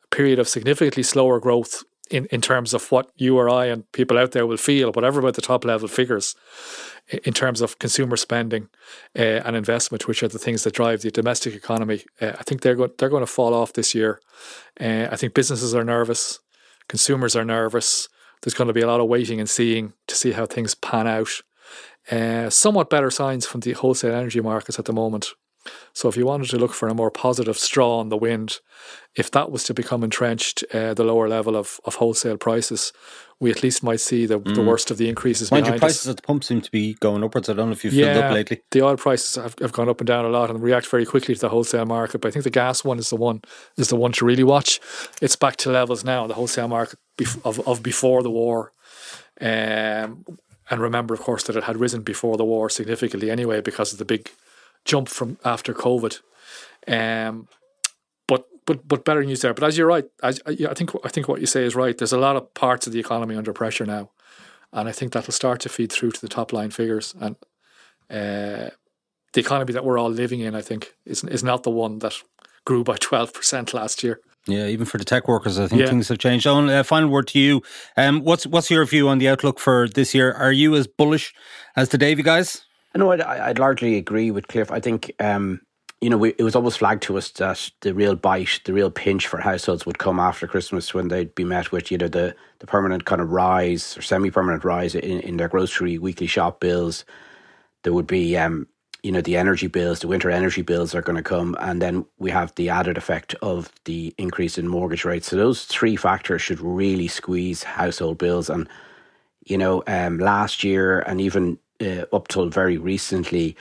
a 0.04 0.16
period 0.16 0.40
of 0.40 0.48
significantly 0.48 1.04
slower 1.04 1.40
growth 1.40 1.84
in, 2.10 2.26
in 2.28 2.42
terms 2.42 2.74
of 2.74 2.92
what 2.92 3.12
you 3.16 3.38
or 3.38 3.50
I 3.50 3.66
and 3.66 3.92
people 3.92 4.18
out 4.18 4.32
there 4.32 4.46
will 4.46 4.58
feel, 4.58 4.92
whatever 4.92 5.20
about 5.20 5.34
the 5.34 5.42
top 5.42 5.66
level 5.66 5.88
figures 5.88 6.36
in 7.24 7.34
terms 7.34 7.62
of 7.62 7.80
consumer 7.80 8.18
spending 8.18 8.70
uh, 9.18 9.42
and 9.46 9.56
investment, 9.56 10.08
which 10.08 10.24
are 10.24 10.28
the 10.28 10.40
things 10.40 10.64
that 10.64 10.74
drive 10.74 11.02
the 11.02 11.12
domestic 11.12 11.54
economy. 11.54 12.04
Uh, 12.22 12.34
I 12.40 12.44
think 12.44 12.62
they're 12.62 12.76
going 12.76 12.92
they're 12.98 13.10
going 13.10 13.24
to 13.26 13.28
fall 13.28 13.54
off 13.54 13.74
this 13.74 13.96
year. 13.96 14.20
Uh, 14.80 15.08
I 15.12 15.16
think 15.16 15.34
businesses 15.34 15.74
are 15.74 15.84
nervous, 15.84 16.40
consumers 16.88 17.36
are 17.36 17.46
nervous. 17.46 18.08
There's 18.42 18.54
going 18.54 18.68
to 18.68 18.74
be 18.74 18.82
a 18.82 18.88
lot 18.88 19.00
of 19.00 19.08
waiting 19.08 19.40
and 19.40 19.50
seeing 19.50 19.94
to 20.08 20.16
see 20.16 20.34
how 20.34 20.46
things 20.46 20.76
pan 20.76 21.08
out. 21.08 22.52
Somewhat 22.52 22.92
better 22.92 23.10
signs 23.10 23.48
from 23.48 23.62
the 23.62 23.74
wholesale 23.74 24.14
energy 24.14 24.42
markets 24.42 24.78
at 24.78 24.86
the 24.86 24.94
moment. 24.94 25.34
So 25.94 26.10
if 26.10 26.18
you 26.18 26.26
wanted 26.26 26.50
to 26.50 26.58
look 26.58 26.74
for 26.74 26.88
a 26.88 26.94
more 26.94 27.12
positive 27.12 27.58
straw 27.58 28.00
on 28.00 28.10
the 28.10 28.18
wind, 28.18 28.60
if 29.16 29.32
that 29.32 29.52
was 29.52 29.64
to 29.66 29.74
become 29.74 30.04
entrenched, 30.04 30.64
uh, 30.74 30.94
the 30.94 31.04
lower 31.04 31.28
level 31.28 31.56
of, 31.56 31.80
of 31.86 31.96
wholesale 31.96 32.38
prices, 32.38 32.92
we 33.40 33.52
at 33.52 33.64
least 33.64 33.84
might 33.84 34.00
see 34.00 34.26
the, 34.26 34.40
mm. 34.40 34.56
the 34.56 34.64
worst 34.64 34.92
of 34.92 34.98
the 34.98 35.10
increases. 35.10 35.52
Mind 35.52 35.68
you, 35.68 35.74
prices 35.74 36.08
us. 36.08 36.12
at 36.12 36.16
the 36.18 36.22
pump 36.22 36.44
seem 36.44 36.62
to 36.62 36.72
be 36.72 36.94
going 36.96 37.24
upwards. 37.24 37.50
I 37.50 37.54
don't 37.54 37.68
know 37.68 37.74
if 37.74 37.84
you've 37.84 37.94
yeah, 37.94 38.14
filled 38.14 38.26
up 38.26 38.34
lately. 38.34 38.62
The 38.72 38.82
oil 38.82 38.98
prices 38.98 39.36
have, 39.36 39.56
have 39.60 39.74
gone 39.74 39.90
up 39.90 40.00
and 40.00 40.08
down 40.08 40.26
a 40.26 40.30
lot 40.30 40.50
and 40.50 40.62
react 40.62 40.88
very 40.88 41.06
quickly 41.06 41.36
to 41.36 41.42
the 41.42 41.50
wholesale 41.50 41.86
market. 41.86 42.22
But 42.22 42.30
I 42.30 42.32
think 42.32 42.44
the 42.44 42.50
gas 42.50 42.84
one 42.84 43.00
is 43.00 43.10
the 43.10 43.16
one 43.16 43.42
is 43.78 43.90
the 43.90 43.96
one 43.96 44.12
to 44.14 44.26
really 44.26 44.44
watch. 44.44 44.80
It's 45.22 45.36
back 45.36 45.58
to 45.58 45.72
levels 45.72 46.04
now, 46.04 46.28
the 46.28 46.34
wholesale 46.34 46.68
market 46.68 47.00
of, 47.44 47.66
of 47.68 47.84
before 47.84 48.24
the 48.24 48.32
war. 48.32 48.72
Um, 49.42 50.26
and 50.70 50.82
remember, 50.82 51.14
of 51.14 51.20
course, 51.20 51.44
that 51.44 51.56
it 51.56 51.66
had 51.66 51.78
risen 51.78 52.02
before 52.02 52.38
the 52.38 52.46
war 52.46 52.70
significantly 52.70 53.30
anyway 53.30 53.62
because 53.62 53.94
of 53.94 54.00
the 54.00 54.06
big 54.06 54.32
jump 54.86 55.10
from 55.10 55.38
after 55.44 55.74
COVID. 55.74 56.22
Um, 56.88 57.48
but 58.28 58.48
but 58.66 58.88
but 58.88 59.04
better 59.04 59.24
news 59.24 59.42
there. 59.42 59.54
But 59.54 59.66
as 59.66 59.78
you're 59.78 59.88
right, 59.88 60.06
as, 60.24 60.42
I 60.46 60.74
think 60.74 60.92
I 61.04 61.10
think 61.10 61.28
what 61.28 61.42
you 61.42 61.48
say 61.48 61.66
is 61.66 61.76
right. 61.76 61.98
There's 61.98 62.14
a 62.14 62.20
lot 62.20 62.36
of 62.36 62.54
parts 62.54 62.88
of 62.88 62.94
the 62.94 63.00
economy 63.00 63.36
under 63.36 63.54
pressure 63.54 63.86
now, 63.86 64.12
and 64.72 64.88
I 64.88 64.92
think 64.92 65.14
that'll 65.14 65.34
start 65.34 65.60
to 65.62 65.70
feed 65.70 65.92
through 65.92 66.12
to 66.12 66.22
the 66.22 66.30
top 66.30 66.54
line 66.54 66.72
figures. 66.72 67.16
And 67.20 67.36
uh, 68.10 68.70
the 69.34 69.42
economy 69.42 69.74
that 69.74 69.84
we're 69.84 69.98
all 69.98 70.10
living 70.10 70.40
in, 70.40 70.56
I 70.56 70.62
think, 70.62 70.94
is 71.06 71.24
is 71.24 71.44
not 71.44 71.64
the 71.64 71.72
one 71.72 72.00
that 72.00 72.14
grew 72.66 72.84
by 72.84 72.98
twelve 73.00 73.34
percent 73.34 73.74
last 73.74 74.04
year. 74.04 74.22
Yeah, 74.48 74.68
even 74.68 74.86
for 74.86 75.00
the 75.00 75.06
tech 75.06 75.28
workers, 75.28 75.58
I 75.58 75.66
think 75.68 75.82
yeah. 75.82 75.88
things 75.88 76.08
have 76.10 76.20
changed. 76.20 76.46
Eoin, 76.46 76.70
uh, 76.70 76.84
final 76.84 77.10
word 77.10 77.28
to 77.30 77.40
you. 77.40 77.64
Um, 77.98 78.22
what's 78.22 78.46
what's 78.46 78.70
your 78.70 78.86
view 78.86 79.10
on 79.10 79.18
the 79.18 79.28
outlook 79.28 79.60
for 79.60 79.88
this 79.88 80.14
year? 80.14 80.32
Are 80.34 80.52
you 80.52 80.76
as 80.76 80.86
bullish 80.86 81.34
as 81.76 81.90
the 81.90 81.98
Davy 81.98 82.22
guys? 82.22 82.64
No, 82.96 83.12
I'd, 83.12 83.22
I'd 83.22 83.60
largely 83.60 83.98
agree 83.98 84.32
with 84.32 84.48
Cliff. 84.48 84.72
I 84.72 84.80
think 84.80 85.12
um, 85.20 85.62
you 86.02 86.10
know, 86.10 86.18
we, 86.18 86.36
it 86.38 86.44
was 86.44 86.56
almost 86.56 86.80
flagged 86.80 87.04
to 87.04 87.18
us 87.18 87.32
that 87.32 87.72
the 87.82 87.94
real 87.94 88.16
bite, 88.16 88.62
the 88.66 88.74
real 88.74 88.92
pinch 88.92 89.28
for 89.28 89.40
households 89.40 89.86
would 89.86 89.98
come 89.98 90.20
after 90.20 90.46
Christmas 90.46 90.94
when 90.94 91.08
they'd 91.08 91.34
be 91.34 91.44
met 91.44 91.72
with, 91.72 91.90
you 91.90 91.98
know, 91.98 92.08
the, 92.08 92.36
the 92.60 92.68
permanent 92.68 93.06
kind 93.06 93.22
of 93.22 93.32
rise 93.32 93.98
or 93.98 94.04
semi 94.04 94.30
permanent 94.30 94.64
rise 94.64 94.94
in, 94.94 95.20
in 95.22 95.38
their 95.38 95.48
grocery 95.48 95.98
weekly 95.98 96.28
shop 96.28 96.60
bills. 96.60 97.06
There 97.84 97.94
would 97.94 98.08
be, 98.08 98.38
um, 98.38 98.68
you 99.04 99.12
know, 99.12 99.22
the 99.22 99.38
energy 99.38 99.68
bills, 99.68 100.02
the 100.02 100.08
winter 100.08 100.30
energy 100.30 100.62
bills 100.62 100.94
are 100.94 101.02
going 101.02 101.16
to 101.16 101.24
come. 101.24 101.56
And 101.60 101.82
then 101.82 102.06
we 102.20 102.30
have 102.32 102.54
the 102.54 102.70
added 102.70 102.98
effect 102.98 103.34
of 103.42 103.72
the 103.86 104.14
increase 104.18 104.58
in 104.58 104.68
mortgage 104.68 105.06
rates. 105.06 105.28
So 105.28 105.38
those 105.38 105.66
three 105.66 105.96
factors 105.96 106.42
should 106.42 106.60
really 106.60 107.08
squeeze 107.08 107.64
household 107.64 108.18
bills. 108.18 108.50
And, 108.50 108.68
you 109.46 109.58
know, 109.58 109.82
um, 109.88 110.20
last 110.20 110.64
year 110.64 111.00
and 111.00 111.22
even 111.22 111.58
uh, 111.82 112.06
up 112.16 112.28
till 112.28 112.48
very 112.50 112.78
recently, 112.78 113.56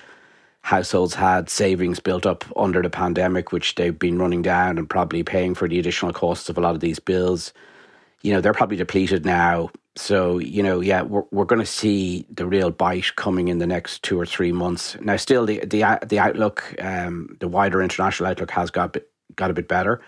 households 0.62 1.14
had 1.14 1.50
savings 1.50 2.00
built 2.00 2.24
up 2.24 2.44
under 2.56 2.80
the 2.80 2.90
pandemic, 2.90 3.52
which 3.52 3.74
they've 3.74 3.98
been 3.98 4.18
running 4.18 4.42
down 4.42 4.78
and 4.78 4.88
probably 4.88 5.22
paying 5.22 5.54
for 5.54 5.68
the 5.68 5.78
additional 5.78 6.12
costs 6.12 6.48
of 6.48 6.56
a 6.56 6.60
lot 6.60 6.74
of 6.74 6.80
these 6.80 6.98
bills. 6.98 7.52
You 8.22 8.32
know, 8.32 8.40
they're 8.40 8.54
probably 8.54 8.78
depleted 8.78 9.26
now. 9.26 9.70
So, 9.96 10.38
you 10.38 10.62
know, 10.62 10.80
yeah, 10.80 11.02
we're, 11.02 11.24
we're 11.30 11.44
going 11.44 11.60
to 11.60 11.66
see 11.66 12.26
the 12.34 12.46
real 12.46 12.70
bite 12.70 13.14
coming 13.16 13.48
in 13.48 13.58
the 13.58 13.66
next 13.66 14.02
two 14.02 14.18
or 14.18 14.26
three 14.26 14.52
months. 14.52 14.96
Now, 15.00 15.16
still, 15.16 15.46
the 15.46 15.60
the 15.60 15.98
the 16.06 16.18
outlook, 16.18 16.74
um, 16.80 17.36
the 17.40 17.46
wider 17.46 17.80
international 17.80 18.30
outlook 18.30 18.50
has 18.50 18.70
got 18.70 18.96
got 19.36 19.50
a 19.50 19.54
bit 19.54 19.68
better. 19.68 20.00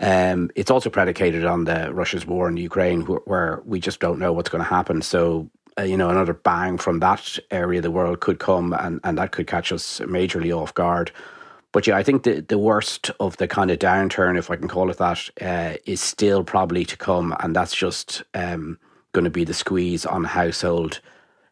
Um, 0.00 0.50
it's 0.56 0.70
also 0.70 0.90
predicated 0.90 1.44
on 1.44 1.64
the 1.64 1.92
Russia's 1.94 2.26
war 2.26 2.48
in 2.48 2.56
Ukraine, 2.56 3.04
where, 3.06 3.20
where 3.26 3.62
we 3.64 3.78
just 3.78 4.00
don't 4.00 4.18
know 4.18 4.32
what's 4.32 4.50
going 4.50 4.64
to 4.64 4.68
happen. 4.68 5.02
So, 5.02 5.48
uh, 5.78 5.82
you 5.82 5.96
know, 5.96 6.10
another 6.10 6.34
bang 6.34 6.78
from 6.78 7.00
that 7.00 7.38
area 7.50 7.78
of 7.78 7.82
the 7.82 7.90
world 7.90 8.20
could 8.20 8.38
come 8.38 8.72
and, 8.72 9.00
and 9.04 9.18
that 9.18 9.32
could 9.32 9.46
catch 9.46 9.72
us 9.72 10.00
majorly 10.00 10.56
off 10.56 10.74
guard. 10.74 11.10
But 11.72 11.88
yeah, 11.88 11.96
I 11.96 12.04
think 12.04 12.22
the, 12.22 12.40
the 12.40 12.58
worst 12.58 13.10
of 13.18 13.36
the 13.38 13.48
kind 13.48 13.70
of 13.70 13.80
downturn, 13.80 14.38
if 14.38 14.50
I 14.50 14.56
can 14.56 14.68
call 14.68 14.90
it 14.90 14.98
that, 14.98 15.28
uh, 15.40 15.76
is 15.86 16.00
still 16.00 16.44
probably 16.44 16.84
to 16.84 16.96
come. 16.96 17.34
And 17.40 17.56
that's 17.56 17.74
just 17.74 18.22
um, 18.34 18.78
going 19.12 19.24
to 19.24 19.30
be 19.30 19.44
the 19.44 19.54
squeeze 19.54 20.06
on 20.06 20.22
household 20.22 21.00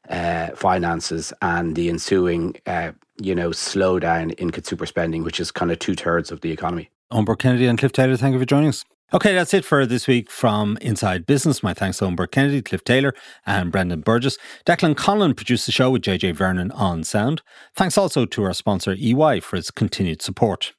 uh, 0.09 0.51
finances 0.51 1.33
and 1.43 1.75
the 1.75 1.89
ensuing, 1.89 2.55
uh, 2.67 2.93
you 3.21 3.35
know, 3.35 3.51
slowdown 3.51 4.33
in 4.35 4.51
consumer 4.51 4.87
spending, 4.87 5.25
which 5.25 5.41
is 5.41 5.51
kind 5.51 5.73
of 5.73 5.81
two 5.81 5.95
thirds 5.95 6.31
of 6.31 6.41
the 6.43 6.53
economy. 6.53 6.89
Eoin 7.11 7.25
Burke-Kennedy 7.25 7.67
and 7.67 7.79
Cliff 7.79 7.93
Taylor, 7.93 8.17
thank 8.17 8.33
you 8.33 8.39
for 8.39 8.47
joining 8.47 8.69
us. 8.69 8.85
Okay, 9.15 9.35
that's 9.35 9.53
it 9.53 9.63
for 9.63 9.85
this 9.85 10.07
week 10.07 10.31
from 10.31 10.79
Inside 10.81 11.27
Business. 11.27 11.63
My 11.63 11.75
thanks 11.75 11.99
to 11.99 12.07
Eoin 12.07 12.17
Burke-Kennedy, 12.17 12.63
Cliff 12.63 12.83
Taylor, 12.83 13.13
and 13.45 13.71
Brendan 13.71 14.01
Burgess. 14.01 14.39
Declan 14.65 14.95
Conlon 14.95 15.37
produced 15.37 15.67
the 15.67 15.73
show 15.73 15.91
with 15.91 16.01
JJ 16.01 16.35
Vernon 16.35 16.71
on 16.71 17.05
sound. 17.05 17.43
Thanks 17.77 17.99
also 17.99 18.25
to 18.25 18.45
our 18.45 18.55
sponsor 18.55 18.97
EY 18.99 19.41
for 19.41 19.57
its 19.57 19.71
continued 19.71 20.23
support. 20.23 20.73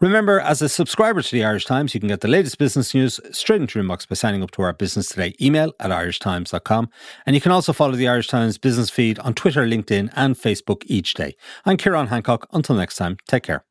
Remember, 0.00 0.40
as 0.40 0.60
a 0.60 0.68
subscriber 0.68 1.22
to 1.22 1.30
the 1.30 1.44
Irish 1.44 1.64
Times, 1.64 1.94
you 1.94 2.00
can 2.00 2.08
get 2.08 2.22
the 2.22 2.28
latest 2.28 2.58
business 2.58 2.92
news 2.92 3.20
straight 3.30 3.60
into 3.60 3.78
your 3.78 3.86
inbox 3.86 4.08
by 4.08 4.16
signing 4.16 4.42
up 4.42 4.50
to 4.52 4.62
our 4.62 4.72
Business 4.72 5.08
Today 5.08 5.34
email 5.40 5.72
at 5.78 5.92
irishtimes.com. 5.92 6.88
And 7.24 7.36
you 7.36 7.40
can 7.40 7.52
also 7.52 7.72
follow 7.72 7.94
the 7.94 8.08
Irish 8.08 8.26
Times 8.26 8.58
business 8.58 8.90
feed 8.90 9.20
on 9.20 9.32
Twitter, 9.34 9.64
LinkedIn, 9.64 10.10
and 10.16 10.34
Facebook 10.34 10.82
each 10.86 11.14
day. 11.14 11.36
I'm 11.64 11.76
Ciarán 11.76 12.08
Hancock. 12.08 12.48
Until 12.52 12.74
next 12.74 12.96
time, 12.96 13.18
take 13.28 13.44
care. 13.44 13.64